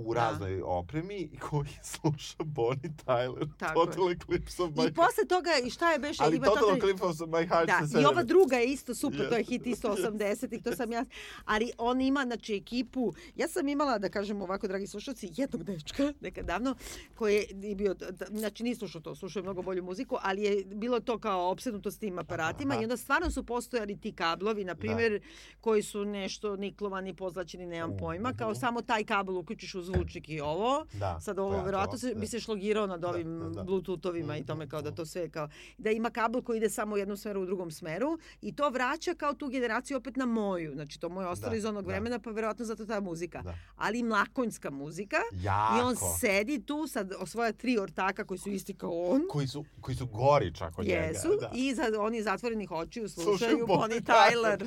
u 0.00 0.14
Da. 0.14 0.20
raznoj 0.20 0.62
opremi 0.62 1.14
i 1.16 1.38
koji 1.40 1.68
sluša 1.92 2.36
Bonnie 2.40 2.92
Tyler, 2.96 3.46
Tako 3.58 3.80
je. 3.80 3.86
Total 3.86 4.10
Eclipse 4.10 4.62
of 4.62 4.70
my 4.70 4.88
I 4.88 4.94
posle 4.94 5.24
toga, 5.26 5.50
i 5.58 5.70
šta 5.70 5.92
je 5.92 5.98
beše? 5.98 6.22
Ali 6.22 6.36
ima 6.36 6.46
Total 6.46 6.62
Total- 6.62 6.76
Eclipse 6.78 7.04
of 7.04 7.30
my 7.30 7.48
heart 7.48 7.66
Da, 7.68 7.86
se 7.88 8.00
i 8.00 8.04
ova 8.04 8.22
druga 8.24 8.56
je 8.56 8.66
isto 8.66 8.94
super, 8.94 9.28
to 9.28 9.36
je 9.36 9.44
hit 9.44 9.66
isto 9.66 9.88
80-ih, 9.90 10.62
to 10.62 10.72
sam 10.72 10.92
ja. 10.92 11.04
Ali 11.44 11.70
on 11.78 12.00
ima, 12.00 12.22
znači, 12.22 12.54
ekipu, 12.56 12.98
ja 13.36 13.48
sam 13.48 13.68
imala, 13.68 13.98
da 13.98 14.08
kažem 14.08 14.42
ovako, 14.42 14.68
dragi 14.68 14.86
slušalci, 14.86 15.30
jednog 15.32 15.64
dečka, 15.64 16.12
nekad 16.20 16.46
davno, 16.46 16.74
koji 17.14 17.34
je 17.52 17.74
bio, 17.74 17.94
da- 17.94 18.26
znači 18.30 18.62
nije 18.62 18.76
slušao 18.76 19.00
to, 19.00 19.14
slušao 19.14 19.40
je 19.40 19.44
mnogo 19.44 19.62
bolju 19.62 19.84
muziku, 19.84 20.16
ali 20.20 20.42
je 20.42 20.64
bilo 20.66 21.00
to 21.00 21.18
kao 21.18 21.50
opsednuto 21.50 21.90
s 21.90 21.98
tim 21.98 22.18
aparatima 22.18 22.38
Aha. 22.70 22.80
i 22.80 22.84
onda 22.84 22.96
stvarno 22.96 23.30
su 23.30 23.44
postojali 23.44 23.96
ti 23.96 24.12
kablovi, 24.12 24.64
na 24.64 24.74
primjer, 24.74 25.20
koji 25.60 25.82
su 25.82 26.04
nešto 26.04 26.56
niklovani, 26.58 27.14
pozlačeni, 27.14 27.66
nemam 27.66 27.96
pojma, 27.98 28.32
kao 28.34 28.50
Mhm. 28.50 28.58
samo 28.58 28.82
taj 28.82 29.04
kabel 29.04 29.36
uključiš 29.38 29.74
u 29.74 29.82
zvučnik 29.88 30.28
i 30.28 30.40
ovo, 30.42 30.86
Da, 30.92 31.20
Sad 31.20 31.38
ovo 31.38 31.62
verovatno 31.62 31.98
se, 31.98 32.08
da. 32.08 32.20
bi 32.20 32.26
se 32.26 32.40
šlogirao 32.40 32.86
nad 32.86 33.04
ovim 33.04 33.38
da, 33.40 33.48
da. 33.50 33.62
bluetoothovima 33.62 34.36
i 34.36 34.44
tome 34.44 34.58
Mhm, 34.58 34.70
kao 34.70 34.82
da 34.82 34.88
mhm. 34.88 34.96
to 34.96 35.06
sve 35.06 35.28
kao 35.28 35.48
da 35.78 35.90
ima 35.90 36.10
kabel 36.10 36.42
koji 36.42 36.56
ide 36.56 36.70
samo 36.70 36.94
u 36.94 36.98
jednom 36.98 37.16
smeru 37.16 37.42
u 37.42 37.46
drugom 37.46 37.70
smeru 37.70 38.08
i 38.42 38.54
to 38.54 38.70
vraća 38.70 39.14
kao 39.14 39.34
tu 39.34 39.48
generaciju 39.48 39.96
opet 39.96 40.16
na 40.16 40.26
moju. 40.26 40.72
Znači 40.74 41.00
to 41.00 41.08
mu 41.08 41.20
je 41.20 41.26
ostalo 41.26 41.50
Da, 41.50 41.56
iz 41.56 41.64
onog 41.64 41.84
da. 41.84 41.88
vremena 41.88 42.18
pa 42.18 42.30
verovatno 42.30 42.64
zato 42.64 42.86
ta 42.86 43.00
muzika. 43.00 43.42
Da. 43.42 43.54
Ali 43.76 44.02
mlakonjska 44.02 44.70
muzika 44.72 45.16
Jako. 45.34 45.76
i 45.76 45.82
on 45.82 45.96
sedi 46.20 46.60
tu 46.60 46.86
sa 46.86 47.04
svoja 47.26 47.52
tri 47.52 47.78
ortaka 47.78 48.24
koji 48.24 48.38
su 48.38 48.50
isti 48.50 48.74
kao 48.74 48.90
on. 49.02 49.22
koji 49.28 49.46
su, 49.46 49.64
koji 49.80 49.94
su 49.94 50.06
gori 50.06 50.54
čak 50.54 50.78
od 50.78 50.86
Jesu 50.86 51.28
njega. 51.28 51.40
Da. 51.40 51.50
i 51.54 51.74
za, 51.74 51.92
oni 51.98 52.22
zatvorenih 52.22 52.70
očiju 52.72 53.08
Slušaju 53.08 53.38
slušaju 53.38 53.66
Bonnie 53.68 54.00
Tyler. 54.00 54.66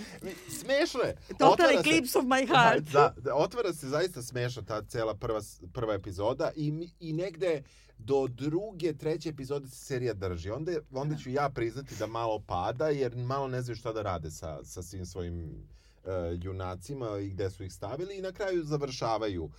Smešno 0.51 0.99
je. 1.01 1.15
Total 1.29 1.51
Otvara 1.51 1.71
se- 1.73 1.79
Eclipse 1.81 2.19
of 2.19 2.25
my 2.25 2.47
heart. 2.47 2.83
Da, 2.83 3.13
da, 3.17 3.35
otvara 3.35 3.73
se 3.73 3.87
zaista 3.87 4.21
smešno 4.21 4.61
ta 4.61 4.81
cela 4.83 5.10
prva, 5.13 5.41
s- 5.41 5.61
prva 5.73 5.93
epizoda 5.93 6.51
i, 6.55 6.73
i 6.99 7.13
negde 7.13 7.63
do 7.97 8.27
druge, 8.27 8.93
treće 8.93 9.29
epizode 9.29 9.67
se 9.67 9.75
serija 9.75 10.13
drži. 10.13 10.49
Onda, 10.49 10.71
onda 10.91 11.15
ću 11.15 11.29
ja 11.29 11.49
priznati 11.49 11.95
da 11.95 12.07
malo 12.07 12.39
pada 12.39 12.89
jer 12.89 13.15
malo 13.17 13.47
ne 13.47 13.61
znaju 13.61 13.75
šta 13.75 13.93
da 13.93 14.01
rade 14.01 14.31
sa, 14.31 14.63
sa 14.63 14.81
svim 14.81 15.05
svojim 15.05 15.63
uh, 16.03 16.09
junacima 16.35 17.17
i 17.17 17.29
gde 17.29 17.49
su 17.49 17.63
ih 17.63 17.73
stavili 17.73 18.17
i 18.17 18.21
na 18.21 18.31
kraju 18.31 18.63
završavaju. 18.63 19.43
Uh, 19.43 19.51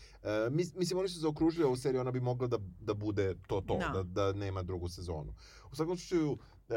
mis, 0.50 0.74
mislim, 0.74 0.98
oni 0.98 1.08
su 1.08 1.20
zaokružili 1.20 1.64
ovu 1.64 1.76
seriju, 1.76 2.00
ona 2.00 2.10
bi 2.10 2.20
mogla 2.20 2.46
da, 2.46 2.58
da 2.80 2.94
bude 2.94 3.34
to 3.46 3.60
to, 3.60 3.78
Da. 3.78 3.88
da, 3.88 4.02
da 4.02 4.32
nema 4.32 4.62
drugu 4.62 4.88
sezonu. 4.88 5.34
U 5.72 5.76
svakom 5.76 5.96
slučaju, 5.96 6.38
e, 6.68 6.74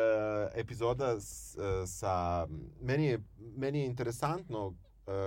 epizoda 0.55 1.19
s, 1.19 1.57
e, 1.57 1.87
sa... 1.87 2.47
Meni 2.81 3.05
je, 3.05 3.19
meni 3.37 3.79
je 3.79 3.85
interesantno 3.85 4.73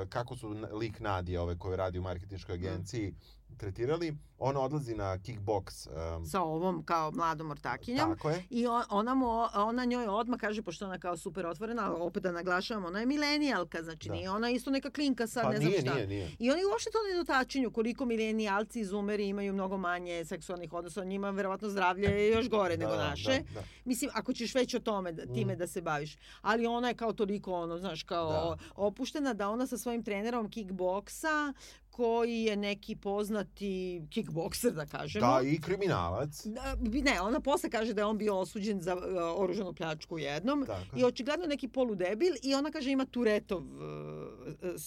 kako 0.09 0.37
su 0.37 0.49
lik 0.73 1.01
Nadije, 1.01 1.41
ove 1.41 1.59
koje 1.59 1.77
radi 1.77 1.99
u 1.99 2.03
marketinškoj 2.03 2.55
agenciji, 2.55 3.15
tretirali. 3.51 4.17
Ona 4.41 4.61
odlazi 4.61 4.95
na 4.95 5.19
kickbox. 5.19 5.89
Um, 6.17 6.27
Sa 6.27 6.41
ovom 6.43 6.83
kao 6.83 7.11
mladom 7.11 7.51
ortakinjom. 7.51 8.11
tako 8.11 8.31
je. 8.31 8.45
I 8.51 8.67
on, 8.67 8.83
ona, 8.91 9.15
mu, 9.15 9.27
ona 9.55 9.85
njoj 9.85 10.07
odmah 10.07 10.39
kaže, 10.41 10.63
pošto 10.63 10.85
ona 10.85 10.99
kao 10.99 11.17
super 11.17 11.47
otvorena, 11.47 11.93
opet 11.95 12.23
da 12.23 12.33
naglašavam, 12.33 12.85
ona 12.85 13.01
je 13.01 13.07
milenijalka, 13.07 13.83
znači 13.83 14.09
Da. 14.09 14.15
nije 14.15 14.31
ona 14.31 14.51
isto 14.51 14.71
neka 14.71 14.91
klinka 14.91 15.27
sa 15.27 15.43
Pa 15.43 15.51
ne 15.51 15.57
znam 15.57 15.69
nije, 15.69 15.81
šta. 15.81 15.95
nije, 15.95 16.07
nije. 16.07 16.31
I 16.39 16.51
oni 16.51 16.65
uopšte 16.65 16.91
to 16.91 16.99
ne 17.05 17.17
dotačinju 17.17 17.71
koliko 17.71 18.05
milenijalci 18.05 18.81
i 18.81 18.85
zoomeri 18.85 19.29
imaju 19.29 19.53
mnogo 19.53 19.77
manje 19.79 20.25
seksualnih 20.25 20.73
odnosa. 20.73 21.05
Njima 21.05 21.31
verovatno 21.31 21.69
zdravlje 21.69 22.07
je 22.07 22.29
još 22.29 22.49
gore 22.49 22.77
nego 22.77 22.91
da, 22.93 22.97
naše. 23.01 23.31
Da, 23.31 23.55
da. 23.55 23.63
Mislim, 23.85 24.11
ako 24.15 24.33
ćeš 24.33 24.55
već 24.55 24.75
o 24.75 24.81
tome, 24.81 25.13
da, 25.13 25.27
time 25.27 25.55
Mm. 25.55 25.59
da 25.59 25.67
se 25.67 25.81
baviš. 25.81 26.17
Ali 26.43 26.67
ona 26.67 26.89
je 26.89 26.95
kao 26.95 27.13
toliko, 27.13 27.53
ono, 27.53 27.79
znaš, 27.79 28.03
kao 28.03 28.29
Da. 28.31 28.57
opuštena 28.77 29.35
da 29.35 29.49
ona 29.49 29.67
sa 29.67 29.79
svojim 29.79 30.03
trenerom 30.03 30.51
kickboksa 30.51 31.53
koji 31.99 32.43
je 32.43 32.57
neki 32.57 32.97
poznati 32.97 33.69
kickbokser, 34.11 34.73
da 34.73 34.87
kažemo. 34.87 35.27
Da, 35.27 35.41
i 35.43 35.61
kriminalac. 35.61 36.47
Da, 36.47 36.77
ne, 37.03 37.21
ona 37.21 37.41
posle 37.41 37.71
kaže 37.71 37.95
da 37.95 38.01
je 38.01 38.05
on 38.05 38.19
bio 38.19 38.39
osuđen 38.39 38.81
za 38.81 38.95
uh, 38.97 39.03
oružanu 39.37 39.73
pljačku 39.75 40.19
jednom 40.19 40.67
Tako. 40.67 40.99
i 40.99 41.05
očigledno 41.05 41.47
neki 41.47 41.69
poludebil 41.69 42.35
i 42.43 42.55
ona 42.55 42.71
kaže 42.71 42.91
ima 42.91 43.05
Turetov 43.05 43.63
uh, 43.63 43.69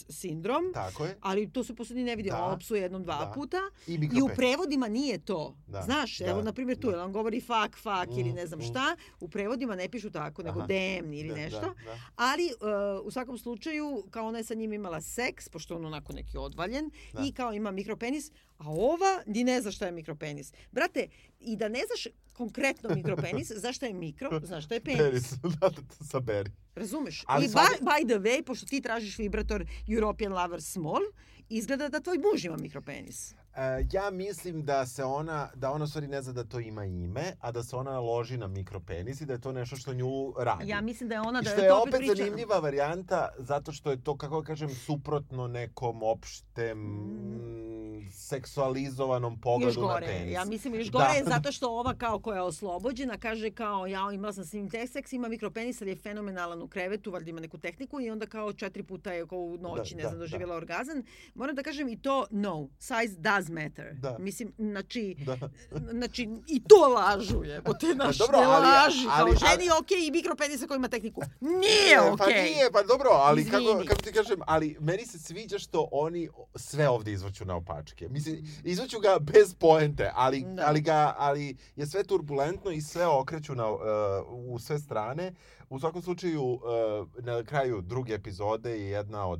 sindrom. 0.09 0.71
Tako 0.73 1.05
je. 1.05 1.17
Ali 1.21 1.51
to 1.51 1.63
se 1.63 1.75
poslednji 1.75 2.03
ne 2.03 2.15
vidi, 2.15 2.29
Da. 2.29 2.43
ona 2.45 2.57
psuje 2.57 2.81
jednom, 2.81 3.03
dva 3.03 3.25
Da. 3.25 3.31
puta. 3.31 3.57
I 3.87 3.93
I 3.93 4.21
u 4.21 4.29
prevodima 4.35 4.87
nije 4.87 5.17
to. 5.17 5.55
Da. 5.67 5.81
Znaš, 5.81 6.17
Da. 6.17 6.25
evo, 6.25 6.41
na 6.41 6.53
primjer, 6.53 6.79
tu, 6.79 6.91
Da. 6.91 6.97
da. 6.97 7.05
on 7.05 7.11
govori 7.11 7.41
fuck, 7.41 7.75
fuck 7.75 8.17
ili 8.17 8.31
Mm, 8.31 8.35
ne 8.35 8.47
znam 8.47 8.59
mm. 8.59 8.63
šta. 8.63 8.95
U 9.19 9.27
prevodima 9.27 9.75
ne 9.75 9.89
pišu 9.89 10.11
tako, 10.11 10.43
nego 10.43 10.59
Aha. 10.59 10.67
damn 10.67 11.13
ili 11.13 11.29
Da, 11.29 11.35
nešto. 11.35 11.59
Da, 11.59 11.67
da. 11.85 11.99
Ali 12.15 12.45
uh, 12.45 13.05
u 13.05 13.11
svakom 13.11 13.37
slučaju, 13.37 14.03
kao 14.09 14.27
ona 14.27 14.37
je 14.37 14.43
sa 14.43 14.53
njim 14.53 14.73
imala 14.73 15.01
seks, 15.01 15.49
pošto 15.49 15.75
on 15.75 15.85
onako 15.85 16.13
neki 16.13 16.37
odvaljen, 16.37 16.91
Da. 17.13 17.23
i 17.25 17.31
kao 17.31 17.53
ima 17.53 17.71
mikropenis, 17.71 18.31
a 18.57 18.69
ova 18.69 19.23
ni 19.25 19.43
ne 19.43 19.61
zna 19.61 19.71
šta 19.71 19.85
je 19.85 19.91
mikropenis. 19.91 20.53
Brate, 20.71 21.07
i 21.39 21.55
da 21.55 21.69
ne 21.69 21.79
znaš 21.87 22.07
konkretno 22.33 22.95
mikropenis, 22.95 23.51
znaš 23.61 23.75
šta 23.75 23.85
je 23.85 23.93
mikro, 23.93 24.41
znaš 24.43 24.65
šta 24.65 24.73
je 24.73 24.81
penis. 24.81 24.99
Penis, 24.99 25.31
da, 25.59 25.69
da, 25.69 25.69
da, 25.69 26.05
saberi. 26.05 26.51
Razumeš? 26.75 27.23
Ali 27.27 27.45
I 27.45 27.49
by, 27.49 27.79
by 27.81 28.05
the 28.05 28.19
way, 28.19 28.43
pošto 28.43 28.65
ti 28.65 28.81
tražiš 28.81 29.17
vibrator 29.17 29.65
European 29.87 30.33
Lover 30.33 30.61
Small, 30.61 31.01
izgleda 31.49 31.89
da 31.89 31.99
tvoj 31.99 32.17
muž 32.17 32.45
ima 32.45 32.57
mikropenis. 32.57 33.33
E, 33.53 33.61
ja 33.91 34.09
mislim 34.11 34.65
da 34.65 34.85
se 34.85 35.03
ona, 35.03 35.49
da 35.55 35.71
ona 35.71 35.87
stvari 35.87 36.07
ne 36.07 36.21
zna 36.21 36.33
da 36.33 36.43
to 36.43 36.59
ima 36.59 36.85
ime, 36.85 37.33
a 37.39 37.51
da 37.51 37.63
se 37.63 37.75
ona 37.75 37.99
loži 37.99 38.37
na 38.37 38.47
mikropenis 38.47 39.21
i 39.21 39.25
da 39.25 39.33
je 39.33 39.41
to 39.41 39.51
nešto 39.51 39.75
što 39.75 39.93
nju 39.93 40.07
radi. 40.37 40.67
Ja 40.67 40.81
mislim 40.81 41.09
da 41.09 41.15
je 41.15 41.21
ona 41.21 41.39
I 41.39 41.43
da 41.43 41.49
što 41.49 41.59
je 41.59 41.65
je 41.65 41.73
opet 41.73 41.93
priča. 41.93 42.13
zanimljiva 42.15 42.59
varijanta, 42.59 43.29
zato 43.37 43.71
što 43.71 43.91
je 43.91 44.03
to, 44.03 44.17
kako 44.17 44.41
da 44.41 44.47
kažem, 44.47 44.69
suprotno 44.69 45.47
nekom 45.47 46.03
opštem 46.03 46.77
mm, 46.77 48.09
seksualizovanom 48.11 49.39
pogledu 49.39 49.81
na 49.81 49.99
penis. 49.99 50.33
ja 50.33 50.45
mislim 50.45 50.75
još 50.75 50.87
Da. 50.87 50.91
gore, 50.91 51.21
da. 51.23 51.29
zato 51.29 51.51
što 51.51 51.69
ova 51.69 51.93
kao 51.93 52.19
koja 52.19 52.35
je 52.35 52.41
oslobođena 52.41 53.17
kaže 53.17 53.51
kao 53.51 53.87
ja 53.87 54.11
imala 54.13 54.33
sam 54.33 54.45
s 54.45 54.53
njim 54.53 54.69
seks, 54.87 55.13
ima 55.13 55.27
mikropenis, 55.27 55.81
ali 55.81 55.91
je 55.91 55.95
fenomenalan 55.95 56.61
u 56.61 56.67
krevetu, 56.67 57.11
valjda 57.11 57.29
ima 57.29 57.39
neku 57.39 57.57
tehniku 57.57 58.01
i 58.01 58.09
onda 58.09 58.25
kao 58.25 58.53
četiri 58.53 58.83
puta 58.83 59.13
je 59.13 59.27
kao 59.27 59.39
u 59.39 59.57
noći, 59.57 59.93
Da, 59.93 59.97
ne 59.97 60.03
da, 60.03 60.09
znam, 60.09 60.19
da. 60.19 60.23
doživjela 60.23 60.55
orgazam. 60.55 61.03
Moram 61.35 61.55
da 61.55 61.63
kažem 61.63 61.87
i 61.89 62.01
to 62.01 62.25
no, 62.31 62.69
size 62.79 63.15
does 63.17 63.40
matter. 63.49 63.93
Da. 63.93 64.15
Mislim, 64.19 64.53
znači, 64.59 65.15
Da. 65.19 65.37
znači 65.91 66.29
i 66.47 66.63
to 66.63 66.87
lažu 66.87 67.43
je, 67.43 67.61
bo 67.61 67.73
te 67.73 67.95
naš 67.95 68.17
dobro, 68.17 68.37
ne 68.39 68.45
ali- 68.45 68.65
laži, 68.65 69.07
ali- 69.09 69.31
kao 69.31 69.49
ženi 69.49 69.65
je 69.65 69.73
okej 69.73 69.97
i 69.99 70.11
mikropenisa 70.11 70.67
koji 70.67 70.77
ima 70.77 70.87
tehniku. 70.87 71.21
Nije 71.41 71.95
E, 71.97 72.01
okej. 72.01 72.17
Pa 72.17 72.41
nije, 72.41 72.71
pa 72.71 72.83
dobro, 72.83 73.09
ali 73.11 73.45
kako, 73.45 73.57
Izvini. 73.59 73.85
kako 73.87 74.01
ti 74.01 74.11
kažem, 74.11 74.39
ali 74.41 74.77
meni 74.79 75.05
se 75.05 75.19
sviđa 75.19 75.59
što 75.59 75.89
oni 75.91 76.29
sve 76.55 76.89
ovde 76.89 77.11
izvrću 77.11 77.45
na 77.45 77.55
opačke. 77.55 78.09
Mislim, 78.09 78.31
izvrću 78.63 78.99
ga 78.99 79.17
bez 79.21 79.55
poente, 79.55 80.11
ali, 80.15 80.45
Da. 80.45 80.63
ali, 80.67 80.81
ga, 80.81 81.15
ali 81.17 81.55
je 81.75 81.87
sve 81.87 82.03
turbulentno 82.03 82.71
i 82.71 82.81
sve 82.81 83.07
okreću 83.07 83.55
na, 83.55 83.71
uh, 83.71 83.79
u 84.29 84.59
sve 84.59 84.79
strane. 84.79 85.33
U 85.69 85.79
svakom 85.79 86.01
slučaju, 86.01 86.43
uh, 86.43 86.59
na 87.17 87.43
kraju 87.43 87.81
druge 87.81 88.13
epizode 88.13 88.71
je 88.71 88.89
jedna 88.89 89.27
od 89.27 89.39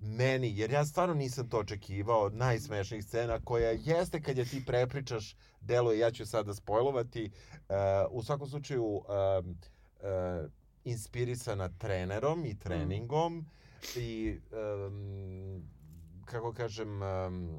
meni, 0.00 0.58
jer 0.58 0.70
ja 0.70 0.84
stvarno 0.84 1.14
nisam 1.14 1.48
to 1.48 1.58
očekivao, 1.58 2.28
najsmešnijih 2.28 3.04
scena 3.04 3.40
koja 3.40 3.70
jeste 3.70 4.22
kad 4.22 4.38
je 4.38 4.44
ti 4.44 4.64
prepričaš, 4.66 5.36
deluje, 5.60 5.98
ja 5.98 6.10
ću 6.10 6.26
sada 6.26 6.54
spojlovati, 6.54 7.30
uh, 7.68 7.74
u 8.10 8.22
svakom 8.22 8.48
slučaju 8.48 8.84
um, 8.84 9.02
uh, 9.02 10.50
inspirisana 10.84 11.68
trenerom 11.68 12.44
i 12.44 12.58
treningom 12.58 13.46
i 13.96 14.38
um, 14.86 15.62
kako 16.24 16.52
kažem 16.52 17.02
um, 17.02 17.58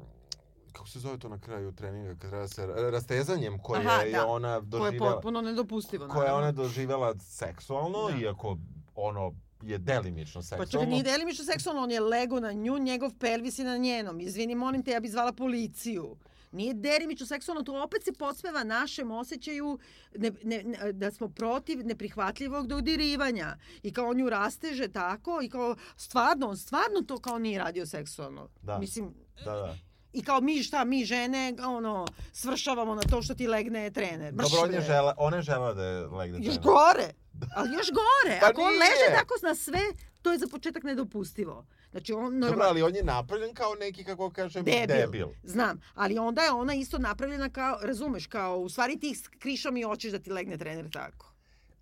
kako 0.72 0.88
se 0.88 0.98
zove 0.98 1.18
to 1.18 1.28
na 1.28 1.38
kraju 1.38 1.72
treninga 1.72 2.10
kad 2.10 2.20
treba 2.20 2.48
se 2.48 2.66
rastezanjem 2.66 3.58
koje 3.58 3.80
Aha, 3.80 4.00
je 4.02 4.12
da. 4.12 4.26
ona 4.26 4.54
To 4.54 4.56
je 4.56 4.62
doživela 4.62 5.12
potpuno 5.12 5.40
nedopustivo. 5.42 6.08
koje 6.08 6.26
je 6.26 6.32
ona 6.32 6.52
doživela 6.52 7.14
seksualno 7.18 8.08
Da. 8.08 8.16
iako 8.18 8.56
ono 8.94 9.32
je 9.62 9.78
delimično 9.78 10.38
Pa 10.38 10.42
seksualno. 10.42 10.66
čekaj, 10.68 10.86
nije 10.86 11.02
delimično 11.04 11.44
seksualno, 11.44 11.82
on 11.82 11.90
je 11.90 12.00
lego 12.00 12.40
na 12.40 12.52
nju, 12.52 12.78
njegov 12.78 13.10
pelvis 13.14 13.58
je 13.58 13.64
na 13.64 13.76
njenom. 13.76 14.20
Izvini, 14.20 14.54
molim 14.54 14.82
te, 14.82 14.90
ja 14.90 15.00
bi 15.00 15.08
zvala 15.08 15.32
policiju. 15.32 16.16
Nije 16.52 16.74
delimično 16.74 17.26
seksualno, 17.26 17.62
to 17.62 17.82
opet 17.82 18.04
se 18.04 18.12
podsmeva 18.12 18.64
našem 18.64 19.10
osjećaju 19.10 19.78
ne, 20.14 20.32
ne, 20.42 20.62
ne, 20.64 20.92
da 20.92 21.10
smo 21.10 21.28
protiv 21.28 21.86
neprihvatljivog 21.86 22.66
dodirivanja. 22.66 23.54
I 23.82 23.92
kao 23.92 24.08
on 24.08 24.16
nju 24.16 24.30
rasteže 24.30 24.88
tako 24.88 25.40
i 25.42 25.48
kao 25.48 25.76
stvarno, 25.96 26.48
on 26.48 26.56
stvarno 26.56 27.02
to 27.02 27.18
kao 27.18 27.38
nije 27.38 27.58
radio 27.58 27.86
seksualno. 27.86 28.48
Da. 28.62 28.78
Mislim, 28.78 29.14
Da, 29.44 29.52
da. 29.52 29.76
i 30.12 30.22
kao 30.22 30.40
mi 30.40 30.62
šta, 30.62 30.84
mi 30.84 31.04
žene, 31.04 31.54
ono, 31.60 32.06
svršavamo 32.32 32.94
na 32.94 33.02
to 33.02 33.22
što 33.22 33.34
ti 33.34 33.46
legne 33.46 33.90
trener. 33.90 34.34
Dobro, 34.34 34.60
on 34.60 34.70
je 34.70 34.76
bre. 34.76 34.86
žela, 34.86 35.14
ona 35.18 35.36
je 35.36 35.42
da 35.74 35.84
je 35.84 36.06
legne 36.06 36.38
Još 36.38 36.44
trener. 36.44 36.62
gore. 36.62 37.12
Ali 37.56 37.74
još 37.74 37.86
gore. 37.90 38.38
Pa 38.40 38.46
Ako 38.46 38.60
on 38.62 38.68
nije. 38.70 38.80
leže 38.80 39.18
tako 39.18 39.34
na 39.42 39.54
sve, 39.54 39.80
to 40.22 40.32
je 40.32 40.38
za 40.38 40.46
početak 40.50 40.82
nedopustivo. 40.82 41.66
Znači 41.90 42.12
on 42.12 42.22
Dobro, 42.22 42.38
normalno... 42.38 42.64
ali 42.70 42.82
on 42.82 42.96
je 42.96 43.02
napravljen 43.04 43.54
kao 43.54 43.74
neki, 43.74 44.04
kako 44.04 44.30
kažem, 44.30 44.64
Debil. 44.64 44.86
debil. 44.86 45.28
Znam, 45.42 45.80
ali 45.94 46.18
onda 46.18 46.42
je 46.42 46.50
ona 46.50 46.74
isto 46.74 46.98
napravljena 46.98 47.50
kao, 47.50 47.78
razumeš, 47.82 48.26
kao 48.26 48.58
u 48.58 48.68
stvari 48.68 48.98
ti 48.98 49.22
krišom 49.38 49.76
i 49.76 49.82
hoćeš 49.82 50.12
da 50.12 50.18
ti 50.18 50.32
legne 50.32 50.58
trener 50.58 50.90
tako. 50.92 51.32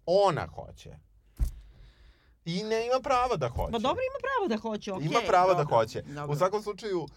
Ona 0.06 0.46
hoće. 0.46 0.90
I 2.44 2.62
ne 2.62 2.86
ima 2.86 3.00
prava 3.02 3.36
da 3.36 3.48
hoće. 3.48 3.72
Pa 3.72 3.78
dobro, 3.78 4.02
ima 4.02 4.18
pravo 4.20 4.48
da 4.48 4.56
hoće, 4.56 4.92
okej. 4.92 5.06
Ima 5.06 5.20
pravo 5.26 5.48
da 5.54 5.62
dobro, 5.62 5.76
hoće. 5.76 6.02
dobro. 6.02 6.32
U 6.32 6.36
svakom 6.36 6.62
slučaju, 6.62 7.00
uh, 7.00 7.08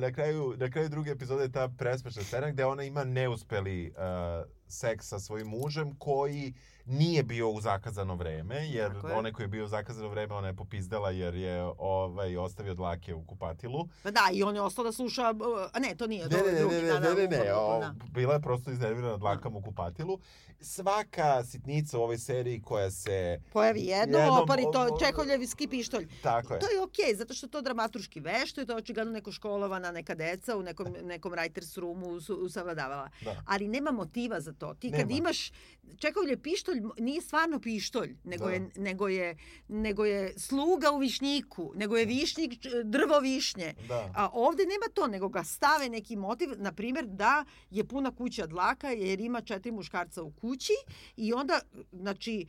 na, 0.00 0.12
kraju, 0.12 0.54
na 0.56 0.70
kraju 0.70 0.88
druge 0.88 1.10
epizode 1.10 1.42
je 1.42 1.52
ta 1.52 1.68
presmešna 1.78 2.22
scena 2.22 2.50
gde 2.50 2.64
ona 2.64 2.82
ima 2.82 3.04
neuspeli 3.04 3.90
uh, 3.90 4.50
seks 4.72 5.08
sa 5.08 5.18
svojim 5.18 5.46
mužem 5.46 5.94
koji 5.98 6.54
nije 6.86 7.22
bio 7.22 7.50
u 7.50 7.60
zakazano 7.60 8.14
vreme, 8.14 8.68
jer 8.68 8.92
Tako 8.92 9.08
je. 9.08 9.14
onaj 9.14 9.32
koji 9.32 9.44
je 9.44 9.48
bio 9.48 9.64
u 9.64 9.68
zakazano 9.68 10.08
vreme 10.08 10.34
ona 10.34 10.46
je 10.48 10.54
popizdala 10.56 11.10
jer 11.10 11.34
je 11.34 11.62
ovaj, 11.78 12.36
ostavio 12.36 12.74
dlake 12.74 13.14
u 13.14 13.24
kupatilu. 13.24 13.88
Pa 14.02 14.10
da, 14.10 14.28
i 14.32 14.42
on 14.42 14.54
je 14.54 14.60
ostao 14.60 14.84
da 14.84 14.92
sluša, 14.92 15.34
a 15.72 15.78
ne, 15.78 15.94
to 15.94 16.06
nije, 16.06 16.28
Ne, 16.28 16.36
ne, 16.36 16.58
je 16.58 16.66
ne, 16.66 16.82
ne, 16.82 16.88
da, 16.88 17.00
ne, 17.00 17.08
da, 17.08 17.14
ne, 17.14 17.28
ne, 17.28 17.40
upravo, 17.40 17.76
o, 17.76 17.80
da. 17.80 17.94
bila 18.10 18.34
je 18.34 18.40
prosto 18.40 18.70
iznervirana 18.70 19.16
dlakama 19.16 19.58
u 19.58 19.62
kupatilu. 19.62 20.18
Svaka 20.60 21.44
sitnica 21.44 21.98
u 21.98 22.02
ovoj 22.02 22.18
seriji 22.18 22.62
koja 22.62 22.90
se... 22.90 23.40
Pojavi 23.52 23.80
jedno, 23.80 24.18
Jednom, 24.18 24.38
opari 24.38 24.62
to, 24.72 24.98
čekoljevski 25.04 25.68
pištolj. 25.68 26.08
Tako 26.22 26.54
je. 26.54 26.60
To 26.60 26.66
je 26.70 26.82
okej, 26.82 27.14
zato 27.14 27.34
što 27.34 27.48
to 27.48 27.62
dramaturški 27.62 28.20
vešto 28.20 28.62
i 28.62 28.66
to 28.66 28.72
je 28.72 28.76
očigledno 28.76 29.12
neko 29.12 29.32
školovana, 29.32 29.90
neka 29.92 30.14
deca 30.14 30.56
u 30.56 30.62
nekom, 30.62 30.96
nekom 31.02 31.32
writers 31.32 31.80
roomu 31.80 32.20
su 32.20 32.48
savladavala. 32.48 33.08
Da. 33.24 33.42
Ali 33.46 33.68
nema 33.68 33.90
motiva 33.90 34.40
za 34.40 34.52
to. 34.52 34.61
Ti 34.72 34.90
kad 34.90 34.98
Nema. 35.00 35.12
imaš 35.12 35.50
čekovlje 35.98 36.36
pištolj, 36.38 36.80
nije 36.98 37.20
stvarno 37.22 37.60
pištolj, 37.60 38.16
nego, 38.24 38.44
Da. 38.44 38.50
je, 38.50 38.70
nego, 38.76 39.08
je, 39.08 39.36
nego 39.68 40.04
je 40.04 40.34
sluga 40.38 40.90
u 40.90 40.98
višnjiku, 40.98 41.72
nego 41.74 41.96
je 41.96 42.06
višnjik 42.06 42.60
č- 42.60 42.82
drvo 42.84 43.18
višnje. 43.20 43.74
Da. 43.88 44.10
A 44.14 44.28
ovde 44.32 44.62
nema 44.64 44.86
to, 44.94 45.06
nego 45.06 45.28
ga 45.28 45.44
stave 45.44 45.88
neki 45.88 46.16
motiv, 46.16 46.48
na 46.56 46.72
primjer 46.72 47.06
da 47.06 47.44
je 47.70 47.84
puna 47.84 48.10
kuća 48.12 48.46
dlaka 48.46 48.88
jer 48.88 49.20
ima 49.20 49.40
četiri 49.42 49.72
muškarca 49.72 50.22
u 50.22 50.30
kući 50.32 50.72
i 51.16 51.32
onda, 51.32 51.60
znači, 51.92 52.46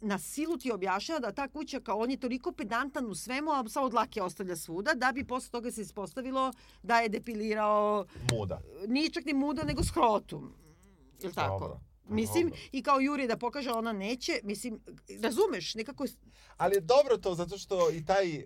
na 0.00 0.18
silu 0.18 0.56
ti 0.56 0.72
objašnjava 0.72 1.20
da 1.20 1.32
ta 1.32 1.48
kuća 1.48 1.80
kao 1.80 1.98
on 1.98 2.10
je 2.10 2.16
toliko 2.16 2.52
pedantan 2.52 3.06
u 3.06 3.14
svemu, 3.14 3.50
a 3.50 3.68
samo 3.68 3.88
dlake 3.88 4.22
ostavlja 4.22 4.56
svuda, 4.56 4.94
da 4.94 5.12
bi 5.12 5.24
posle 5.24 5.50
toga 5.50 5.70
se 5.70 5.82
ispostavilo 5.82 6.52
da 6.82 6.98
je 6.98 7.08
depilirao 7.08 8.06
Muda. 8.32 8.60
nije 8.86 9.10
čak 9.10 9.24
ni 9.24 9.34
muda, 9.34 9.62
nego 9.62 9.84
skrotum. 9.84 10.52
Jel 11.22 11.32
tako? 11.32 11.58
Dobro. 11.58 11.80
Mislim, 12.08 12.48
Dobro. 12.48 12.60
i 12.72 12.82
kao 12.82 13.00
Juri 13.00 13.26
da 13.26 13.36
pokaže 13.36 13.70
ona 13.70 13.92
neće, 13.92 14.40
mislim, 14.42 14.80
razumeš, 15.22 15.74
nekako 15.74 16.04
Ali 16.56 16.74
je 16.74 16.80
dobro 16.80 17.16
to 17.16 17.34
zato 17.34 17.58
što 17.58 17.90
i 17.90 18.04
taj, 18.04 18.38
uh, 18.38 18.44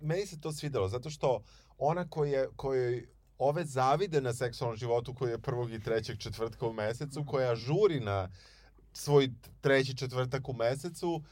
meni 0.00 0.26
se 0.26 0.40
to 0.40 0.52
svidelo, 0.52 0.88
zato 0.88 1.10
što 1.10 1.42
ona 1.78 2.08
koja, 2.08 2.46
kojoj 2.56 3.08
ove 3.38 3.64
zavide 3.64 4.20
na 4.20 4.34
seksualnom 4.34 4.76
životu 4.76 5.14
koji 5.14 5.30
je 5.30 5.38
prvog 5.38 5.72
i 5.72 5.82
trećeg 5.82 6.18
četvrtka 6.18 6.66
u 6.66 6.72
mesecu, 6.72 7.24
koja 7.26 7.56
žuri 7.56 8.00
na 8.00 8.28
svoj 8.92 9.30
treći 9.60 9.96
četvrtak 9.96 10.48
u 10.48 10.52
mesecu, 10.52 11.22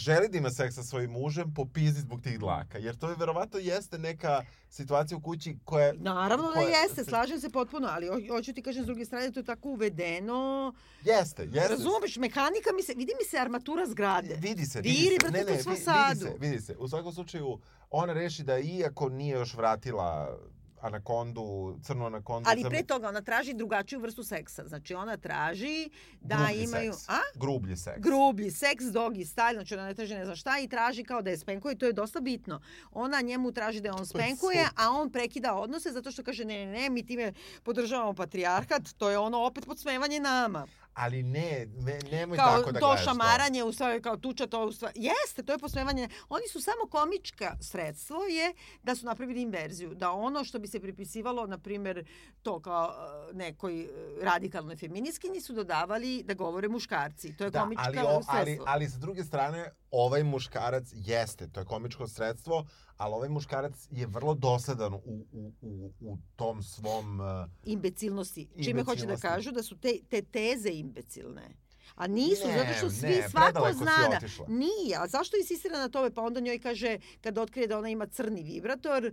želi 0.00 0.28
da 0.28 0.38
ima 0.38 0.50
seks 0.50 0.74
sa 0.74 0.82
svojim 0.82 1.10
mužem 1.12 1.54
po 1.54 1.64
pizdi 1.64 2.00
zbog 2.00 2.22
tih 2.22 2.38
dlaka. 2.38 2.78
Jer 2.78 2.96
to 2.96 3.08
je 3.08 3.16
verovatno 3.16 3.58
jeste 3.58 3.98
neka 3.98 4.42
situacija 4.70 5.18
u 5.18 5.22
kući 5.22 5.56
koja... 5.64 5.92
Naravno 5.92 6.46
da 6.46 6.52
koja- 6.52 6.80
jeste, 6.80 7.04
slažem 7.04 7.40
se 7.40 7.50
potpuno, 7.50 7.88
ali 7.88 8.06
ho- 8.06 8.28
hoću 8.28 8.52
ti 8.52 8.62
kažem 8.62 8.82
s 8.82 8.86
druge 8.86 9.04
strane, 9.04 9.32
to 9.32 9.40
je 9.40 9.44
tako 9.44 9.68
uvedeno. 9.68 10.72
Jeste, 11.04 11.42
jeste. 11.44 11.68
Razumeš, 11.68 12.16
mehanika 12.16 12.70
mi 12.76 12.82
se, 12.82 12.94
vidi 12.94 13.12
mi 13.14 13.24
se 13.24 13.38
armatura 13.38 13.86
zgrade. 13.86 14.34
Vidi 14.36 14.66
se, 14.66 14.80
vidi 14.80 14.96
se. 15.10 15.16
brate, 15.20 15.44
kroz 15.44 15.56
vi- 15.58 15.62
fasadu. 15.64 16.20
Vidi 16.20 16.32
se, 16.32 16.36
vidi 16.40 16.60
se. 16.60 16.76
U 16.76 16.88
svakom 16.88 17.12
slučaju, 17.12 17.58
ona 17.90 18.12
reši 18.12 18.42
da 18.42 18.58
iako 18.58 19.08
nije 19.08 19.32
još 19.32 19.54
vratila 19.54 20.38
anakondu, 20.80 21.78
crnu 21.82 22.06
anakondu. 22.06 22.50
Ali 22.50 22.64
pre 22.68 22.82
toga 22.82 23.08
ona 23.08 23.20
traži 23.20 23.54
drugačiju 23.54 24.00
vrstu 24.00 24.24
seksa. 24.24 24.66
Znači 24.66 24.94
ona 24.94 25.16
traži 25.16 25.90
da 26.20 26.36
Grublji 26.36 26.64
imaju... 26.64 26.92
seks. 26.92 27.08
A? 27.08 27.18
Grublji 27.34 27.76
seks. 27.76 28.00
grublji 28.00 28.50
seks, 28.50 28.84
doggy 28.84 29.24
style, 29.24 29.54
znači 29.54 29.74
ona 29.74 29.86
ne 29.86 29.94
traži 29.94 30.14
ne 30.14 30.24
znam 30.24 30.36
šta 30.36 30.58
i 30.58 30.68
traži 30.68 31.04
kao 31.04 31.22
da 31.22 31.30
je 31.30 31.38
spenkuje, 31.38 31.78
to 31.78 31.86
je 31.86 31.92
dosta 31.92 32.20
bitno. 32.20 32.60
Ona 32.92 33.20
njemu 33.20 33.52
traži 33.52 33.80
da 33.80 33.94
on 33.94 34.06
spenkuje, 34.06 34.68
a 34.76 34.90
on 34.90 35.12
prekida 35.12 35.54
odnose 35.54 35.92
zato 35.92 36.10
što 36.10 36.22
kaže 36.22 36.44
ne, 36.44 36.66
ne, 36.66 36.72
ne, 36.72 36.90
mi 36.90 37.06
time 37.06 37.32
podržavamo 37.62 38.14
patrijarhat, 38.14 38.82
to 38.98 39.10
je 39.10 39.18
ono 39.18 39.38
opet 39.38 39.66
podsmevanje 39.66 40.20
nama. 40.20 40.66
Ali 40.94 41.22
ne, 41.22 41.66
ne 41.78 41.98
nemoj 42.10 42.38
Kao 42.38 42.58
tako 42.58 42.72
da 42.72 42.80
to 42.80 42.86
gledaš 42.86 43.04
šamaranje, 43.04 43.64
u 43.64 43.72
stvari 43.72 44.02
kao 44.02 44.16
tuča, 44.16 44.46
to 44.46 44.66
u 44.66 44.72
stvari, 44.72 44.94
jeste, 44.96 45.42
to 45.42 45.52
je 45.52 45.58
podsmevanje. 45.58 46.08
Oni 46.28 46.48
su 46.52 46.60
samo 46.60 46.86
komička 46.90 47.56
sredstvo 47.60 48.24
je 48.24 48.54
da 48.82 48.94
su 48.94 49.06
napravili 49.06 49.42
inverziju, 49.42 49.94
da 49.94 50.10
ono 50.10 50.44
što 50.44 50.58
bi 50.58 50.68
se 50.68 50.80
pripisivalo, 50.80 51.46
na 51.46 51.58
primjer, 51.58 52.04
to 52.42 52.60
kao 52.60 52.94
e, 53.30 53.34
nekoj 53.34 53.80
e, 53.80 53.86
radikalnoj 54.22 54.76
feminiskinji 54.76 55.40
su 55.40 55.52
dodavali 55.52 56.22
da 56.22 56.34
govore 56.34 56.68
muškarci. 56.68 57.36
To 57.36 57.44
je 57.44 57.50
Da, 57.50 57.60
komička 57.60 57.84
ali, 57.86 57.98
o, 57.98 58.20
ali, 58.26 58.44
sredstvo. 58.44 58.64
ali 58.68 58.88
sa 58.88 58.98
druge 58.98 59.24
strane, 59.24 59.70
ovaj 59.90 60.24
muškarac 60.24 60.84
jeste, 60.92 61.48
to 61.48 61.60
je 61.60 61.66
komičko 61.66 62.08
sredstvo, 62.08 62.66
ali 63.00 63.14
ovaj 63.14 63.28
muškarac 63.28 63.88
je 63.90 64.06
vrlo 64.06 64.34
dosadan 64.34 64.94
u, 64.94 65.00
u, 65.32 65.52
u, 65.60 65.90
u 66.00 66.18
tom 66.36 66.62
svom... 66.62 67.20
Uh, 67.20 67.26
imbecilnosti. 67.64 68.48
Čime 68.64 68.84
hoće 68.84 69.06
da 69.06 69.12
Imbecilnosti. 69.12 69.26
kažu 69.26 69.52
da 69.52 69.62
su 69.62 69.76
te, 69.78 69.92
te 70.08 70.22
teze 70.22 70.70
imbecilne. 70.70 71.56
A 71.94 72.06
nisu, 72.06 72.46
Ne, 72.48 72.58
zato 72.58 72.78
što 72.78 72.90
svi 72.90 73.08
ne, 73.08 73.28
svako 73.28 73.72
zna 73.72 74.08
da... 74.10 74.18
Nije, 74.48 74.96
a 74.96 75.06
zašto 75.06 75.36
insistira 75.36 75.78
na 75.78 75.88
tome? 75.88 76.14
Pa 76.14 76.22
onda 76.22 76.40
njoj 76.40 76.58
kaže, 76.58 76.98
kad 77.20 77.38
otkrije 77.38 77.66
da 77.66 77.78
ona 77.78 77.88
ima 77.88 78.06
crni 78.06 78.42
vibrator, 78.42 79.04
e, 79.06 79.12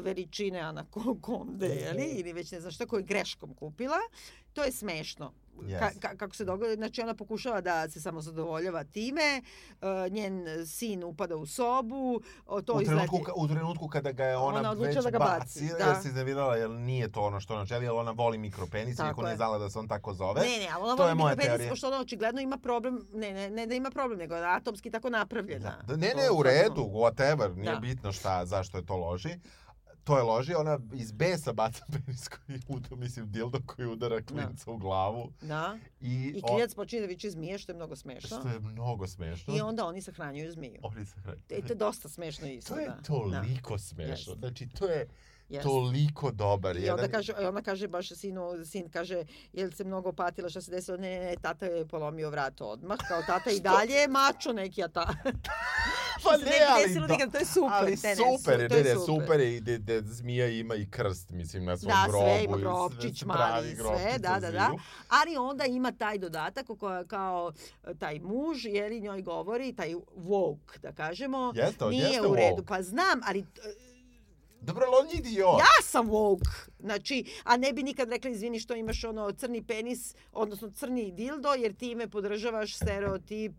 veličine 0.00 0.58
anakonde, 0.60 1.66
jeli, 1.66 2.04
ili 2.04 2.32
već 2.32 2.52
ne 2.52 2.60
znam 2.60 2.72
šta, 2.72 2.86
koju 2.86 3.04
greškom 3.04 3.54
kupila, 3.54 3.98
to 4.52 4.64
je 4.64 4.72
smešno. 4.72 5.32
Yes. 5.58 5.98
ka, 6.00 6.16
kako 6.16 6.34
se 6.34 6.44
dogodi, 6.44 6.74
znači 6.74 7.00
ona 7.00 7.14
pokušava 7.14 7.60
da 7.60 7.88
se 7.88 8.00
samo 8.00 8.20
zadovoljava 8.20 8.84
time, 8.84 9.42
e, 9.72 10.10
njen 10.10 10.36
sin 10.66 11.04
upada 11.04 11.36
u 11.36 11.46
sobu, 11.46 12.20
to 12.46 12.74
u, 12.74 12.82
trenutku, 12.82 12.86
izleti. 13.16 13.30
u 13.36 13.48
trenutku 13.48 13.88
kada 13.88 14.12
ga 14.12 14.24
je 14.24 14.36
ona, 14.36 14.58
Ona 14.60 14.72
već 14.72 14.96
da 14.96 15.10
ga 15.10 15.18
baci, 15.18 15.38
baci, 15.60 15.74
da. 15.78 15.84
jer 15.84 15.96
se 15.96 16.08
iznervirala, 16.08 16.56
jer 16.56 16.70
nije 16.70 17.12
to 17.12 17.20
ono 17.22 17.40
što 17.40 17.54
ona 17.54 17.64
želi, 17.64 17.84
jer 17.84 17.92
ona 17.92 18.10
voli 18.10 18.38
mikropenis, 18.38 18.96
Tako 18.96 19.22
nije 19.22 19.32
je. 19.32 19.36
znala 19.36 19.58
da 19.58 19.70
se 19.70 19.78
on 19.78 19.88
tako 19.88 20.14
zove. 20.14 20.40
Ne, 20.40 20.58
ne, 20.58 20.68
ali 20.72 20.82
ona 20.82 20.96
To 20.96 21.02
voli 21.02 21.14
mikropenis, 21.14 21.46
teorija. 21.46 21.70
pošto 21.70 21.86
ona 21.86 22.00
očigledno 22.00 22.40
ima 22.40 22.56
problem, 22.58 23.06
ne, 23.12 23.32
ne, 23.32 23.50
ne 23.50 23.66
da 23.66 23.74
ima 23.74 23.90
problem, 23.90 24.18
nego 24.18 24.34
atomski 24.34 24.90
tako 24.90 25.10
napravljena. 25.10 25.76
Da, 25.86 25.96
ne, 25.96 26.10
To 26.10 26.16
ne, 26.16 26.30
u 26.30 26.42
redu, 26.42 26.82
whatever, 26.82 27.56
nije 27.56 27.72
Da. 27.72 27.80
bitno 27.80 28.12
šta, 28.12 28.46
zašto 28.46 28.78
je 28.78 28.86
to 28.86 28.96
loži. 28.96 29.38
To 30.06 30.16
je 30.16 30.22
loži, 30.22 30.54
ona 30.54 30.78
iz 30.94 31.12
besa 31.12 31.52
baca 31.52 31.84
penis 31.92 32.28
koji 32.28 32.60
udara, 32.68 32.96
mislim, 32.96 33.30
dildo 33.32 33.58
koji 33.66 33.88
udara 33.88 34.22
klinca 34.22 34.70
u 34.70 34.76
glavu. 34.76 35.32
Da. 35.42 35.78
I, 36.00 36.32
I 36.36 36.42
klinac 36.42 36.74
počinje 36.74 37.00
da 37.02 37.06
viče 37.08 37.30
zmije, 37.30 37.58
što 37.58 37.72
je 37.72 37.76
mnogo 37.76 37.96
smešno. 37.96 38.38
što 38.40 38.48
je 38.48 38.60
mnogo 38.60 39.06
smešno. 39.06 39.56
I 39.56 39.60
onda 39.60 39.86
oni 39.86 40.02
sahranjuju 40.02 40.52
zmiju. 40.52 40.80
Oni 40.82 41.06
se 41.06 41.20
hrane. 41.20 41.38
E, 41.50 41.60
to 41.60 41.72
je 41.72 41.76
dosta 41.76 42.08
smešno 42.08 42.48
isto, 42.48 42.74
To 42.74 42.80
je 42.80 42.88
da. 42.88 43.02
toliko 43.02 43.78
smešno. 43.78 44.12
Jeste. 44.12 44.34
Znači, 44.38 44.68
to 44.68 44.86
je 44.86 45.08
Jeste. 45.48 45.62
toliko 45.64 46.30
dobar. 46.30 46.76
I 46.76 46.90
onda 46.90 47.02
Jedan- 47.02 47.10
kaže, 47.10 47.32
ona 47.38 47.62
kaže 47.62 47.88
baš 47.88 48.08
sinu, 48.10 48.64
sin 48.64 48.88
kaže, 48.88 49.22
jel 49.52 49.70
se 49.70 49.84
mnogo 49.84 50.12
patila, 50.12 50.48
šta 50.48 50.60
se 50.60 50.70
desilo? 50.70 50.96
Ne, 50.96 51.10
ne, 51.10 51.20
ne, 51.20 51.36
tata 51.36 51.66
je 51.66 51.86
polomio 51.86 52.30
vrat 52.30 52.60
odmah, 52.60 52.98
kao 53.00 53.22
tata 53.22 53.50
i 53.50 53.60
dalje 53.60 53.94
je 53.94 54.08
mačo 54.08 54.52
neki, 54.52 54.82
a 54.82 54.88
ta... 54.88 55.14
Pa 56.22 56.30
ne 56.32 56.44
desilo 56.78 57.06
do- 57.06 57.12
nikad, 57.12 57.32
to 57.32 57.38
je 57.38 57.44
super, 57.46 57.72
Ali 57.72 57.90
ne, 57.92 57.96
ne, 58.04 58.16
super, 58.16 58.58
ne, 58.60 58.76
je 58.78 58.84
ne, 58.84 58.94
super. 58.96 59.40
je 59.40 59.56
i 59.56 59.60
da, 59.60 59.78
da 59.78 60.02
zmija 60.02 60.48
ima 60.48 60.74
i 60.74 60.86
krst, 60.86 61.30
mislim, 61.30 61.64
na 61.64 61.76
svom 61.76 61.88
Da, 61.88 62.04
grobu. 62.08 62.24
sve 62.24 62.44
ima 62.44 62.56
grobčić 62.56 63.24
mali, 63.24 63.76
sve, 63.76 64.18
da, 64.18 64.28
da, 64.30 64.40
da. 64.40 64.66
zmiju. 64.66 64.80
Ali 65.10 65.36
onda 65.38 65.64
ima 65.64 65.92
taj 65.92 66.18
dodatak 66.18 66.66
koja, 66.70 67.04
kao 67.04 67.52
e, 67.84 67.94
taj 67.94 68.18
muž, 68.20 68.64
jer 68.64 68.92
i 68.92 69.00
njoj 69.00 69.22
govori, 69.22 69.72
taj 69.72 69.94
woke, 70.18 70.78
da 70.78 70.92
kažemo, 70.92 71.52
Jeste, 71.56 71.84
nije 71.84 72.02
jeste 72.04 72.20
u 72.22 72.34
redu. 72.34 72.56
woke. 72.56 72.66
Pa 72.66 72.82
znam, 72.82 73.20
ali 73.22 73.38
e, 73.40 73.44
Dobro, 74.66 74.84
ali 74.86 74.96
on 74.98 75.08
je 75.08 75.18
idiot. 75.20 75.58
ja 75.58 75.82
sam 75.82 76.06
woke. 76.08 76.48
Znači, 76.80 77.24
a 77.44 77.56
ne 77.56 77.72
bi 77.72 77.82
nikad 77.82 78.08
rekla, 78.08 78.30
izvini 78.30 78.60
što 78.60 78.74
imaš 78.74 79.04
ono 79.04 79.32
crni 79.32 79.62
penis, 79.62 80.00
odnosno 80.32 80.70
crni 80.70 81.12
dildo, 81.12 81.48
jer 81.50 81.74
time 81.74 82.08
podržavaš 82.08 82.76
stereotip 82.76 83.52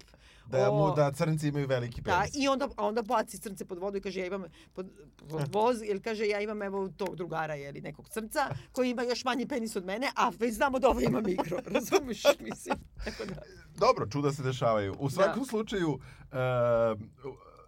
Da, 0.45 0.71
o- 0.71 0.75
mu, 0.79 0.95
da 0.95 1.11
crnci 1.11 1.47
imaju 1.47 1.67
veliki 1.67 2.01
Da, 2.01 2.11
penis. 2.13 2.35
i 2.35 2.47
onda, 2.47 2.67
a 2.75 2.85
onda 2.85 3.01
baci 3.01 3.39
crnce 3.39 3.65
pod 3.65 3.77
vodu 3.77 3.97
i 3.97 4.01
kaže 4.01 4.19
ja 4.19 4.25
imam 4.25 4.43
pod, 4.73 4.87
pod 5.21 5.53
voz, 5.53 5.81
jer 5.81 6.03
kaže 6.03 6.27
ja 6.27 6.39
imam 6.41 6.61
evo 6.61 6.89
tog 6.89 7.15
drugara 7.15 7.55
ili 7.55 7.81
nekog 7.81 8.09
crnca 8.09 8.39
koji 8.71 8.89
ima 8.89 9.03
još 9.03 9.25
manji 9.25 9.47
penis 9.47 9.75
od 9.75 9.85
mene, 9.85 10.11
a 10.15 10.31
već 10.31 10.53
znamo 10.53 10.79
da 10.79 10.89
ovo 10.89 11.01
ima 11.01 11.21
mikro, 11.21 11.57
razumiješ, 11.73 12.23
mislim. 12.39 12.75
Tako 13.05 13.25
da. 13.25 13.41
Dobro, 13.77 14.07
čuda 14.07 14.31
se 14.31 14.43
dešavaju. 14.43 14.95
U 14.99 15.09
svakom 15.09 15.45
slučaju, 15.45 15.89
uh, 15.89 15.99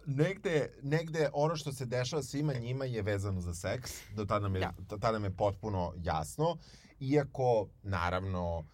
negde, 0.06 0.72
negde 0.82 1.28
ono 1.32 1.56
što 1.56 1.72
se 1.72 1.86
dešava 1.86 2.22
svima 2.22 2.54
njima 2.54 2.84
je 2.84 3.02
vezano 3.02 3.40
za 3.40 3.54
seks. 3.54 3.90
Do 4.14 4.24
tada 4.24 4.42
nam 4.42 4.54
je, 4.54 4.60
Da. 4.60 4.72
do 4.78 4.96
tada 4.96 5.12
nam 5.12 5.24
je 5.24 5.36
potpuno 5.36 5.92
jasno. 5.96 6.56
Iako, 7.00 7.66
naravno, 7.82 8.58
uh, 8.58 8.64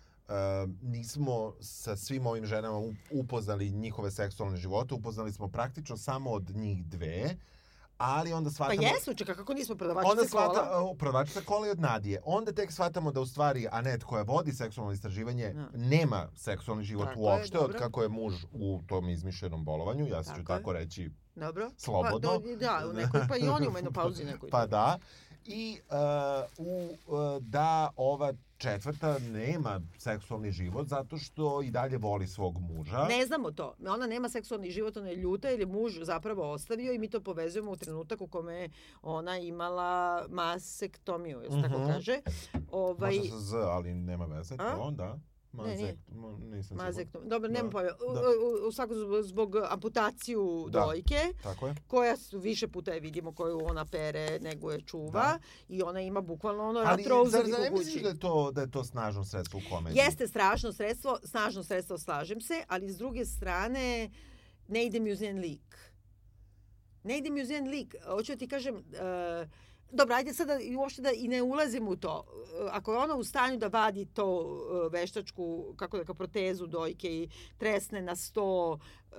nismo 0.83 1.55
sa 1.61 1.97
svim 1.97 2.27
ovim 2.27 2.47
ženama 2.47 2.93
upoznali 3.11 3.70
njihove 3.70 4.11
seksualne 4.11 4.57
živote, 4.57 4.95
upoznali 4.95 5.33
smo 5.33 5.49
praktično 5.49 5.97
samo 5.97 6.31
od 6.31 6.51
njih 6.57 6.85
dve, 6.85 7.37
ali 7.99 8.32
onda 8.32 8.49
Pa 8.49 8.55
shvatamo... 8.55 8.82
jesu, 8.84 9.14
čekaj, 9.14 9.34
kako 9.34 9.55
nismo 9.55 9.72
Onda 9.72 9.78
prodavačice 9.78 10.28
kola? 10.28 10.44
shvata, 10.44 10.82
uh, 10.82 10.97
prodavačica 10.99 11.40
kola 11.40 11.66
i 11.66 11.70
od 11.70 11.80
Nadije. 11.80 12.20
Onda 12.24 12.53
tek 12.53 12.72
shvatamo 12.72 13.12
da 13.12 13.20
u 13.20 13.26
stvari 13.26 13.68
Anet 13.70 14.05
koja 14.05 14.22
vodi 14.22 14.53
seksualno 14.53 14.92
istraživanje 14.92 15.53
Da. 15.53 15.68
nema 15.74 16.28
seksualni 16.36 16.84
život 16.84 17.07
Tako 17.07 17.20
je, 17.20 17.26
uopšte 17.26 17.59
od 17.59 17.62
dobro. 17.62 17.78
kako 17.78 18.03
je 18.03 18.09
muž 18.09 18.34
u 18.53 18.82
tom 18.82 19.09
izmišljenom 19.09 19.64
bolovanju. 19.64 20.07
Ja 20.07 20.22
se 20.22 20.30
ću 20.30 20.36
Tako 20.36 20.53
je. 20.53 20.59
tako 20.59 20.72
reći 20.72 21.11
Dobro. 21.34 21.70
slobodno. 21.76 22.28
Pa, 22.30 22.38
do- 22.38 22.57
da, 22.57 22.82
u 22.90 22.92
nekoj, 22.92 23.20
pa 23.28 23.36
i 23.36 23.49
on 23.49 23.62
je 23.62 23.68
u 23.68 23.72
menopauzi 23.72 24.24
nekoj. 24.24 24.51
Pa 24.51 24.66
da. 24.66 24.99
I 25.49 25.78
uh, 25.88 26.66
u, 26.66 26.88
uh, 27.07 27.42
da 27.42 27.90
ova 27.97 28.32
četvrta 28.59 29.18
nema 29.20 29.80
seksualni 29.99 30.53
život 30.53 30.86
zato 30.86 31.18
što 31.18 31.62
i 31.62 31.70
dalje 31.70 31.99
voli 31.99 32.26
svog 32.26 32.59
muža. 32.61 33.05
Ne 33.05 33.26
znamo 33.26 33.51
to. 33.51 33.74
Ona 33.86 34.07
nema 34.07 34.28
seksualni 34.28 34.70
život, 34.70 34.97
ona 34.97 35.09
je 35.09 35.16
ljuta 35.16 35.49
je 35.49 35.66
muž 35.66 35.92
zapravo 36.03 36.53
ostavio 36.53 36.92
i 36.92 36.99
mi 36.99 37.11
to 37.11 37.20
povezujemo 37.20 37.70
u 37.70 37.76
trenutak 37.76 38.20
u 38.20 38.26
kome 38.26 38.55
je 38.55 38.70
ona 39.03 39.38
imala 39.38 40.26
masektomiju, 40.28 41.40
jel 41.40 41.51
se 41.53 41.62
tako 41.62 41.78
Mhm. 41.78 41.92
kaže? 41.92 42.20
Ovaj, 42.70 43.16
Može 43.16 43.30
sa 43.30 43.38
Z, 43.38 43.55
ali 43.57 43.94
nema 43.94 44.24
veze. 44.26 44.55
A? 44.55 44.76
To, 44.76 45.18
Ne. 45.57 45.70
Mazek, 45.70 45.96
mo- 46.11 46.38
nisam. 46.46 46.76
Mazektom. 46.76 47.28
Dobro, 47.28 47.48
nema 47.48 47.62
Da, 47.62 47.70
pojma. 47.70 47.90
U, 48.02 48.14
da. 48.14 48.20
u, 48.68 48.72
svakom 48.72 48.96
zbog, 49.22 49.57
amputaciju 49.68 50.66
Da. 50.70 50.80
dojke, 50.80 51.32
Tako 51.42 51.66
je. 51.66 51.74
koja 51.86 52.16
su 52.16 52.38
više 52.38 52.68
puta 52.68 52.92
je 52.92 53.00
vidimo 53.00 53.32
koju 53.32 53.61
ona 53.62 53.84
pere, 53.84 54.38
nego 54.40 54.70
je 54.70 54.80
čuva 54.80 55.12
Da. 55.22 55.38
i 55.68 55.82
ona 55.82 56.00
ima 56.00 56.20
bukvalno 56.20 56.62
ono 56.64 56.80
Ali 56.80 57.02
ratrouzer 57.02 57.40
zar, 57.40 57.50
zar 57.50 57.61
ne 57.62 57.70
misliš 57.70 58.02
da 58.02 58.09
je 58.09 58.18
to, 58.18 58.50
da 58.52 58.61
je 58.61 58.70
to 58.70 58.84
snažno 58.84 59.24
sredstvo 59.24 59.61
u 59.61 59.70
komediji? 59.70 59.98
Jeste 59.98 60.26
strašno 60.26 60.72
sredstvo, 60.72 61.18
snažno 61.24 61.62
sredstvo, 61.62 61.98
slažem 61.98 62.40
se, 62.40 62.62
ali 62.68 62.90
s 62.90 62.96
druge 62.96 63.24
strane 63.24 64.11
ne 64.68 64.86
ide 64.86 65.00
mi 65.00 65.12
uz 65.12 65.20
njen 65.20 65.38
lik. 65.38 65.78
Ne 67.02 67.18
ide 67.18 67.30
mi 67.30 67.42
uz 67.42 67.50
njen 67.50 67.68
lik. 67.68 67.94
Hoću 68.07 68.32
da 68.32 68.36
ti 68.36 68.48
kažem, 68.48 68.74
uh, 68.74 68.82
dobro, 69.91 70.14
ajde 70.14 70.34
sada 70.34 70.59
i 70.61 70.76
uopšte 70.76 71.03
da 71.03 71.11
i 71.11 71.28
ne 71.28 71.43
ulazim 71.43 71.89
u 71.89 71.97
to. 71.97 72.24
E, 72.64 72.68
Ako 72.70 72.93
je 72.93 72.99
ona 72.99 73.14
u 73.14 73.24
stanju 73.24 73.59
da 73.59 73.66
vadi 73.68 74.07
to 74.14 74.26
e, 74.87 74.99
veštačku, 74.99 75.74
kako 75.76 75.97
da 75.99 76.05
kao 76.05 76.14
protezu 76.14 76.66
dojke 76.66 77.09
i 77.09 77.28
tresne 77.59 78.03
na 78.03 78.16
sto 78.16 78.78
e, 79.12 79.16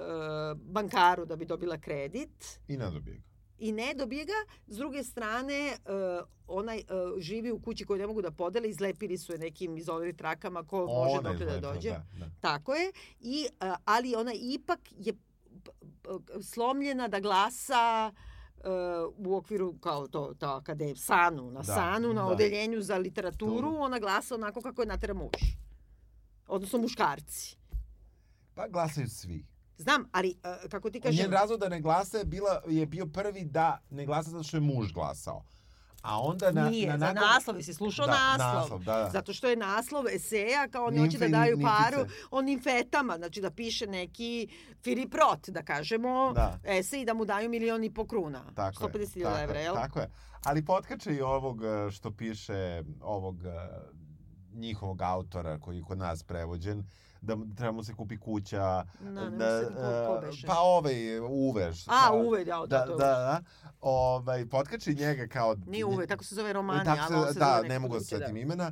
bankaru 0.56 1.26
da 1.26 1.36
bi 1.36 1.46
dobila 1.46 1.78
kredit, 1.78 2.60
I 2.68 2.78
ne 2.78 2.92
dobije 2.92 3.16
ga. 3.16 3.24
i 3.60 3.72
ne 3.72 3.94
dobije 3.94 4.26
ga. 4.26 4.34
S 4.68 4.78
druge 4.78 5.04
strane, 5.04 5.78
uh, 6.48 7.18
živi 7.20 7.52
u 7.52 7.60
kući 7.60 7.86
koju 7.86 8.00
ne 8.00 8.08
mogu 8.08 8.22
da 8.22 8.32
podele, 8.32 8.70
izlepili 8.70 9.18
su 9.18 9.32
je 9.32 9.38
nekim 9.40 9.78
izoliri 9.78 10.14
trakama 10.18 10.64
ko 10.64 10.86
može 10.86 11.20
Ona 11.20 11.32
dokle 11.32 11.46
da 11.46 11.60
dođe. 11.60 11.90
Da, 11.90 12.06
da. 12.20 12.30
Tako 12.42 12.76
je. 12.76 12.92
I, 13.20 13.48
ali 13.86 14.16
ona 14.16 14.32
ipak 14.34 14.80
je 14.92 15.14
slomljena 16.42 17.08
da 17.08 17.20
glasa 17.20 18.12
u 19.18 19.36
okviru 19.36 19.78
kao 19.78 20.08
to, 20.08 20.34
to 20.40 20.46
akadem, 20.48 20.96
SANU, 20.96 21.52
na 21.52 21.62
Da, 21.62 21.74
SANU, 21.74 22.14
na 22.14 22.22
da. 22.22 22.28
odeljenju 22.28 22.82
za 22.82 22.98
literaturu, 22.98 23.62
Dobro. 23.62 23.80
ona 23.80 24.00
glasa 24.00 24.36
onako 24.36 24.62
kako 24.62 24.82
je 24.82 24.88
natera 24.88 25.14
muž. 25.14 25.42
Odnosno 26.48 26.80
muškarci. 26.80 27.58
Pa 28.56 28.68
glasaju 28.68 29.10
svi. 29.10 29.46
Znam, 29.78 30.10
ali 30.12 30.30
uh, 30.64 30.70
kako 30.70 30.90
ti 30.90 31.02
kažem... 31.02 31.18
Njen 31.22 31.32
razlog 31.32 31.60
da 31.60 31.70
ne 31.70 31.82
glasa 31.82 32.18
je, 32.18 32.26
bila, 32.26 32.62
je 32.68 32.86
bio 32.86 33.06
prvi 33.06 33.46
da 33.46 33.82
ne 33.90 34.06
glasa 34.06 34.30
zato 34.30 34.44
što 34.44 34.58
je 34.58 34.62
muž 34.62 34.94
glasao. 34.94 35.44
A 36.02 36.22
onda 36.22 36.52
na, 36.52 36.70
Nije, 36.70 36.88
na 36.88 36.98
za 36.98 37.06
nakon- 37.06 37.22
naslov, 37.24 37.58
jesi 37.58 37.74
slušao 37.74 38.06
da, 38.08 38.12
naslov? 38.12 38.56
naslov, 38.56 38.80
da, 38.82 38.96
da. 38.96 39.10
Zato 39.10 39.34
što 39.34 39.48
je 39.48 39.56
naslov 39.58 40.08
eseja, 40.08 40.68
kao 40.68 40.86
oni 40.86 41.00
hoće 41.00 41.18
da 41.18 41.28
daju 41.30 41.58
paru 41.60 41.98
o 42.32 42.42
nimfetama, 42.42 43.16
znači 43.16 43.42
da 43.42 43.52
piše 43.52 43.88
neki 43.88 44.48
Filip 44.84 45.14
Roth, 45.14 45.50
da 45.50 45.64
kažemo, 45.64 46.32
Da. 46.34 46.60
esej 46.66 47.06
da 47.06 47.14
mu 47.14 47.26
daju 47.26 47.50
milion 47.50 47.84
i 47.84 47.94
po 47.94 48.06
kruna. 48.06 48.44
Tako 48.56 48.84
je, 48.84 48.90
150.000 48.90 49.24
tako 49.24 49.40
evra, 49.40 49.60
je, 49.60 49.64
jel? 49.64 49.76
Tako 49.76 50.00
je. 50.00 50.10
Ali 50.44 50.66
potkače 50.66 51.12
i 51.12 51.22
ovog 51.22 51.64
e, 51.64 51.92
što 51.92 52.12
piše 52.12 52.84
ovog 53.02 53.36
e, 53.38 53.50
njihovog 54.54 55.02
autora 55.02 55.60
koji 55.60 55.78
je 55.78 55.84
kod 55.84 55.98
nas 55.98 56.24
prevođen 56.24 56.84
da 57.22 57.38
treba 57.56 57.72
mu 57.72 57.84
se 57.84 57.94
kupi 57.94 58.18
kuća. 58.18 58.58
Da, 58.58 58.86
ne 59.00 59.22
mogu 59.22 59.38
da, 59.38 59.64
se 59.64 59.74
ko 59.74 60.22
e, 60.44 60.48
pa 60.48 60.60
ovaj 60.60 61.20
Uveš. 61.20 61.88
A, 61.88 62.14
Uve, 62.14 62.46
da, 62.46 62.66
Da, 62.68 62.78
da, 62.80 62.86
da, 62.86 62.96
da. 62.96 63.42
Ovaj, 63.82 64.46
potkači 64.50 64.96
njega 64.96 65.28
kao... 65.28 65.56
Nije 65.68 65.86
Uve, 65.86 66.08
tako 66.08 66.24
se 66.24 66.36
zove 66.36 66.54
romani, 66.54 66.86
Tako 66.86 67.02
ali 67.04 67.16
on 67.16 67.28
se, 67.28 67.34
se 67.34 67.40
da, 67.40 67.56
zove 67.56 67.70
ne 67.70 67.80
mogu 67.80 67.94
da 67.94 68.00
se 68.00 68.06
setim 68.06 68.38
imena. 68.38 68.72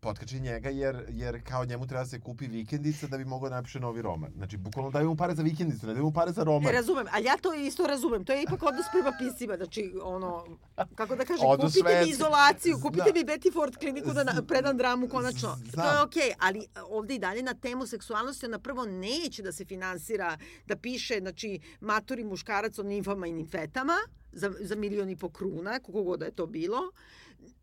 Potkači 0.00 0.40
njega 0.40 0.68
jer, 0.70 1.04
jer 1.10 1.42
kao 1.42 1.64
njemu 1.64 1.86
treba 1.86 2.02
da 2.02 2.08
se 2.08 2.20
kupi 2.20 2.46
vikendica 2.46 3.06
da 3.06 3.18
bi 3.18 3.24
mogao 3.24 3.48
da 3.48 3.56
napiše 3.56 3.80
novi 3.80 4.02
roman. 4.02 4.32
Znači, 4.32 4.56
bukvalno 4.56 4.90
daju 4.90 5.08
mu 5.08 5.16
pare 5.16 5.34
za 5.34 5.42
vikendicu, 5.42 5.86
ne 5.86 5.92
daju 5.92 6.04
mu 6.04 6.12
pare 6.12 6.32
za 6.32 6.44
roman. 6.44 6.62
Ne 6.62 6.72
razumem, 6.72 7.06
ali 7.10 7.24
ja 7.24 7.36
to 7.36 7.54
isto 7.54 7.86
razumem. 7.86 8.24
To 8.24 8.32
je 8.32 8.42
ipak 8.42 8.62
odnos 8.62 8.86
prema 8.92 9.12
piscima. 9.20 9.56
Znači, 9.56 9.94
ono, 10.02 10.46
kako 10.94 11.16
da 11.16 11.24
kažem, 11.24 11.46
Odnos 11.46 11.72
kupite 11.72 11.84
mi 11.84 11.94
švedski. 11.94 12.10
izolaciju, 12.12 12.78
kupite 12.82 13.02
Zna- 13.04 13.14
mi 13.14 13.24
Betty 13.24 13.52
Ford 13.52 13.76
kliniku 13.76 14.12
da 14.12 14.24
na, 14.24 14.42
predam 14.44 14.76
dramu 14.76 15.08
konačno. 15.08 15.56
Z- 15.64 15.72
To 15.72 15.90
je 15.90 16.02
okej, 16.02 16.32
ali 16.38 16.66
ovde 16.84 17.14
i 17.14 17.18
dalje 17.18 17.42
na 17.42 17.54
temu 17.56 17.86
seksualnosti 17.86 18.46
ona 18.46 18.58
prvo 18.58 18.84
neće 18.86 19.42
da 19.42 19.52
se 19.52 19.64
finansira, 19.64 20.36
da 20.66 20.76
piše, 20.76 21.18
znači, 21.20 21.48
maturi 21.80 22.24
muškarac 22.24 22.78
o 22.78 22.82
nimfama 22.84 23.26
i 23.26 23.32
nimfetama 23.32 23.96
za, 24.32 24.52
za 24.60 24.76
milion 24.76 25.10
i 25.10 25.16
po 25.16 25.28
kruna, 25.30 25.80
koliko 25.80 26.02
god 26.02 26.18
da 26.18 26.24
je 26.24 26.32
to 26.32 26.46
bilo. 26.48 26.78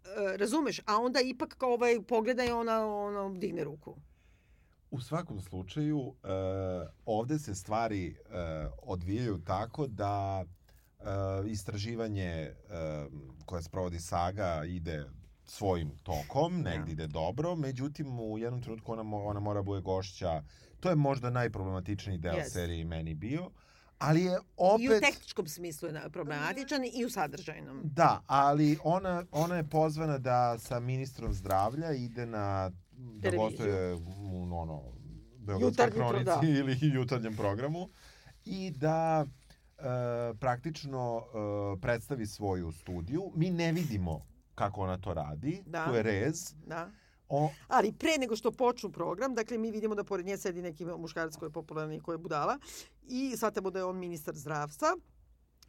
E, 0.05 0.37
razumeš? 0.37 0.79
A 0.85 0.97
onda 0.97 1.19
ipak 1.21 1.55
kao 1.57 1.73
ovaj, 1.73 2.01
pogledaj 2.07 2.51
ona, 2.51 2.87
ono, 2.87 3.33
digne 3.37 3.63
ruku. 3.63 3.95
U 4.91 5.01
svakom 5.01 5.41
slučaju, 5.41 5.99
uh, 5.99 6.13
ovde 7.05 7.39
se 7.39 7.55
stvari 7.55 8.15
uh, 8.19 8.35
odvijaju 8.83 9.41
tako 9.45 9.87
da 9.87 10.45
uh, 10.99 11.05
istraživanje 11.47 12.51
uh, 12.51 13.11
koje 13.45 13.63
sprovodi 13.63 13.99
Saga 13.99 14.63
ide 14.67 15.05
svojim 15.45 15.91
tokom, 16.03 16.61
negdje 16.61 16.93
ide 16.93 17.07
dobro, 17.07 17.55
međutim 17.55 18.19
u 18.19 18.37
jednom 18.37 18.61
trenutku 18.61 18.91
ona, 18.91 19.17
ona 19.17 19.39
mora 19.39 19.61
bude 19.61 19.81
gošća. 19.81 20.43
To 20.79 20.89
je 20.89 20.95
možda 20.95 21.29
najproblematičniji 21.29 22.17
deo 22.17 22.33
Jeste. 22.33 22.49
serije 22.49 22.85
meni 22.85 23.13
bio, 23.13 23.49
ali 23.97 24.23
je 24.23 24.31
I 24.31 24.89
u 24.89 24.91
opet... 24.91 25.01
tehničkom 25.01 25.47
smislu 25.47 25.89
je 25.89 26.09
problematičan 26.09 26.81
i 26.93 27.05
u 27.05 27.09
sadržajnom. 27.09 27.81
Da, 27.83 28.21
ali 28.27 28.77
ona, 28.83 29.23
ona 29.31 29.55
je 29.55 29.69
pozvana 29.69 30.17
da 30.17 30.57
sa 30.59 30.79
ministrom 30.79 31.33
zdravlja 31.33 31.91
ide 31.91 32.25
na 32.25 32.71
da 32.97 33.31
gostuje 33.31 33.93
u 33.93 34.49
ono 34.53 34.83
Beogradskoj 35.37 35.91
kronici 35.91 36.25
da. 36.25 36.39
ili 36.43 36.77
jutarnjem 36.81 37.35
programu 37.35 37.89
i 38.45 38.71
da 38.71 39.25
e, 39.25 39.83
praktično 40.39 41.23
e, 41.25 41.81
predstavi 41.81 42.25
svoju 42.25 42.71
studiju. 42.71 43.31
Mi 43.35 43.49
ne 43.49 43.71
vidimo 43.71 44.25
kako 44.55 44.81
ona 44.81 44.97
to 44.97 45.13
radi. 45.13 45.63
Da. 45.65 45.85
To 45.85 45.95
je 45.95 46.03
rez. 46.03 46.53
Da. 46.65 46.91
O, 47.29 47.49
Ali 47.67 47.93
pre 47.93 48.17
nego 48.19 48.35
što 48.35 48.51
počnu 48.51 48.91
program, 48.91 49.35
dakle 49.35 49.57
mi 49.57 49.71
vidimo 49.71 49.95
da 49.95 50.03
pored 50.03 50.25
nje 50.25 50.37
sedi 50.37 50.61
neki 50.61 50.85
muškarac 50.85 51.35
koji 51.35 51.47
je 51.47 51.53
popularan 51.53 51.93
i 51.93 51.99
koji 51.99 52.13
je 52.13 52.17
budala 52.17 52.59
i 53.07 53.33
shvatamo 53.37 53.69
da 53.69 53.79
je 53.79 53.85
on 53.85 53.97
ministar 53.97 54.35
zdravstva 54.35 54.97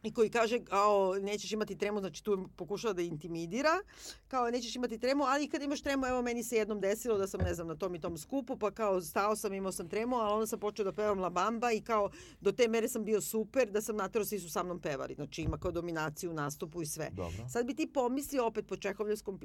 i 0.03 0.13
koji 0.13 0.29
kaže 0.29 0.59
kao 0.59 1.15
nećeš 1.21 1.51
imati 1.51 1.77
tremu, 1.77 1.99
znači 1.99 2.23
tu 2.23 2.49
pokušava 2.55 2.93
da 2.93 3.01
intimidira, 3.01 3.79
kao 4.27 4.51
nećeš 4.51 4.75
imati 4.75 4.99
tremu, 4.99 5.23
ali 5.23 5.49
kad 5.49 5.61
imaš 5.61 5.81
tremu, 5.81 6.05
evo 6.05 6.21
meni 6.21 6.43
se 6.43 6.55
jednom 6.55 6.79
desilo 6.79 7.17
da 7.17 7.27
sam 7.27 7.41
ne 7.41 7.53
znam 7.53 7.67
na 7.67 7.75
tom 7.75 7.95
i 7.95 8.01
tom 8.01 8.17
skupu, 8.17 8.57
pa 8.57 8.71
kao 8.71 9.01
stao 9.01 9.35
sam, 9.35 9.53
imao 9.53 9.71
sam 9.71 9.89
tremu, 9.89 10.15
ali 10.15 10.33
onda 10.33 10.47
sam 10.47 10.59
počeo 10.59 10.85
da 10.85 10.91
pevam 10.91 11.19
La 11.19 11.29
Bamba 11.29 11.71
i 11.71 11.81
kao 11.81 12.09
do 12.41 12.51
te 12.51 12.67
mere 12.67 12.87
sam 12.87 13.05
bio 13.05 13.21
super 13.21 13.71
da 13.71 13.81
sam 13.81 13.95
naterao 13.95 14.25
svi 14.25 14.39
su 14.39 14.49
sa 14.49 14.63
mnom 14.63 14.79
pevali, 14.79 15.15
znači 15.15 15.41
ima 15.41 15.57
kao 15.57 15.71
dominaciju 15.71 16.31
u 16.31 16.33
nastupu 16.33 16.81
i 16.81 16.85
sve. 16.85 17.09
dobro. 17.13 17.49
Sad 17.49 17.65
bi 17.65 17.75
ti 17.75 17.87
pomislio 17.93 18.45
opet 18.45 18.67
po 18.67 18.77
Čehovljevskom, 18.77 19.39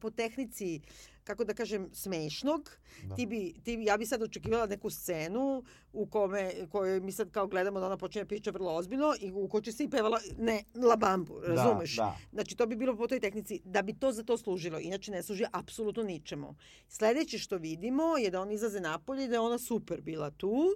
po 0.00 0.10
tehnici, 0.10 0.80
kako 1.24 1.44
da 1.44 1.54
kažem, 1.54 1.88
smešnog, 1.92 2.70
Da. 3.08 3.14
ti 3.14 3.26
bi, 3.26 3.54
ti, 3.64 3.78
ja 3.82 3.96
bi 3.96 4.06
sad 4.06 4.22
očekivala 4.22 4.66
neku 4.66 4.90
scenu 4.90 5.64
u 5.92 6.06
kome, 6.06 6.52
kojoj 6.70 7.00
mi 7.00 7.12
sad 7.12 7.30
kao 7.30 7.46
gledamo 7.46 7.80
da 7.80 7.86
ona 7.86 7.96
počne 7.96 8.22
da 8.22 8.28
priča 8.28 8.50
vrlo 8.50 8.74
ozbiljno 8.74 9.14
i 9.20 9.32
u 9.32 9.48
kojoj 9.48 9.62
će 9.62 9.72
se 9.72 9.84
i 9.84 9.90
pevala, 9.90 10.18
ne, 10.38 10.64
la 10.88 10.96
bambu, 10.96 11.40
razumeš? 11.40 11.96
Da, 11.96 12.02
da. 12.02 12.16
Znači, 12.32 12.56
to 12.56 12.66
bi 12.66 12.76
bilo 12.76 12.96
po 12.96 13.06
toj 13.06 13.20
tehnici, 13.20 13.60
da 13.64 13.82
bi 13.82 13.94
to 13.98 14.12
za 14.12 14.22
to 14.22 14.38
služilo. 14.38 14.78
Inače, 14.80 15.10
ne 15.10 15.22
služi 15.22 15.44
apsolutno 15.52 16.02
ničemu. 16.02 16.54
Sledeće 16.88 17.38
što 17.38 17.56
vidimo 17.56 18.16
je 18.18 18.30
da 18.30 18.40
on 18.40 18.52
izlaze 18.52 18.80
napolje 18.80 19.24
i 19.24 19.28
da 19.28 19.34
je 19.34 19.40
ona 19.40 19.58
super 19.58 20.00
bila 20.00 20.30
tu. 20.30 20.74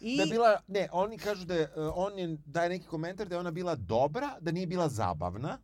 I... 0.00 0.16
Da 0.16 0.22
je 0.22 0.30
bila, 0.30 0.60
ne, 0.68 0.88
oni 0.92 1.18
kažu 1.18 1.44
da 1.44 1.54
je, 1.54 1.62
e, 1.62 1.70
on 1.94 2.18
je, 2.18 2.38
daje 2.46 2.68
neki 2.68 2.86
komentar 2.86 3.28
da 3.28 3.34
je 3.34 3.40
ona 3.40 3.50
bila 3.50 3.74
dobra, 3.74 4.36
da 4.40 4.52
nije 4.52 4.66
bila 4.66 4.88
zabavna. 4.88 5.58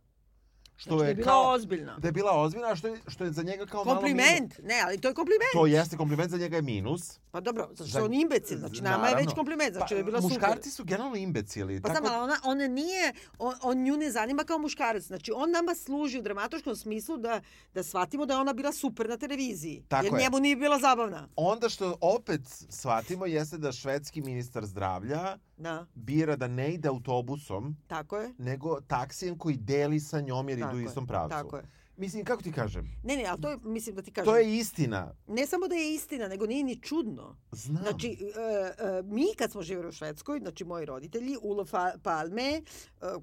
Što 0.77 0.89
znači, 0.89 0.99
da 0.99 1.05
je, 1.05 1.09
je 1.11 1.15
bila 1.15 1.25
kao, 1.25 1.51
ozbiljna. 1.51 1.97
da 1.97 2.07
je 2.07 2.11
bila 2.11 2.41
ozbiljna, 2.41 2.75
što 2.75 2.87
je, 2.87 3.01
što 3.07 3.23
je 3.23 3.31
za 3.31 3.43
njega 3.43 3.65
kao 3.65 3.83
malo 3.85 4.01
minus. 4.01 4.17
Kompliment. 4.25 4.59
Ne, 4.63 4.81
ali 4.85 4.97
to 4.97 5.07
je 5.07 5.13
kompliment. 5.13 5.49
To 5.53 5.65
jeste 5.65 5.97
kompliment, 5.97 6.31
za 6.31 6.37
njega 6.37 6.55
je 6.55 6.61
minus. 6.61 7.19
Pa 7.31 7.39
dobro, 7.41 7.67
zato 7.69 7.83
što 7.89 7.93
Za- 7.93 7.99
je 7.99 8.05
on 8.05 8.13
imbecil. 8.13 8.57
Znači, 8.57 8.81
nama 8.81 9.07
je 9.07 9.15
već 9.15 9.25
Naravno. 9.25 9.35
kompliment. 9.35 9.73
Znači, 9.73 9.93
da 9.93 9.97
je 9.97 10.03
bila 10.03 10.21
super. 10.21 10.37
muškarci 10.37 10.71
su 10.71 10.83
generalno 10.83 11.15
imbecili. 11.15 11.81
Pa 11.81 11.89
znam, 11.89 12.05
ali 12.05 12.23
ona, 12.23 12.35
ona 12.43 12.67
nije, 12.67 13.13
on, 13.39 13.55
on 13.61 13.83
nju 13.83 13.97
ne 13.97 14.11
zanima 14.11 14.43
kao 14.43 14.57
muškarac. 14.57 15.03
Znači, 15.03 15.31
on 15.35 15.51
nama 15.51 15.75
služi 15.75 16.19
u 16.19 16.21
dramatoškom 16.21 16.75
smislu 16.75 17.17
da, 17.17 17.41
da 17.73 17.83
shvatimo 17.83 18.25
da 18.25 18.33
je 18.33 18.39
ona 18.39 18.53
bila 18.53 18.73
super 18.73 19.09
na 19.09 19.17
televiziji. 19.17 19.83
Tako 19.87 20.05
jer 20.05 20.13
je. 20.13 20.19
njemu 20.19 20.39
nije 20.39 20.55
bila 20.55 20.79
zabavna. 20.79 21.27
Onda 21.35 21.69
što 21.69 21.97
opet 22.01 22.41
shvatimo 22.69 23.25
jeste 23.25 23.57
da 23.57 23.71
švedski 23.71 24.21
ministar 24.21 24.65
zdravlja 24.65 25.37
Da, 25.57 25.85
bira 25.93 26.35
da 26.35 26.47
ne 26.47 26.73
ide 26.73 26.87
autobusom, 26.89 27.75
tako 27.87 28.17
je. 28.17 28.33
nego 28.37 28.81
taksijem 28.81 29.37
koji 29.37 29.57
deli 29.57 29.99
sa 29.99 30.21
njom 30.21 30.49
jer 30.49 30.59
Tako 30.59 30.71
idu 30.71 30.83
u 30.83 30.87
istom 30.87 31.07
pravcu. 31.07 31.29
Tako 31.29 31.57
je. 31.57 31.63
Mislim, 31.97 32.25
kako 32.25 32.43
ti 32.43 32.51
kažem? 32.51 32.91
Ne, 33.03 33.15
ne, 33.15 33.25
ali 33.25 33.41
to 33.41 33.49
je, 33.49 33.57
mislim 33.63 33.95
da 33.95 34.01
ti 34.01 34.11
kažem, 34.11 34.25
To 34.25 34.37
je 34.37 34.57
istina. 34.57 35.15
ne 35.27 35.45
samo 35.47 35.67
da 35.67 35.75
je 35.75 35.93
istina, 35.93 36.27
nego 36.27 36.45
nije 36.45 36.63
ni 36.63 36.81
čudno. 36.81 37.37
Znam. 37.51 37.83
Znači, 37.83 38.07
e, 38.07 38.83
e, 38.85 39.03
mi 39.03 39.25
kad 39.37 39.51
smo 39.51 39.61
živjeli 39.61 39.89
u 39.89 39.91
Švedskoj, 39.91 40.39
znači 40.39 40.65
moji 40.65 40.85
roditelji, 40.85 41.37
Ulo 41.41 41.65
Palme, 42.03 42.51
e, 42.51 42.61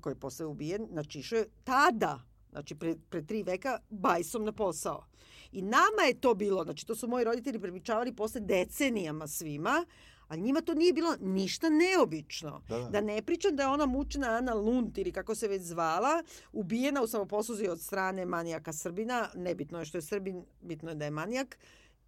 koji 0.01 0.13
je 0.13 0.21
posle 0.21 0.47
ubijen, 0.47 0.87
znači 0.93 1.19
išao 1.19 1.39
je 1.39 1.49
tada, 1.65 2.21
znači 2.51 2.75
pre, 2.75 2.97
pre 3.11 3.27
tri 3.27 3.43
veka, 3.43 3.79
bajsom 3.91 4.45
na 4.45 4.53
posao. 4.53 5.05
I 5.53 5.63
nama 5.63 6.03
je 6.07 6.21
to 6.21 6.35
bilo, 6.35 6.65
znači 6.65 6.87
to 6.87 6.95
su 6.95 7.09
moji 7.09 7.25
roditelji 7.25 7.61
prepričavali 7.61 8.17
posle 8.17 8.41
decenijama 8.41 9.27
svima, 9.27 9.87
a 10.33 10.37
njima 10.37 10.61
to 10.61 10.75
nije 10.75 10.93
bilo 10.93 11.17
ništa 11.21 11.67
neobično. 11.71 12.63
Da, 12.69 12.79
da. 12.79 12.89
Da 12.89 13.01
ne 13.01 13.23
pričam 13.23 13.57
da 13.57 13.63
je 13.63 13.69
ona 13.69 13.87
mučena 13.87 14.29
Ana 14.29 14.55
Lunt 14.55 14.99
ili 14.99 15.13
kako 15.13 15.35
se 15.35 15.49
već 15.49 15.63
zvala, 15.63 16.23
ubijena 16.53 17.03
u 17.03 17.07
samoposluzi 17.07 17.69
od 17.69 17.81
strane 17.81 18.27
manijaka 18.27 18.73
Srbina, 18.73 19.29
nebitno 19.35 19.79
je 19.79 19.85
što 19.85 19.99
je 19.99 20.03
Srbin, 20.03 20.45
bitno 20.61 20.89
je 20.89 20.95
da 20.95 21.05
je 21.05 21.11
manijak, 21.11 21.59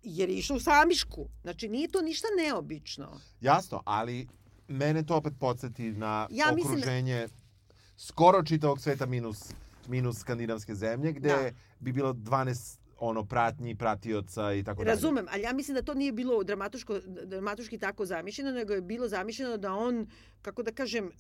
jer 0.03 0.31
je 0.31 0.37
išao 0.37 0.57
u 0.57 0.61
samišku. 0.61 1.27
Znači, 1.43 1.69
nije 1.69 1.89
to 1.89 2.03
ništa 2.03 2.29
neobično. 2.39 3.21
Jasno, 3.41 3.83
ali 3.85 4.27
mene 4.69 5.03
to 5.03 5.17
opet 5.17 5.33
podsjeti 5.41 5.83
na 5.85 6.29
Ja 6.31 6.53
mislim 6.55 6.75
da- 6.75 6.79
okruženje 6.79 7.29
skoro 7.97 8.43
čitavog 8.43 8.81
sveta 8.81 9.07
minus, 9.07 9.53
minus 9.89 10.19
skandinavske 10.19 10.75
zemlje, 10.75 11.13
gde 11.13 11.29
Da. 11.29 11.51
bi 11.81 11.93
bilo 11.93 12.13
12 12.13 12.79
ono 12.99 13.25
pratnji, 13.25 13.75
pratioca 13.75 14.53
i 14.53 14.65
tako 14.65 14.79
dalje. 14.79 14.91
Razumem, 14.91 15.27
ali 15.31 15.43
ja 15.43 15.53
mislim 15.53 15.75
da 15.75 15.83
to 15.83 15.95
nije 15.95 16.13
bilo 16.13 16.45
dramatuško, 16.45 16.99
dramatuški 17.25 17.79
tako 17.79 18.07
zamišljeno, 18.07 18.51
nego 18.53 18.73
je 18.73 18.81
bilo 18.83 19.09
zamišljeno 19.09 19.57
da 19.57 19.73
on, 19.73 20.07
kako 20.43 20.63
da 20.63 20.73
kažem, 20.73 21.07
e, 21.07 21.11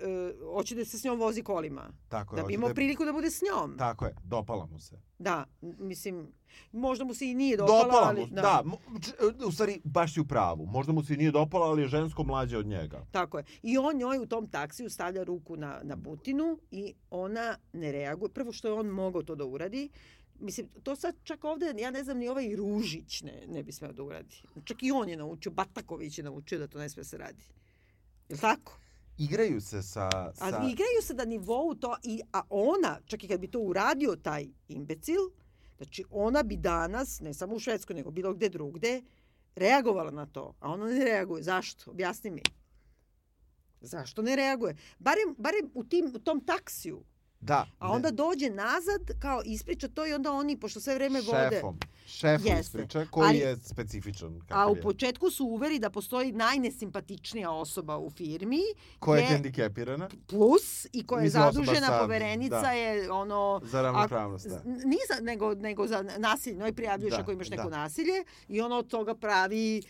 hoće 0.46 0.74
da 0.74 0.84
se 0.84 0.98
s 0.98 1.04
njom 1.04 1.18
vozi 1.18 1.42
kolima. 1.42 1.90
Tako 2.08 2.36
je, 2.36 2.42
Da 2.42 2.46
bi 2.46 2.54
imao 2.54 2.68
da- 2.68 2.74
priliku 2.74 3.04
da 3.04 3.12
bude 3.12 3.30
s 3.30 3.40
njom. 3.42 3.76
Tako 3.78 4.04
je, 4.04 4.14
dopala 4.24 4.66
mu 4.66 4.78
se. 4.78 4.96
Da, 5.18 5.44
mislim, 5.62 6.32
možda 6.72 7.04
mu 7.04 7.14
se 7.14 7.26
i 7.26 7.34
nije 7.34 7.56
dopala, 7.56 7.84
Dopala 7.84 8.08
ali... 8.08 8.20
mu, 8.20 8.26
da. 8.26 8.62
mo- 8.64 8.78
č- 9.00 9.12
u 9.46 9.52
stvari, 9.52 9.80
baš 9.84 10.14
si 10.14 10.20
u 10.20 10.24
pravu. 10.24 10.66
Možda 10.66 10.92
mu 10.92 11.02
se 11.02 11.14
i 11.14 11.16
nije 11.16 11.30
dopala, 11.30 11.66
ali 11.66 11.82
je 11.82 11.88
žensko 11.88 12.24
mlađe 12.24 12.58
od 12.58 12.66
njega. 12.66 13.06
Tako 13.10 13.38
je. 13.38 13.44
I 13.62 13.78
on 13.78 13.96
njoj 13.96 14.18
u 14.18 14.26
tom 14.26 14.46
taksiju 14.46 14.90
stavlja 14.90 15.22
ruku 15.22 15.56
na, 15.56 15.80
na 15.82 15.96
butinu 15.96 16.58
i 16.70 16.94
ona 17.10 17.56
ne 17.72 17.92
reaguje. 17.92 18.28
Prvo 18.30 18.52
što 18.52 18.68
je 18.68 18.74
on 18.74 18.86
mogao 18.86 19.22
to 19.22 19.34
da 19.34 19.44
uradi, 19.44 19.88
Mislim, 20.44 20.68
to 20.82 20.96
sad 20.96 21.14
čak 21.22 21.44
ovde, 21.44 21.74
ja 21.78 21.90
ne 21.90 22.04
znam, 22.04 22.18
ni 22.18 22.28
ovaj 22.28 22.56
Ružić 22.56 23.22
ne, 23.22 23.42
ne 23.48 23.62
bi 23.62 23.72
smeo 23.72 23.92
da 23.92 24.02
uradi. 24.02 24.42
Čak 24.64 24.82
i 24.82 24.90
on 24.90 25.08
je 25.08 25.16
naučio, 25.16 25.52
Bataković 25.52 26.18
je 26.18 26.24
naučio 26.24 26.58
da 26.58 26.66
to 26.66 26.78
ne 26.78 26.88
sme 26.88 27.04
se 27.04 27.18
radi. 27.18 27.44
Je 28.28 28.36
tako? 28.36 28.78
Igraju 29.18 29.60
se 29.60 29.82
sa... 29.82 30.10
sa... 30.10 30.44
A 30.44 30.48
igraju 30.48 31.02
se 31.02 31.14
da 31.14 31.24
nivou 31.24 31.74
to, 31.74 31.96
i, 32.02 32.20
a 32.32 32.42
ona, 32.50 33.00
čak 33.06 33.24
i 33.24 33.28
kad 33.28 33.40
bi 33.40 33.50
to 33.50 33.58
uradio 33.58 34.16
taj 34.16 34.46
imbecil, 34.68 35.20
znači 35.76 36.04
ona 36.10 36.42
bi 36.42 36.56
danas, 36.56 37.20
ne 37.20 37.34
samo 37.34 37.54
u 37.54 37.58
Švedskoj, 37.58 37.96
nego 37.96 38.10
bilo 38.10 38.34
gde 38.34 38.48
drugde, 38.48 39.02
reagovala 39.56 40.10
na 40.10 40.26
to. 40.26 40.54
A 40.60 40.72
ona 40.72 40.86
ne 40.86 41.04
reaguje. 41.04 41.42
Zašto? 41.42 41.90
Objasni 41.90 42.30
mi. 42.30 42.42
Zašto 43.80 44.22
ne 44.22 44.36
reaguje? 44.36 44.76
Barem, 44.98 45.34
barem 45.38 45.70
u, 45.74 45.84
tim, 45.84 46.12
u 46.14 46.18
tom 46.18 46.40
taksiju. 46.40 47.04
Da. 47.44 47.66
A 47.78 47.88
ne- 47.88 47.94
onda 47.94 48.10
dođe 48.12 48.50
nazad, 48.50 49.18
kao 49.18 49.42
ispriča 49.44 49.88
to 49.88 50.06
i 50.06 50.12
onda 50.12 50.32
oni, 50.32 50.56
pošto 50.56 50.80
sve 50.80 50.94
vreme 50.94 51.20
vode... 51.22 51.48
šefom. 51.50 51.78
Šefom 52.06 52.46
Jeste. 52.46 52.60
ispriča, 52.60 53.06
koji 53.06 53.28
Ali- 53.28 53.38
je 53.38 53.56
specifičan. 53.58 54.40
A 54.50 54.70
u 54.70 54.76
je. 54.76 54.82
početku 54.82 55.30
su 55.30 55.44
uveri 55.46 55.78
da 55.78 55.90
postoji 55.90 56.32
najnesimpatičnija 56.32 57.50
osoba 57.50 57.98
u 57.98 58.10
firmi, 58.10 58.60
Koja 58.98 59.20
je 59.20 59.26
hendikepirana 59.26 60.08
plus 60.26 60.86
i 60.92 61.06
koja 61.06 61.18
je 61.18 61.24
Mislim, 61.24 61.42
zadužena 61.44 61.86
sa- 61.86 61.98
poverenica 61.98 62.60
da. 62.60 62.70
je 62.70 63.10
ono 63.12 63.60
za 63.64 63.82
ravnopravnost. 63.82 64.48
Da. 64.48 64.62
Nije 64.64 65.00
za, 65.08 65.22
nego, 65.22 65.54
nego 65.54 65.86
za 65.86 66.04
nasilje, 66.18 66.56
no 66.56 66.68
i 66.68 66.72
prijavljuješ 66.72 67.14
Da, 67.14 67.20
ako 67.20 67.32
imaš 67.32 67.50
neko 67.50 67.70
da. 67.70 67.76
nasilje 67.76 68.12
i 68.48 68.60
ono 68.60 68.76
od 68.76 68.88
toga 68.88 69.14
pravi 69.14 69.82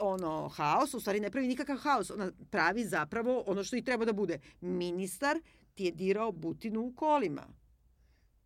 ono 0.00 0.48
haos, 0.48 0.94
u 0.94 1.00
stvari 1.00 1.20
ne 1.20 1.30
pravi 1.30 1.48
nikakav 1.48 1.76
haos, 1.76 2.10
ona 2.10 2.30
pravi 2.50 2.84
zapravo 2.84 3.44
ono 3.46 3.64
što 3.64 3.76
i 3.76 3.82
treba 3.82 4.04
da 4.04 4.12
bude. 4.12 4.38
Ministar 4.60 5.40
ti 5.78 5.84
je 5.84 5.92
dirao 5.92 6.32
butinu 6.32 6.80
u 6.80 6.92
kolima. 6.96 7.42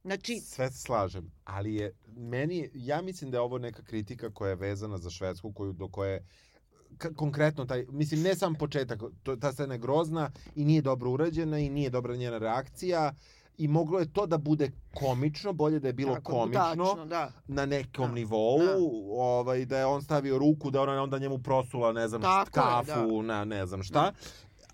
Znači, 0.04 0.40
Sve 0.40 0.70
se 0.70 0.78
slažem, 0.78 1.30
ali 1.44 1.74
je 1.74 1.94
meni, 2.16 2.70
ja 2.74 3.02
mislim 3.02 3.30
da 3.30 3.36
je 3.36 3.40
ovo 3.40 3.58
neka 3.58 3.82
kritika 3.82 4.30
koja 4.30 4.50
je 4.50 4.56
vezana 4.56 4.98
za 4.98 5.10
Švedsku, 5.10 5.52
koju, 5.52 5.72
do 5.72 5.88
koje 5.88 6.26
konkretno 7.16 7.64
taj, 7.64 7.86
mislim 7.90 8.22
ne 8.22 8.34
sam 8.34 8.54
početak, 8.54 9.00
to, 9.22 9.36
ta 9.36 9.52
scena 9.52 9.74
je 9.74 9.78
grozna 9.78 10.30
i 10.54 10.64
nije 10.64 10.82
dobro 10.82 11.10
urađena 11.10 11.58
i 11.58 11.70
nije 11.70 11.90
dobra 11.90 12.16
njena 12.16 12.38
reakcija 12.38 13.14
i 13.58 13.68
moglo 13.68 14.00
je 14.00 14.12
to 14.12 14.26
da 14.26 14.38
bude 14.38 14.70
komično, 14.94 15.52
bolje 15.52 15.80
da 15.80 15.88
je 15.88 15.92
bilo 15.92 16.14
tako, 16.14 16.32
komično 16.32 16.60
tačno, 16.60 17.06
da. 17.06 17.32
na 17.46 17.66
nekom 17.66 18.08
Da, 18.08 18.14
nivou, 18.14 18.58
da. 18.58 18.76
ovaj 19.10 19.64
da 19.64 19.78
je 19.78 19.86
on 19.86 20.02
stavio 20.02 20.38
ruku, 20.38 20.70
da 20.70 20.82
ona 20.82 21.02
onda 21.02 21.18
njemu 21.18 21.38
prosula, 21.38 21.92
ne 21.92 22.08
znam, 22.08 22.22
Tako 22.22 22.60
je, 22.60 22.64
kafu, 22.64 23.22
na 23.22 23.44
ne 23.44 23.66
znam 23.66 23.82
šta. 23.82 24.00
Da 24.00 24.12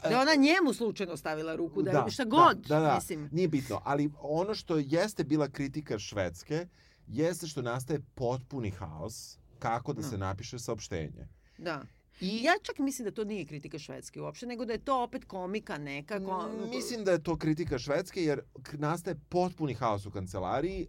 je 0.04 0.16
ona 0.16 0.34
njemu 0.34 0.72
slučajno 0.72 1.16
stavila 1.16 1.54
ruku, 1.54 1.82
da, 1.82 1.92
Da, 1.92 1.98
je 1.98 2.10
šta 2.10 2.24
da, 2.24 2.30
god, 2.30 2.56
da, 2.58 2.80
da. 2.80 2.94
mislim. 2.94 3.28
Nije 3.32 3.48
bitno, 3.48 3.80
ali 3.84 4.10
ono 4.18 4.54
što 4.54 4.76
jeste 4.76 5.24
bila 5.24 5.48
kritika 5.48 5.98
Švedske, 5.98 6.66
jeste 7.06 7.46
što 7.46 7.62
nastaje 7.62 8.00
potpuni 8.14 8.70
haos 8.70 9.38
kako 9.58 9.92
da 9.92 10.02
Da. 10.02 10.08
se 10.08 10.18
napiše 10.18 10.58
saopštenje. 10.58 11.28
Da. 11.58 11.82
I 12.20 12.42
Ja 12.42 12.52
čak 12.62 12.78
mislim 12.78 13.04
da 13.04 13.10
to 13.10 13.24
nije 13.24 13.46
kritika 13.46 13.78
Švedske 13.78 14.20
uopšte, 14.20 14.46
nego 14.46 14.64
da 14.64 14.72
je 14.72 14.78
to 14.78 15.02
opet 15.02 15.24
komika 15.24 15.78
neka. 15.78 16.18
Ko, 16.20 16.48
Mm, 16.48 16.68
mislim 16.68 17.04
da 17.04 17.12
je 17.12 17.22
to 17.22 17.36
kritika 17.36 17.78
Švedske 17.78 18.24
jer 18.24 18.40
nastaje 18.72 19.16
potpuni 19.28 19.74
haos 19.74 20.06
u 20.06 20.10
kancelariji 20.10 20.86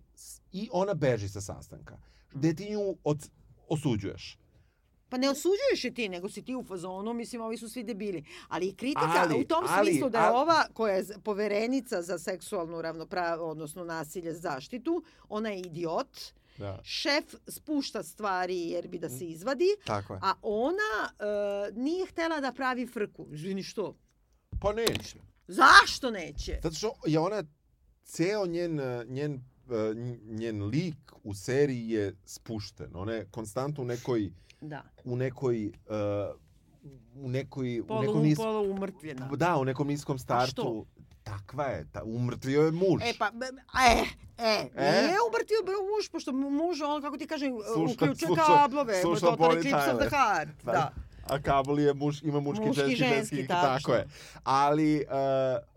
i 0.52 0.70
ona 0.72 0.94
beži 0.94 1.30
sa 1.30 1.42
sastanka. 1.42 1.98
Gde 2.34 2.54
ti 2.56 2.70
nju 2.72 2.98
od, 3.04 3.30
osuđuješ. 3.68 4.38
Pa 5.10 5.18
ne 5.18 5.30
osuđuješ 5.30 5.84
je 5.84 5.94
ti, 5.94 6.10
nego 6.10 6.30
si 6.30 6.42
ti 6.42 6.56
u 6.56 6.64
fazonu, 6.64 7.14
mislim, 7.14 7.42
ovi 7.42 7.58
su 7.58 7.70
svi 7.70 7.84
debili. 7.84 8.24
Ali 8.48 8.68
i 8.68 8.76
kritika 8.76 9.14
Ali, 9.18 9.42
u 9.42 9.46
tom 9.46 9.66
ali, 9.68 9.90
smislu 9.92 10.10
da 10.10 10.20
je 10.20 10.26
ali- 10.26 10.38
ova, 10.38 10.66
koja 10.74 10.96
je 10.96 11.06
poverenica 11.24 12.02
za 12.02 12.20
seksualnu 12.20 12.82
ravnopravnost, 12.82 13.52
odnosno 13.52 13.84
nasilje 13.84 14.34
zaštitu, 14.34 15.04
ona 15.30 15.50
je 15.50 15.60
idiot. 15.60 16.18
Da. 16.58 16.80
Šef 16.84 17.24
spušta 17.48 18.04
stvari 18.04 18.60
jer 18.60 18.88
bi 18.88 19.00
da 19.00 19.10
se 19.10 19.26
izvadi, 19.26 19.76
Tako 19.86 20.14
je. 20.14 20.20
a 20.24 20.34
ona 20.42 21.10
e, 21.10 21.26
nije 21.74 22.06
htela 22.06 22.40
da 22.40 22.52
pravi 22.52 22.88
frku. 22.88 23.28
Izvini 23.32 23.64
što? 23.64 23.96
Pa 24.62 24.74
neće. 24.74 25.18
Zašto 25.48 26.12
neće? 26.12 26.60
Zato 26.64 26.76
što 26.76 26.94
je 27.06 27.20
ona, 27.20 27.44
ceo 28.04 28.46
njen, 28.46 28.80
eh, 28.80 29.06
njen, 29.08 29.34
eh, 29.34 29.94
njen 30.24 30.64
lik 30.64 30.96
u 31.24 31.34
seriji 31.34 31.90
je 31.90 32.16
spušten. 32.26 32.96
Ona 32.96 33.14
je 33.14 33.28
konstantno 33.32 33.84
u 33.84 33.88
nekoj, 33.88 34.32
Da. 34.62 34.84
u 35.04 35.16
nekoj, 35.16 35.66
uh, 35.66 36.36
u 37.16 37.30
nekoj, 37.30 37.80
u 37.80 37.86
Polu, 37.86 38.02
nekom 38.02 38.22
nis... 38.22 38.38
polu 38.38 38.72
umrtvljena. 38.72 39.28
Da, 39.28 39.58
u 39.58 39.66
nekom 39.66 39.88
niskom 39.88 40.20
startu. 40.20 40.52
što? 40.52 40.86
Takva 41.24 41.66
je, 41.66 41.86
ta, 41.92 42.04
umrtvio 42.04 42.62
je 42.62 42.72
muž. 42.72 43.02
E 43.02 43.14
pa, 43.20 43.28
e, 43.28 44.04
e, 44.38 44.70
E? 44.78 44.92
nije 45.02 45.18
umrtio 45.24 45.60
bro 45.66 45.76
muž, 45.86 46.10
pošto 46.12 46.32
muž, 46.32 46.82
on, 46.82 47.02
kako 47.02 47.18
ti 47.18 47.28
kažem, 47.28 47.52
Sluša- 47.52 47.94
uključuje 47.94 48.28
sluša- 48.28 48.46
kablove, 48.48 49.02
sluša 49.02 49.20
total 49.22 49.52
eclipse 49.52 49.92
of 49.92 50.00
the 50.00 50.10
heart. 50.10 50.50
Pa, 50.66 50.72
Da. 50.72 50.92
A 51.26 51.40
kabel 51.40 51.80
je 51.80 51.94
muš, 51.94 52.24
ima 52.24 52.40
muški, 52.40 52.66
Muški, 52.66 52.74
ženski, 52.76 52.96
ženski, 52.96 53.16
ženski, 53.36 53.48
tačno. 53.48 53.62
tako 53.70 53.94
je. 53.94 54.08
Ali 54.44 54.96
uh, 54.98 55.04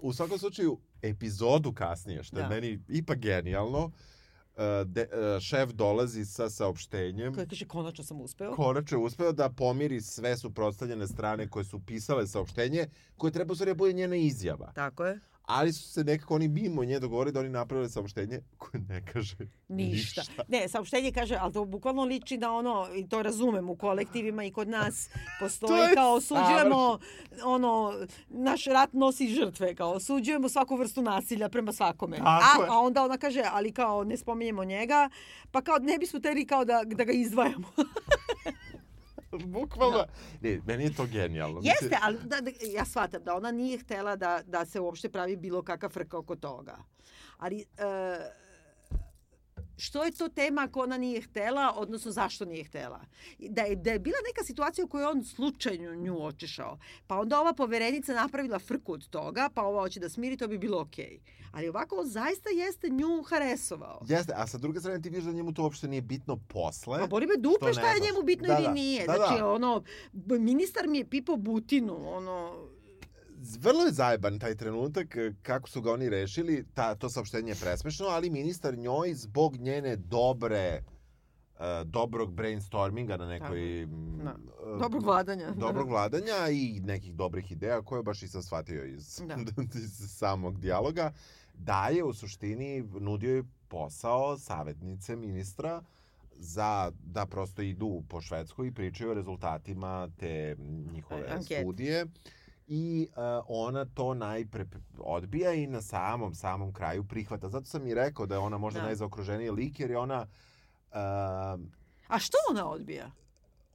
u 0.00 0.12
svakom 0.12 0.38
slučaju 0.38 0.78
epizodu 1.02 1.72
kasnije, 1.72 2.22
što 2.22 2.36
je 2.36 2.42
Da. 2.42 2.48
meni 2.48 2.80
ipak 2.88 3.18
genijalno, 3.18 3.78
uh, 3.80 3.92
de, 4.84 5.08
uh, 5.34 5.40
šef 5.40 5.72
dolazi 5.72 6.24
sa 6.24 6.50
saopštenjem 6.50 7.34
Koja 7.34 7.46
kaže, 7.46 7.66
konačno 7.66 8.04
sam 8.04 8.20
uspeo. 8.20 8.54
konačno 8.54 8.98
je 8.98 9.04
uspeo 9.04 9.32
da 9.32 9.48
pomiri 9.50 10.00
sve 10.00 10.36
suprotstavljene 10.36 11.06
strane 11.06 11.48
koje 11.48 11.64
su 11.64 11.80
pisale 11.86 12.26
saopštenje, 12.26 12.86
koje 13.16 13.32
treba 13.32 13.52
u 13.52 13.54
stvari 13.54 13.70
da 13.70 13.74
bude 13.74 13.92
njena 13.92 14.16
izjava. 14.16 14.72
Tako 14.72 15.04
je. 15.04 15.20
Ali 15.44 15.72
su 15.72 15.92
se 15.92 16.04
nekako 16.04 16.34
oni 16.34 16.48
mimo 16.48 16.84
nje 16.84 16.98
dogovorili 17.00 17.32
da 17.32 17.40
oni 17.40 17.48
napravili 17.48 17.90
saopštenje 17.90 18.40
koje 18.58 18.80
ne 18.88 19.04
kaže 19.12 19.36
Ništa. 19.68 20.20
ništa. 20.20 20.42
Ne, 20.48 20.68
saopštenje 20.68 21.12
kaže, 21.12 21.36
ali 21.40 21.52
to 21.52 21.64
bukvalno 21.64 22.04
liči 22.04 22.38
na 22.38 22.54
ono, 22.56 22.88
i 22.94 23.08
to 23.08 23.22
razumem 23.22 23.70
u 23.70 23.76
kolektivima 23.76 24.44
i 24.44 24.50
kod 24.50 24.68
nas 24.68 25.08
To 25.12 25.44
postoji 25.44 25.94
kao 25.94 26.14
osuđujemo, 26.14 26.98
ono, 27.44 27.92
naš 28.28 28.64
rat 28.64 28.92
nosi 28.92 29.28
žrtve, 29.28 29.74
kao 29.74 29.92
osuđujemo 29.92 30.48
svaku 30.48 30.76
vrstu 30.76 31.02
nasilja 31.02 31.48
prema 31.48 31.72
svakome. 31.72 32.16
Tako 32.16 32.62
a, 32.62 32.64
je. 32.64 32.68
a 32.70 32.78
onda 32.78 33.04
ona 33.04 33.18
kaže, 33.18 33.42
ali 33.52 33.72
kao 33.72 34.04
ne 34.04 34.16
spominjemo 34.16 34.64
njega, 34.64 35.10
pa 35.50 35.60
kao 35.60 35.78
ne 35.78 35.98
bismo 35.98 36.20
teli 36.20 36.46
kao 36.46 36.64
da, 36.64 36.82
da 36.84 37.04
ga 37.04 37.12
izdvajamo. 37.12 37.68
Bukvalno. 39.46 40.04
Ne, 40.40 40.60
meni 40.66 40.84
je 40.84 40.94
to 40.94 41.06
genijalno. 41.06 41.60
Jeste, 41.62 41.98
ali 42.02 42.18
da, 42.24 42.40
da, 42.40 42.50
ja 42.72 42.84
shvatam 42.84 43.24
da 43.24 43.34
ona 43.34 43.50
nije 43.50 43.78
htela 43.78 44.16
da, 44.16 44.42
da 44.46 44.64
se 44.64 44.80
uopšte 44.80 45.08
pravi 45.08 45.36
bilo 45.36 45.62
kakav 45.62 45.90
frka 45.90 46.18
oko 46.18 46.36
toga. 46.36 46.78
Ali 47.38 47.60
e, 47.60 47.64
što 49.76 50.04
je 50.04 50.10
to 50.10 50.28
tema 50.28 50.62
ako 50.62 50.80
ona 50.80 50.98
nije 50.98 51.20
htela, 51.20 51.72
odnosno 51.76 52.10
zašto 52.10 52.44
nije 52.44 52.64
htela? 52.64 53.00
Da 53.38 53.62
je, 53.62 53.76
da 53.76 53.90
je 53.90 53.98
bila 53.98 54.16
neka 54.28 54.44
situacija 54.44 54.84
u 54.84 54.88
kojoj 54.88 55.06
on 55.06 55.24
slučajno 55.24 55.94
nju 55.94 56.24
očešao, 56.24 56.78
pa 57.06 57.18
onda 57.18 57.40
ova 57.40 57.52
poverenica 57.54 58.14
napravila 58.14 58.58
frku 58.58 58.92
od 58.92 59.08
toga, 59.08 59.48
pa 59.54 59.62
ova 59.62 59.80
hoće 59.80 60.00
da 60.00 60.08
smiri, 60.08 60.36
to 60.36 60.48
bi 60.48 60.58
bilo 60.58 60.80
okej. 60.80 61.20
Ali 61.52 61.68
ovako 61.68 61.96
on 61.96 62.06
zaista 62.08 62.50
jeste 62.50 62.88
nju 62.88 63.22
haresovao. 63.22 64.02
Jeste, 64.08 64.32
a 64.36 64.46
sa 64.46 64.58
druge 64.58 64.80
strane 64.80 65.02
ti 65.02 65.10
vidiš 65.10 65.24
da 65.24 65.32
njemu 65.32 65.52
to 65.52 65.62
uopšte 65.62 65.88
nije 65.88 66.02
bitno 66.02 66.36
posle. 66.36 66.98
Pa 66.98 67.06
boli 67.06 67.26
me 67.26 67.36
dupe 67.36 67.72
šta 67.72 67.90
je 67.92 68.00
njemu 68.00 68.22
bitno 68.22 68.48
Da, 68.48 68.54
ili 68.54 68.66
da. 68.66 68.72
nije. 68.72 69.06
Da, 69.06 69.12
znači, 69.12 69.38
da. 69.38 69.52
ono, 69.52 69.82
ministar 70.38 70.88
mi 70.88 70.98
je 70.98 71.08
pipo 71.08 71.36
butinu, 71.36 72.14
ono, 72.16 72.66
Vrlo 73.58 73.82
je 73.82 73.92
zajeban 73.92 74.38
taj 74.38 74.54
trenutak 74.54 75.16
e, 75.16 75.32
kako 75.42 75.68
su 75.68 75.80
ga 75.82 75.92
oni 75.92 76.08
rešili. 76.08 76.64
Ta, 76.74 76.94
to 76.94 77.08
saopštenje 77.08 77.50
je 77.50 77.56
presmešno, 77.56 78.06
ali 78.06 78.30
ministar 78.30 78.78
njoj 78.78 79.14
zbog 79.14 79.56
njene 79.56 79.96
dobre 79.96 80.58
e, 80.58 80.82
dobrog 81.84 82.32
brainstorminga 82.32 83.16
na 83.16 83.26
nekoj 83.26 83.86
Da. 84.24 84.36
e, 84.76 84.78
dobrog 84.78 85.04
vladanja. 85.04 85.50
dobrog 85.66 85.88
vladanja 85.88 86.48
i 86.52 86.80
nekih 86.80 87.14
dobrih 87.14 87.52
ideja 87.52 87.82
koje 87.82 88.02
baš 88.02 88.22
i 88.22 88.28
sam 88.28 88.42
shvatio 88.42 88.84
iz, 88.84 89.22
Da. 89.26 89.36
iz 89.78 90.10
samog 90.10 90.60
dijaloga 90.60 91.12
daje 91.54 92.04
u 92.04 92.12
suštini 92.12 92.82
nudio 93.00 93.34
je 93.36 93.44
posao 93.68 94.38
savjetnice 94.38 95.16
ministra 95.16 95.82
za 96.36 96.92
da 97.04 97.26
prosto 97.26 97.62
idu 97.62 98.02
po 98.08 98.20
Švedskoj 98.20 98.68
i 98.68 98.74
pričaju 98.74 99.10
o 99.10 99.14
rezultatima 99.14 100.08
te 100.18 100.56
njihove 100.92 101.26
Ankete. 101.30 101.60
studije 101.60 102.06
i 102.66 103.08
uh, 103.10 103.44
ona 103.48 103.84
to 103.84 104.14
najpre 104.14 104.66
odbija 104.98 105.52
i 105.52 105.66
na 105.66 105.82
samom 105.82 106.34
samom 106.34 106.72
kraju 106.72 107.04
prihvata. 107.04 107.48
Zato 107.48 107.66
sam 107.66 107.86
i 107.86 107.94
rekao 107.94 108.26
da 108.26 108.34
je 108.34 108.38
ona 108.38 108.58
možda 108.58 108.80
Da. 108.80 108.86
najzaokruženiji 108.86 109.50
lik 109.50 109.80
jer 109.80 109.90
je 109.90 109.98
ona 109.98 110.26
uh, 110.90 110.96
A 112.08 112.18
što 112.18 112.36
ona 112.50 112.68
odbija? 112.68 113.10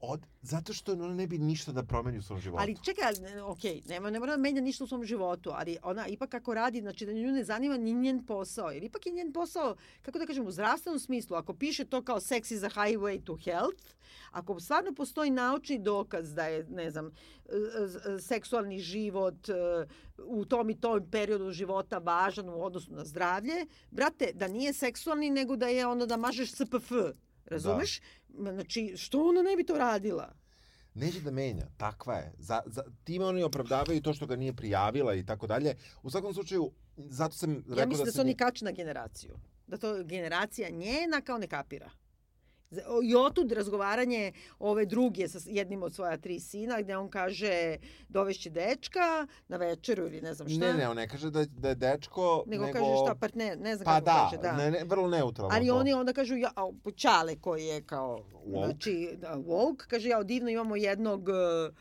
Od, 0.01 0.21
zato 0.41 0.73
što 0.73 0.93
ona 0.93 1.13
ne 1.13 1.27
bi 1.27 1.37
ništa 1.37 1.71
da 1.71 1.83
promeni 1.83 2.17
u 2.17 2.21
svom 2.21 2.39
životu. 2.39 2.61
Ali 2.61 2.77
čekaj, 2.83 3.13
ok, 3.43 3.63
nema, 3.85 4.09
ne 4.09 4.19
mora 4.19 4.35
da 4.35 4.41
menja 4.41 4.61
ništa 4.61 4.83
u 4.83 4.87
svom 4.87 5.03
životu, 5.03 5.51
ali 5.53 5.77
ona 5.83 6.07
ipak 6.07 6.29
kako 6.29 6.53
radi, 6.53 6.81
znači 6.81 7.05
da 7.05 7.13
nju 7.13 7.31
ne 7.31 7.43
zanima 7.43 7.77
ni 7.77 7.93
njen 7.93 8.25
posao. 8.25 8.69
Jer 8.69 8.83
ipak 8.83 9.05
je 9.05 9.11
njen 9.11 9.33
posao, 9.33 9.75
kako 10.01 10.19
da 10.19 10.25
kažem, 10.25 10.47
u 10.47 10.51
zdravstvenom 10.51 10.99
smislu, 10.99 11.35
ako 11.37 11.53
piše 11.53 11.85
to 11.85 12.01
kao 12.01 12.19
sex 12.19 12.53
is 12.53 12.63
a 12.63 12.69
highway 12.69 13.23
to 13.23 13.37
health, 13.43 13.83
ako 14.31 14.59
stvarno 14.59 14.93
postoji 14.93 15.29
naučni 15.29 15.79
dokaz 15.79 16.33
da 16.33 16.45
je, 16.45 16.65
ne 16.69 16.91
znam, 16.91 17.11
seksualni 18.19 18.79
život 18.79 19.49
e, 19.49 19.53
u 20.23 20.45
tom 20.45 20.69
i 20.69 20.79
tom 20.79 21.11
periodu 21.11 21.51
života 21.51 21.97
važan 21.97 22.49
u 22.49 22.63
odnosu 22.63 22.93
na 22.93 23.05
zdravlje, 23.05 23.65
brate, 23.91 24.31
da 24.33 24.47
nije 24.47 24.73
seksualni, 24.73 25.29
nego 25.29 25.55
da 25.55 25.67
je 25.67 25.87
ono 25.87 26.05
da 26.05 26.17
mažeš 26.17 26.51
SPF. 26.51 26.91
Razumeš? 27.45 27.99
Ma, 27.99 28.05
Znači, 28.37 28.93
što 28.97 29.29
ona 29.29 29.41
ne 29.41 29.55
bi 29.55 29.63
to 29.63 29.77
radila? 29.77 30.33
neće 30.97 31.21
da 31.21 31.31
menja, 31.31 31.65
takva 31.77 32.15
je. 32.15 32.33
Za, 32.37 32.61
za, 32.65 32.83
time 33.03 33.25
oni 33.25 33.43
opravdavaju 33.43 34.01
to 34.01 34.13
što 34.13 34.25
ga 34.25 34.35
nije 34.35 34.53
prijavila 34.53 35.15
i 35.15 35.25
tako 35.25 35.47
dalje. 35.47 35.75
U 36.03 36.09
svakom 36.09 36.33
slučaju, 36.33 36.71
zato 36.97 37.35
sam 37.35 37.55
rekao 37.55 37.79
Ja 37.79 37.85
mislim 37.85 38.05
da, 38.05 38.11
da 38.11 38.11
se 38.11 38.21
oni 38.21 38.35
kače 38.35 38.65
na 38.65 38.71
generaciju. 38.71 39.35
Da 39.67 39.77
to 39.77 40.03
generacija 40.03 40.69
njena 40.69 41.21
kao 41.21 41.37
ne 41.37 41.47
kapira. 41.47 41.89
I 43.03 43.15
otud 43.15 43.51
razgovaranje 43.51 44.31
ove 44.59 44.85
druge 44.85 45.27
sa 45.27 45.39
jednim 45.45 45.83
od 45.83 45.93
svoja 45.93 46.17
tri 46.17 46.39
sina, 46.39 46.81
gde 46.81 46.97
on 46.97 47.09
kaže 47.09 47.77
dovešće 48.09 48.49
dečka 48.49 49.27
na 49.47 49.57
večeru 49.57 50.05
ili 50.05 50.21
ne 50.21 50.33
znam 50.33 50.49
šta. 50.49 50.59
Ne, 50.59 50.73
ne, 50.73 50.89
on 50.89 50.95
ne 50.95 51.07
kaže 51.07 51.29
da, 51.31 51.45
da 51.45 51.69
je 51.69 51.75
dečko, 51.75 52.43
nego, 52.47 52.65
nego... 52.65 52.79
kaže 52.79 52.91
šta, 53.05 53.15
partner, 53.15 53.59
ne 53.59 53.75
znam 53.75 53.85
Pa 53.85 53.91
kako 53.93 54.05
da, 54.05 54.27
kaže, 54.29 54.41
da. 54.41 54.51
Ne, 54.57 54.71
ne, 54.71 54.83
vrlo 54.83 55.07
neutralno 55.07 55.55
Ali 55.55 55.67
to. 55.67 55.75
oni 55.75 55.93
onda 55.93 56.13
kažu, 56.13 56.35
ja, 56.35 56.51
a, 56.55 56.71
Čale 56.95 57.35
koji 57.35 57.65
je 57.65 57.81
kao, 57.81 58.19
Woke. 58.45 58.65
znači, 58.65 59.17
da, 59.21 59.35
woke, 59.35 59.87
kaže, 59.87 60.09
ja, 60.09 60.23
divno 60.23 60.49
imamo 60.49 60.75
jednog, 60.75 61.29
e, 61.29 61.71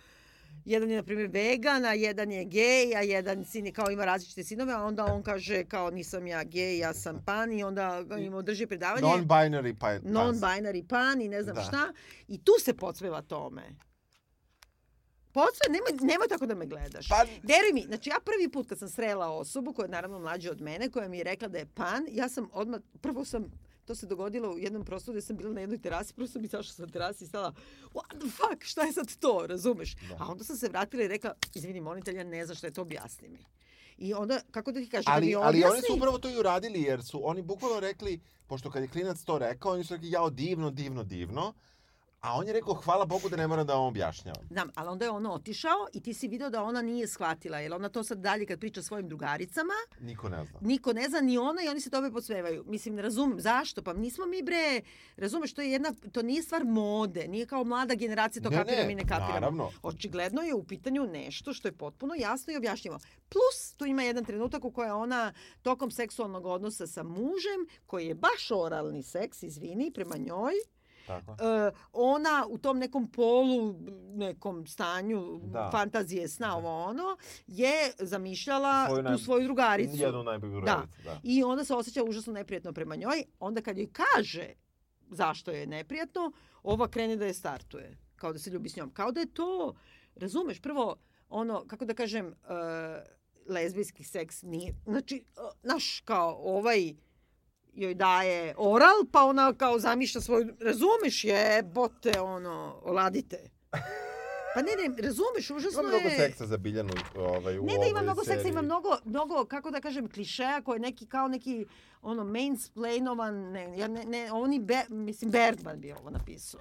jedan 0.67 0.91
je, 0.91 0.97
na 0.97 1.03
primjer, 1.03 1.31
vegan, 1.33 1.85
a 1.85 1.93
jedan 1.93 2.33
je 2.33 2.45
gej, 2.45 2.97
a 2.97 3.01
jedan 3.01 3.45
sin 3.45 3.67
je 3.67 3.73
kao 3.73 3.91
ima 3.91 4.05
različite 4.05 4.45
sinove, 4.45 4.73
a 4.73 4.83
onda 4.83 5.05
on 5.05 5.23
kaže 5.23 5.65
kao 5.65 5.91
nisam 5.91 6.27
ja 6.27 6.45
gej, 6.45 6.79
ja 6.79 6.95
sam 6.95 7.23
pan 7.25 7.53
i 7.53 7.65
onda 7.65 8.05
im 8.19 8.35
održi 8.35 8.67
predavanje. 8.67 9.03
Non-binary 9.03 9.75
pa... 9.79 9.99
non-binary 9.99 10.87
pan 10.89 11.21
i 11.21 11.29
ne 11.29 11.43
znam 11.43 11.57
Da. 11.57 11.63
šta. 11.63 11.93
I 12.29 12.45
tu 12.45 12.53
se 12.61 12.75
podsmeva 12.75 13.23
tome. 13.23 13.63
Podsme, 15.33 15.67
nemoj, 15.69 16.13
nemoj 16.13 16.29
tako 16.29 16.47
da 16.47 16.55
me 16.55 16.67
gledaš. 16.67 17.09
Pa, 17.09 17.17
Veruj 17.43 17.73
mi, 17.75 17.83
znači 17.83 18.11
ja 18.11 18.17
prvi 18.25 18.49
put 18.53 18.69
kad 18.69 18.79
sam 18.79 18.89
srela 18.89 19.31
osobu 19.31 19.73
koja 19.73 19.85
je 19.85 19.91
naravno 19.91 20.19
mlađa 20.19 20.51
od 20.51 20.61
mene, 20.61 20.91
koja 20.91 21.09
mi 21.09 21.19
je 21.19 21.25
rekla 21.25 21.49
da 21.49 21.59
je 21.59 21.67
pan, 21.67 22.07
ja 22.11 22.29
sam 22.29 22.49
odmah, 22.53 22.81
prvo 23.01 23.25
sam, 23.25 23.45
to 23.87 23.95
se 23.95 24.07
dogodilo 24.07 24.51
u 24.51 24.59
jednom 24.59 24.85
prostoru 24.85 25.15
gde 25.15 25.23
sam 25.23 25.37
bila 25.37 25.53
na 25.53 25.61
jednoj 25.61 25.79
terasi, 25.79 26.15
prvo 26.15 26.29
sam 26.29 26.45
izašla 26.45 26.73
sa 26.75 26.87
terasi 26.87 27.25
i 27.25 27.29
stala, 27.29 27.53
what 27.95 28.19
the 28.21 28.29
fuck, 28.31 28.65
šta 28.65 28.83
je 28.83 28.93
sad 28.93 29.17
to, 29.17 29.47
razumeš? 29.47 29.95
Da. 29.95 30.17
A 30.19 30.27
onda 30.29 30.45
sam 30.45 30.57
se 30.57 30.69
vratila 30.69 31.03
i 31.03 31.09
rekla, 31.09 31.35
izvini, 31.55 31.81
molim 31.81 32.03
te, 32.03 32.13
ja 32.13 32.25
ne 32.25 32.47
znam 32.47 32.57
šta 32.57 32.67
je 32.67 32.73
to, 32.73 32.83
objasni 32.83 33.29
mi. 33.29 33.45
I 33.99 34.15
onda, 34.15 34.41
kako 34.51 34.73
da 34.73 34.81
ti 34.81 34.89
kažem, 34.89 35.13
ali, 35.13 35.21
da 35.21 35.27
mi 35.27 35.35
ali 35.35 35.65
oni 35.65 35.73
objasni- 35.73 35.87
su 35.87 35.95
upravo 35.97 36.19
to 36.19 36.31
i 36.31 36.39
uradili, 36.39 36.83
jer 36.83 37.05
su 37.05 37.29
oni 37.29 37.43
bukvalno 37.43 37.81
rekli, 37.81 38.21
pošto 38.47 38.71
kad 38.71 38.83
je 38.83 38.89
klinac 38.89 39.23
to 39.23 39.39
rekao, 39.39 39.73
oni 39.73 39.85
su 39.85 39.95
rekli, 39.95 40.11
jao, 40.11 40.31
divno, 40.31 40.71
divno, 40.71 41.03
divno. 41.05 41.55
A 42.21 42.35
on 42.35 42.47
je 42.47 42.53
rekao, 42.53 42.75
hvala 42.75 43.05
Bogu 43.07 43.29
da 43.29 43.37
ne 43.37 43.47
moram 43.47 43.67
da 43.67 43.75
vam 43.75 43.85
objašnjavam. 43.85 44.47
Znam, 44.49 44.71
ali 44.75 44.89
onda 44.89 45.05
je 45.05 45.11
ono 45.11 45.33
otišao 45.33 45.87
i 45.93 46.03
ti 46.03 46.15
si 46.15 46.29
video 46.29 46.51
da 46.51 46.63
ona 46.63 46.83
nije 46.83 47.09
shvatila, 47.09 47.59
jer 47.59 47.75
ona 47.75 47.89
to 47.89 48.05
sad 48.05 48.19
dalje 48.19 48.47
kad 48.47 48.61
priča 48.61 48.83
svojim 48.83 49.09
drugaricama, 49.09 49.73
Niko 50.01 50.29
ne 50.29 50.45
zna. 50.45 50.59
niko 50.63 50.93
ne 50.93 51.09
zna 51.09 51.21
ni 51.21 51.39
ona 51.39 51.63
i 51.63 51.69
oni 51.69 51.81
se 51.81 51.91
tome 51.91 52.13
podsmevaju. 52.13 52.65
Mislim, 52.67 52.95
ne 52.95 53.03
razumem 53.03 53.41
zašto, 53.41 53.83
pa 53.83 53.93
nismo 53.93 54.27
mi 54.27 54.43
bre, 54.43 54.81
razumeš, 55.17 55.55
to 55.55 55.63
je 55.63 55.71
jedna, 55.71 55.93
to 56.13 56.23
nije 56.23 56.43
stvar 56.43 56.65
mode, 56.65 57.29
nije 57.29 57.47
kao 57.47 57.65
mlada 57.65 57.95
generacija 57.95 58.43
to 58.43 58.51
Ne, 58.51 58.57
kapira, 58.57 58.77
ne, 58.77 58.87
mi 58.87 58.95
ne 58.95 59.03
kapiramo. 59.03 59.33
naravno. 59.33 59.71
Očigledno 59.83 60.43
je 60.43 60.55
u 60.55 60.65
pitanju 60.65 61.05
nešto 61.05 61.53
što 61.53 61.69
je 61.69 61.73
potpuno 61.75 62.15
jasno 62.15 62.53
i 62.53 62.57
objašnjivo. 62.57 62.99
Plus, 63.29 63.75
tu 63.77 63.87
ima 63.87 64.03
jedan 64.03 64.25
trenutak 64.25 64.65
u 64.65 64.71
kojoj 64.71 64.91
ona 64.91 65.33
tokom 65.63 65.91
seksualnog 65.91 66.47
odnosa 66.47 66.87
sa 66.87 67.03
mužem, 67.03 67.61
koji 67.87 68.07
je 68.07 68.15
baš 68.15 68.51
oralni 68.53 69.03
seks, 69.03 69.43
izvini, 69.43 69.91
prema 69.91 70.17
njoj, 70.17 70.53
Tako. 71.07 71.33
e, 71.33 71.71
ona 71.93 72.47
u 72.49 72.59
tom 72.59 72.79
nekom 72.79 73.09
polu, 73.09 73.75
nekom 74.09 74.67
stanju 74.67 75.41
Da. 75.43 75.69
fantazije, 75.73 76.29
sna, 76.29 76.57
ovo 76.57 76.83
ono, 76.83 77.17
je 77.47 77.73
zamišljala 77.99 78.87
Svoju 78.87 79.03
tu 79.03 79.09
naj- 79.09 79.19
svoju 79.19 79.45
drugaricu. 79.45 79.97
Jednu 79.97 80.23
najbolju 80.23 80.53
Da. 80.53 80.61
drugaricu, 80.63 81.03
da. 81.05 81.21
I 81.23 81.43
onda 81.45 81.65
se 81.65 81.75
osjeća 81.75 82.05
užasno 82.05 82.33
neprijatno 82.33 82.73
prema 82.73 82.97
njoj. 82.97 83.25
Onda 83.41 83.63
kad 83.63 83.79
joj 83.79 83.89
kaže 83.93 84.49
zašto 85.09 85.51
je 85.51 85.67
neprijatno, 85.67 86.33
ova 86.63 86.89
krene 86.89 87.17
da 87.17 87.27
je 87.27 87.35
startuje. 87.35 87.99
Kao 88.17 88.33
da 88.33 88.39
se 88.39 88.51
ljubi 88.51 88.69
s 88.69 88.77
njom. 88.77 88.91
Kao 88.91 89.13
da 89.13 89.21
je 89.21 89.27
to, 89.29 89.75
razumeš, 90.17 90.61
prvo, 90.61 90.97
ono, 91.29 91.65
kako 91.67 91.85
da 91.85 91.95
kažem, 91.95 92.27
uh, 92.27 92.33
lezbijski 93.49 94.05
seks 94.05 94.43
nije, 94.43 94.75
znači, 94.85 95.25
uh, 95.29 95.43
naš, 95.65 96.01
kao 96.01 96.37
ovaj 96.37 96.95
joj 97.77 97.95
daje 97.95 98.55
oral, 98.57 99.05
pa 99.13 99.25
ona 99.25 99.55
kao 99.55 99.79
zamišlja 99.79 100.21
svoju, 100.21 100.55
razumeš, 100.61 101.25
jebote, 101.25 102.21
ono, 102.21 102.81
oladite. 102.83 103.51
Pa 104.55 104.63
ne, 104.63 104.71
ne, 104.89 105.03
razumeš, 105.03 105.51
užasno 105.51 105.83
Ima 105.83 105.91
je... 105.93 106.01
mnogo 106.01 106.17
seksa 106.17 106.47
za 106.47 106.57
Biljanu 106.57 106.93
ovaj, 107.17 107.59
u 107.59 107.63
Ne 107.65 107.75
da 107.81 107.87
ima 107.87 108.03
mnogo 108.03 108.25
seksa, 108.25 108.37
seriji. 108.37 108.51
ima 108.51 108.63
mnogo, 108.63 108.97
mnogo, 109.05 109.45
kako 109.45 109.71
da 109.71 109.81
kažem, 109.81 110.09
klišeja 110.11 110.61
koje 110.63 110.79
neki, 110.81 111.07
kao 111.07 111.29
neki, 111.29 111.67
ono, 112.03 112.25
mainsplainovan, 112.25 113.35
ne, 113.35 113.79
ja 113.79 113.89
ne, 113.89 114.05
ne, 114.05 114.33
oni, 114.33 114.61
be, 114.61 114.83
mislim, 114.89 115.31
Bergman 115.31 115.81
bi 115.81 115.93
ovo 115.93 116.11
napisao. 116.11 116.61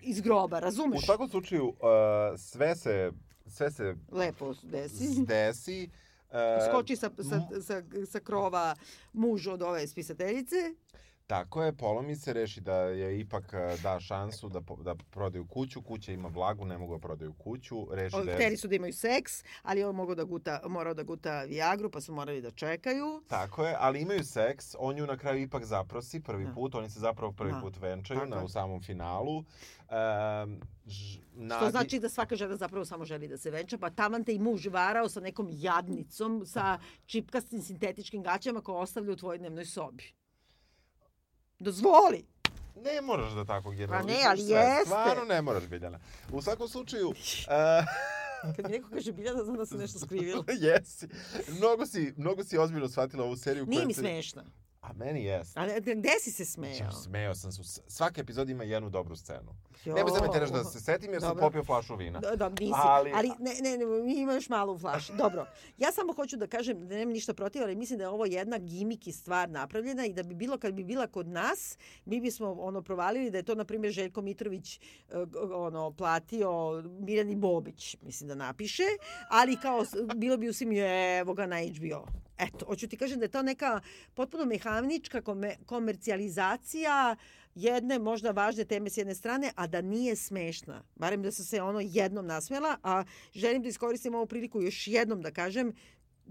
Iz 0.00 0.20
groba, 0.20 0.56
U 0.56 0.60
razumeš? 0.60 1.04
svakom 1.04 1.28
slučaju, 1.28 1.68
uh, 1.68 1.74
sve 2.38 2.76
se, 2.76 3.12
sve 3.46 3.70
se 3.70 3.94
Lepo 4.12 4.54
desi. 4.62 5.24
desi. 5.26 5.90
Uh, 6.36 6.60
Skoči 6.68 6.96
sa, 6.96 7.08
sa, 7.16 7.40
sa, 7.64 7.80
sa 8.04 8.20
krova 8.20 8.74
muž 9.16 9.46
od 9.46 9.62
ove 9.62 9.86
spisateljice. 9.88 10.74
Tako 11.26 11.62
je, 11.62 11.72
polomi 11.72 12.16
se, 12.16 12.32
reši 12.32 12.60
da 12.60 12.76
je 12.76 13.20
ipak 13.20 13.44
uh, 13.44 13.82
da 13.82 14.00
šansu 14.00 14.48
da, 14.48 14.60
da 14.84 14.94
prodaju 14.94 15.46
kuću. 15.46 15.82
Kuća 15.82 16.12
ima 16.12 16.28
vlagu, 16.28 16.64
ne 16.64 16.78
mogu 16.78 16.94
da 16.94 17.00
prodaju 17.00 17.32
kuću. 17.32 17.86
Reši 17.90 18.16
da 18.24 18.30
je... 18.30 18.36
Hteli 18.36 18.56
su 18.56 18.68
da 18.68 18.74
imaju 18.74 18.92
seks, 18.92 19.44
ali 19.62 19.84
on 19.84 19.94
mogao 19.94 20.14
da 20.14 20.24
guta, 20.24 20.60
morao 20.68 20.94
da 20.94 21.02
guta 21.02 21.42
Viagru, 21.42 21.90
pa 21.90 22.00
su 22.00 22.12
morali 22.12 22.40
da 22.40 22.50
čekaju. 22.50 23.22
Tako 23.28 23.64
je, 23.66 23.76
ali 23.78 24.00
imaju 24.00 24.24
seks, 24.24 24.74
on 24.78 24.98
ju 24.98 25.06
na 25.06 25.16
kraju 25.16 25.42
ipak 25.42 25.64
zaprosi 25.64 26.20
prvi 26.20 26.44
Da. 26.44 26.52
put, 26.52 26.74
oni 26.74 26.90
se 26.90 27.00
zapravo 27.00 27.32
prvi 27.32 27.52
Da. 27.52 27.60
put 27.60 27.76
venčaju 27.80 28.20
Tako 28.20 28.34
na, 28.34 28.44
u 28.44 28.48
samom 28.48 28.82
finalu. 28.82 29.38
Um, 29.38 30.60
ž, 30.86 31.18
Što 31.56 31.70
znači 31.70 31.98
da 31.98 32.08
svaka 32.08 32.36
žena 32.36 32.56
zapravo 32.56 32.84
samo 32.84 33.04
želi 33.04 33.28
da 33.28 33.38
se 33.38 33.50
venča, 33.50 33.78
pa 33.78 33.90
taman 33.90 34.24
te 34.24 34.34
i 34.34 34.38
muž 34.38 34.66
varao 34.66 35.08
sa 35.08 35.20
nekom 35.20 35.48
jadnicom, 35.50 36.46
sa 36.46 36.78
čipkastim 37.06 37.62
sintetičkim 37.62 38.22
gaćama 38.22 38.60
koje 38.60 38.78
ostavlja 38.78 39.12
u 39.12 39.16
tvojoj 39.16 39.38
dnevnoj 39.38 39.64
sobi. 39.64 40.04
Dozvoli! 41.58 42.24
Ne 42.76 43.00
moraš 43.00 43.32
da 43.32 43.44
tako 43.44 43.70
generalizuješ 43.70 44.26
ali 44.26 44.42
sve. 44.42 44.56
jeste. 44.56 44.84
Stvarno 44.84 45.24
ne 45.24 45.42
moraš, 45.42 45.64
Biljana. 45.64 45.98
U 46.32 46.42
svakom 46.42 46.68
slučaju, 46.68 47.08
uh, 47.08 47.14
Kad 48.56 48.64
mi 48.64 48.70
neko 48.70 48.88
kaže 48.90 49.12
Biljana, 49.12 49.44
znam 49.44 49.56
da 49.56 49.66
se 49.66 49.74
nešto 49.74 49.98
skrivilo. 49.98 50.44
jesi. 50.60 51.08
Mnogo 51.50 51.86
si, 51.86 52.14
mnogo 52.16 52.44
si 52.44 52.58
ozbiljno 52.58 52.88
shvatila 52.88 53.24
ovu 53.24 53.36
seriju. 53.36 53.66
Nije 53.66 53.86
mi 53.86 53.94
se- 53.94 54.00
smešna. 54.00 54.44
A 54.86 54.92
meni 54.94 55.24
jeste. 55.24 55.60
A 55.60 55.66
gde 55.80 56.10
si 56.20 56.32
se 56.32 56.44
smejao? 56.44 56.76
Ja, 56.78 56.92
smeo 56.92 57.34
sam 57.34 57.52
se. 57.52 57.82
Svaka 57.88 58.20
epizoda 58.20 58.52
ima 58.52 58.64
jednu 58.64 58.90
dobru 58.90 59.16
scenu. 59.16 59.54
Nemoj 59.86 60.10
sad 60.10 60.22
me 60.22 60.32
teraš 60.32 60.50
da 60.50 60.64
se 60.64 60.80
setim 60.80 61.12
jer 61.12 61.20
sam 61.20 61.28
Dobro. 61.28 61.42
popio 61.42 61.64
flašu 61.64 61.96
vina. 61.96 62.18
Da, 62.20 62.36
da, 62.36 62.48
nisi. 62.50 62.72
Ali- 62.74 63.12
Ali, 63.12 63.30
ali 63.30 63.30
ne, 63.40 63.76
ne, 63.76 63.78
ne, 63.78 64.14
ima 64.14 64.32
još 64.32 64.48
malo 64.48 64.72
u 64.72 64.78
flaši. 64.78 65.12
Dobro. 65.14 65.46
Ja 65.78 65.92
samo 65.92 66.12
hoću 66.12 66.36
da 66.36 66.46
kažem 66.48 66.78
da 66.80 66.94
nemam 66.94 67.12
ništa 67.12 67.34
protiv, 67.34 67.62
ali 67.62 67.76
mislim 67.76 67.98
da 67.98 68.04
je 68.04 68.08
ovo 68.08 68.26
jedna 68.26 68.58
gimiki 68.58 69.12
stvar 69.12 69.50
napravljena 69.50 70.06
i 70.06 70.12
da 70.12 70.22
bi 70.22 70.34
bilo 70.34 70.58
kad 70.58 70.74
bi 70.74 70.84
bila 70.84 71.06
kod 71.06 71.28
nas, 71.28 71.78
mi 72.04 72.20
bismo 72.20 72.52
ono 72.52 72.82
provalili 72.82 73.30
da 73.30 73.38
je 73.38 73.42
to 73.42 73.54
na 73.54 73.64
primjer 73.64 73.92
Željko 73.92 74.22
Mitrović 74.22 74.80
g- 75.08 75.16
ono 75.52 75.90
platio 75.90 76.50
Mirjani 77.00 77.36
Bobić, 77.36 77.96
mislim 78.02 78.28
da 78.28 78.34
napiše, 78.36 78.82
ali 79.30 79.56
kao 79.56 79.84
bilo 80.16 80.36
bi 80.36 80.48
u 80.48 80.52
svim 80.52 80.72
evo 81.20 81.34
ga 81.34 81.46
na 81.46 81.56
HBO. 81.58 82.06
Eto, 82.38 82.66
hoću 82.66 82.88
ti 82.88 82.96
kažem 82.96 83.18
da 83.18 83.24
je 83.24 83.30
to 83.30 83.42
neka 83.42 83.80
potpuno 84.14 84.44
mehanička 84.44 85.22
kome, 85.22 85.56
komercijalizacija 85.66 87.16
jedne 87.54 87.98
možda 87.98 88.30
važne 88.30 88.64
teme 88.64 88.90
s 88.90 88.96
jedne 88.96 89.14
strane, 89.14 89.52
a 89.54 89.66
da 89.66 89.80
nije 89.80 90.16
smešna. 90.16 90.82
Barem 90.94 91.22
da 91.22 91.32
sam 91.32 91.44
se 91.44 91.62
ono 91.62 91.80
jednom 91.80 92.26
nasmjela, 92.26 92.76
a 92.82 93.04
želim 93.34 93.62
da 93.62 93.68
iskoristim 93.68 94.14
ovu 94.14 94.26
priliku 94.26 94.62
još 94.62 94.88
jednom 94.88 95.22
da 95.22 95.30
kažem 95.30 95.72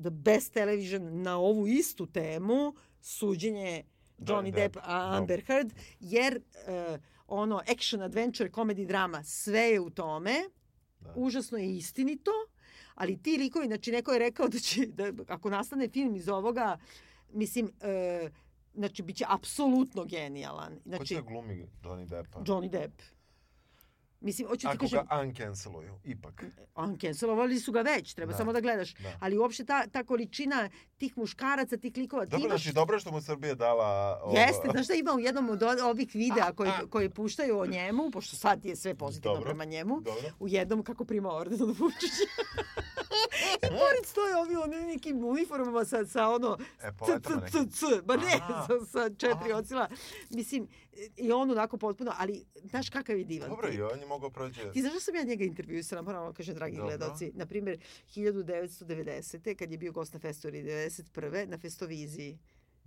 the 0.02 0.10
best 0.10 0.54
television 0.54 1.22
na 1.22 1.38
ovu 1.38 1.68
istu 1.68 2.06
temu, 2.06 2.74
suđenje 3.02 3.84
Johnny 4.18 4.34
Johnny 4.34 4.52
Depp, 4.52 4.76
Depp, 4.76 4.78
a 4.84 5.10
da. 5.10 5.18
Amber 5.18 5.42
Heard, 5.48 5.74
jer 6.00 6.36
uh, 6.38 7.00
ono 7.28 7.62
action, 7.72 8.02
adventure, 8.02 8.50
comedy, 8.50 8.86
drama, 8.86 9.24
sve 9.24 9.62
je 9.62 9.80
u 9.80 9.90
tome. 9.90 10.34
Da. 11.00 11.14
Užasno 11.16 11.58
je 11.58 11.76
istinito, 11.76 12.32
ali 12.96 13.18
ti 13.18 13.38
likovi, 13.38 13.68
znači 13.68 13.92
neko 13.92 14.14
je 14.14 14.20
rekao 14.20 14.48
da 14.48 14.60
će, 14.60 14.86
da 14.86 15.12
ako 15.28 15.50
nastane 15.50 15.90
film 15.90 16.16
iz 16.16 16.30
ovoga, 16.30 16.78
mislim, 17.34 17.66
uh, 17.66 18.32
znači, 18.74 19.04
bit 19.04 19.16
će 19.16 19.26
apsolutno 19.28 20.06
genijalan. 20.06 20.74
Ko 20.74 20.80
će 20.82 20.90
Znači, 20.90 21.16
da 21.16 21.22
glumi 21.22 21.68
Johnny 21.84 22.06
Deppa? 22.06 22.40
Johnny 22.40 22.70
Depp. 22.70 23.02
Mislim, 24.26 24.48
hoću 24.48 24.62
ti 24.62 24.68
Ako 24.68 24.78
kažem, 24.80 25.06
ga 25.06 25.20
uncanceluju, 25.20 26.00
ipak. 26.06 26.44
uncancelovali 26.78 27.60
su 27.60 27.72
ga 27.72 27.82
već, 27.82 28.14
treba 28.14 28.32
Da. 28.32 28.38
samo 28.38 28.54
da 28.54 28.60
gledaš. 28.60 28.94
Da. 28.94 29.12
Ali 29.20 29.38
uopšte 29.38 29.66
ta, 29.66 29.88
ta 29.88 30.04
količina 30.04 30.70
tih 30.98 31.18
muškaraca, 31.18 31.78
tih 31.78 31.94
likova, 31.98 32.26
ti 32.26 32.32
Dobro, 32.32 32.46
imaš... 32.46 32.62
znači, 32.62 32.76
dobro 32.76 33.00
što 33.00 33.12
mu 33.12 33.22
Srbija 33.22 33.56
dala... 33.56 33.86
ovo- 34.24 34.38
Jeste, 34.38 34.68
znaš 34.72 34.88
da 34.88 34.94
ima 34.94 35.14
u 35.14 35.20
jednom 35.20 35.50
od 35.50 35.64
ovih 35.64 36.10
videa 36.14 36.52
koji, 36.52 36.72
koji 36.90 37.10
puštaju 37.10 37.60
o 37.60 37.66
njemu, 37.68 38.12
pošto 38.12 38.36
sad 38.36 38.66
je 38.66 38.76
sve 38.76 38.96
pozitivno 38.96 39.36
Dobro. 39.36 39.46
prema 39.46 39.66
njemu, 39.66 39.96
Dobro. 39.96 40.30
u 40.40 40.48
jednom 40.48 40.84
kako 40.84 41.06
prima 41.06 41.30
orden 41.32 41.62
od 41.62 41.80
Vučića. 41.80 42.26
I 43.58 43.68
pored 43.70 44.06
stoje 44.06 44.38
ovi 44.38 44.56
oni 44.56 44.86
nekim 44.86 45.26
uniformama 45.26 45.86
sa, 45.86 46.06
sa 46.06 46.30
ono 46.30 46.58
E, 46.84 46.92
c, 47.06 47.20
c, 47.24 47.36
nekim. 47.36 47.70
c, 47.70 47.78
c, 47.78 48.02
ba 48.04 48.16
ne, 48.18 48.40
sa, 48.68 48.86
sa 48.86 49.10
četiri 49.10 49.52
Aha. 49.52 49.60
ocila. 49.60 49.88
Mislim, 50.30 50.68
i 51.18 51.32
on 51.32 51.52
onako 51.52 51.78
potpuno, 51.78 52.14
ali 52.18 52.46
znaš 52.64 52.90
kakav 52.90 53.18
je 53.18 53.24
divan. 53.24 53.50
Dobro, 53.50 53.68
tip. 53.70 53.80
i 53.80 53.82
on 53.82 54.00
je 54.00 54.06
mogao 54.06 54.30
prođe... 54.30 54.72
Ti 54.72 54.82
znaš 54.82 54.94
da 54.94 55.00
sam 55.00 55.16
ja 55.16 55.24
njega 55.24 55.44
intervjuisala, 55.44 56.02
moram 56.02 56.24
vam 56.24 56.34
kažem, 56.34 56.56
dragi 56.56 56.76
Dobro. 56.78 56.88
gledalci. 56.88 57.32
Na 57.36 57.46
primjer, 57.46 57.80
1990. 58.16 59.56
kad 59.56 59.72
je 59.72 59.78
bio 59.78 59.92
gost 59.92 60.14
na 60.14 60.20
Festori 60.20 60.64
91. 60.64 61.48
na 61.48 61.58
Festoviziji. 61.58 62.38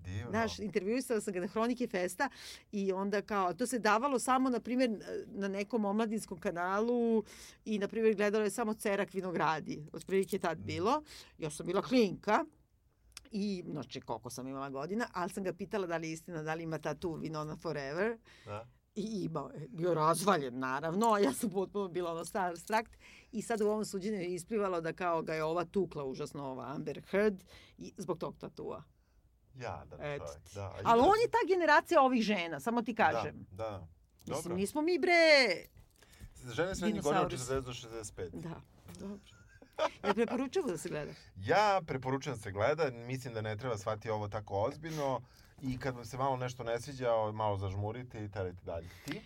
Divno. 0.05 0.31
Znaš, 0.31 0.59
intervjuisala 0.59 1.21
sam 1.21 1.35
ga 1.35 1.41
na 1.41 1.47
Hronike 1.47 1.87
Festa 1.87 2.29
i 2.73 2.93
onda 2.93 3.23
kao, 3.23 3.55
to 3.55 3.67
se 3.67 3.79
davalo 3.79 4.19
samo, 4.19 4.51
na 4.51 4.61
primjer, 4.61 4.91
na 5.27 5.49
nekom 5.49 5.85
omladinskom 5.85 6.39
kanalu 6.39 7.25
i, 7.65 7.79
na 7.79 7.89
primjer, 7.89 8.15
gledalo 8.15 8.45
je 8.45 8.51
samo 8.51 8.75
Cerak 8.75 9.15
Vinogradi. 9.15 9.87
Otprilike 9.93 10.37
je 10.37 10.41
tad 10.41 10.59
bilo. 10.59 11.03
Ja 11.39 11.51
sam 11.51 11.67
bila 11.67 11.83
klinka 11.83 12.45
i, 13.31 13.65
znači, 13.67 14.01
koliko 14.01 14.31
sam 14.31 14.49
imala 14.49 14.71
godina, 14.71 15.07
ali 15.13 15.31
sam 15.31 15.45
ga 15.45 15.53
pitala 15.53 15.87
da 15.87 15.97
li 15.97 16.09
je 16.09 16.13
istina, 16.13 16.43
da 16.43 16.55
li 16.55 16.63
ima 16.63 16.79
tatu 16.79 17.11
Winona 17.11 17.63
Forever. 17.63 18.19
Da. 18.45 18.69
I 18.95 19.25
imao 19.25 19.51
je, 19.51 19.69
bio 19.69 19.95
razvaljen 19.95 20.59
naravno, 20.59 21.13
a 21.13 21.19
ja 21.19 21.33
sam 21.33 21.51
potpuno 21.51 21.89
bila 21.89 22.13
ono 22.13 22.25
star 22.25 22.59
strakt 22.59 22.97
i 23.33 23.43
sad 23.43 23.61
u 23.61 23.67
ovom 23.67 23.85
suđenju 23.85 24.17
je 24.17 24.35
isplivalo 24.35 24.81
da 24.81 24.93
kao 24.93 25.23
ga 25.23 25.35
je 25.35 25.45
ova 25.45 25.65
tukla 25.65 26.05
užasno 26.05 26.45
ova 26.45 26.75
Amber 26.75 27.03
Heard 27.11 27.45
i 27.79 27.93
zbog 27.97 28.19
tog 28.19 28.37
tatua. 28.39 28.83
Jadan 29.59 29.99
Eto 30.03 30.27
čovjek, 30.27 30.55
da. 30.55 30.75
Ali 30.85 31.01
on 31.01 31.21
je 31.23 31.31
ta 31.31 31.39
generacija 31.49 32.03
ovih 32.03 32.23
žena, 32.23 32.61
samo 32.61 32.83
ti 32.83 32.95
kažem. 32.95 33.47
Da, 33.51 33.65
da. 33.65 33.87
Mislim, 34.27 34.43
Dobro. 34.43 34.57
nismo 34.57 34.83
mi 34.83 34.99
bre... 34.99 35.13
Žene 36.53 36.75
srednjih 36.75 37.03
godina 37.03 37.23
od 37.23 37.29
Dinosaurus. 37.29 37.85
40 37.85 37.91
do 37.91 37.99
65. 38.23 38.31
Da, 38.31 38.61
dobro. 39.01 39.19
Ja 40.05 40.15
preporučujem 40.15 40.69
da 40.69 40.79
se 40.79 40.89
gleda. 40.89 41.13
Ja 41.37 41.81
preporučujem 41.87 42.37
da 42.37 42.43
se 42.43 42.51
gleda, 42.51 42.91
mislim 42.91 43.35
da 43.35 43.41
ne 43.41 43.57
treba 43.57 43.79
shvatiti 43.79 44.11
ovo 44.11 44.29
tako 44.29 44.63
ozbiljno 44.63 45.21
i 45.63 45.79
kad 45.79 45.95
vam 45.95 46.05
se 46.05 46.17
malo 46.17 46.37
nešto 46.37 46.65
ne 46.65 46.81
sviđa, 46.81 47.33
malo 47.33 47.57
zažmurite 47.57 48.25
i 48.25 48.31
terajte 48.31 48.63
dalje. 48.65 48.89
Ti? 49.05 49.21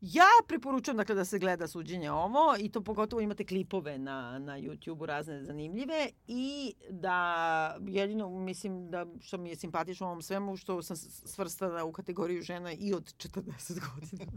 Ja 0.00 0.26
preporučujem 0.48 0.96
dakle, 0.96 1.14
da 1.14 1.24
se 1.24 1.38
gleda 1.38 1.68
suđenje 1.68 2.10
ovo 2.10 2.54
i 2.58 2.68
to 2.68 2.80
pogotovo 2.80 3.20
imate 3.20 3.46
klipove 3.46 3.98
na, 3.98 4.38
na 4.38 4.58
YouTube-u 4.58 5.06
razne 5.06 5.44
zanimljive 5.44 6.08
i 6.26 6.74
da 6.90 7.78
jedino 7.80 8.30
mislim 8.30 8.90
da 8.90 9.06
što 9.20 9.38
mi 9.38 9.48
je 9.48 9.56
simpatično 9.56 10.06
ovom 10.06 10.22
svemu 10.22 10.56
što 10.56 10.82
sam 10.82 10.96
svrstana 10.96 11.84
u 11.84 11.92
kategoriju 11.92 12.42
žena 12.42 12.72
i 12.72 12.94
od 12.94 13.14
40 13.14 13.80
godina. 13.94 14.32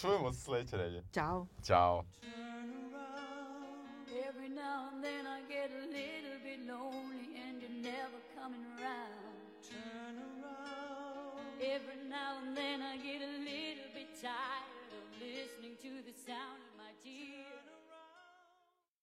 Čujemo 0.00 0.32
se 0.32 0.40
sledeće 0.40 0.76
redje. 0.76 1.04
Ćao. 1.14 1.46
Ćao. 1.64 2.04
Every 4.28 4.48
now 4.48 4.88
and 4.92 5.04
then 5.04 5.26
I 5.26 5.40
get 5.48 5.70
a 5.70 5.86
little 5.86 6.38
bit 6.42 6.60
lonely 6.66 7.28
and 7.48 7.62
you're 7.62 7.82
never 7.82 8.18
coming 8.34 8.64
around. 8.64 9.36
Turn 9.62 10.18
around. 10.18 10.35
Every 11.58 11.96
now 12.10 12.36
and 12.44 12.54
then 12.54 12.82
I 12.82 12.98
get 12.98 13.22
a 13.22 13.32
little 13.40 13.88
bit 13.94 14.12
tired 14.20 14.92
of 14.92 15.08
listening 15.18 15.76
to 15.80 15.88
the 16.04 16.12
sound 16.12 16.65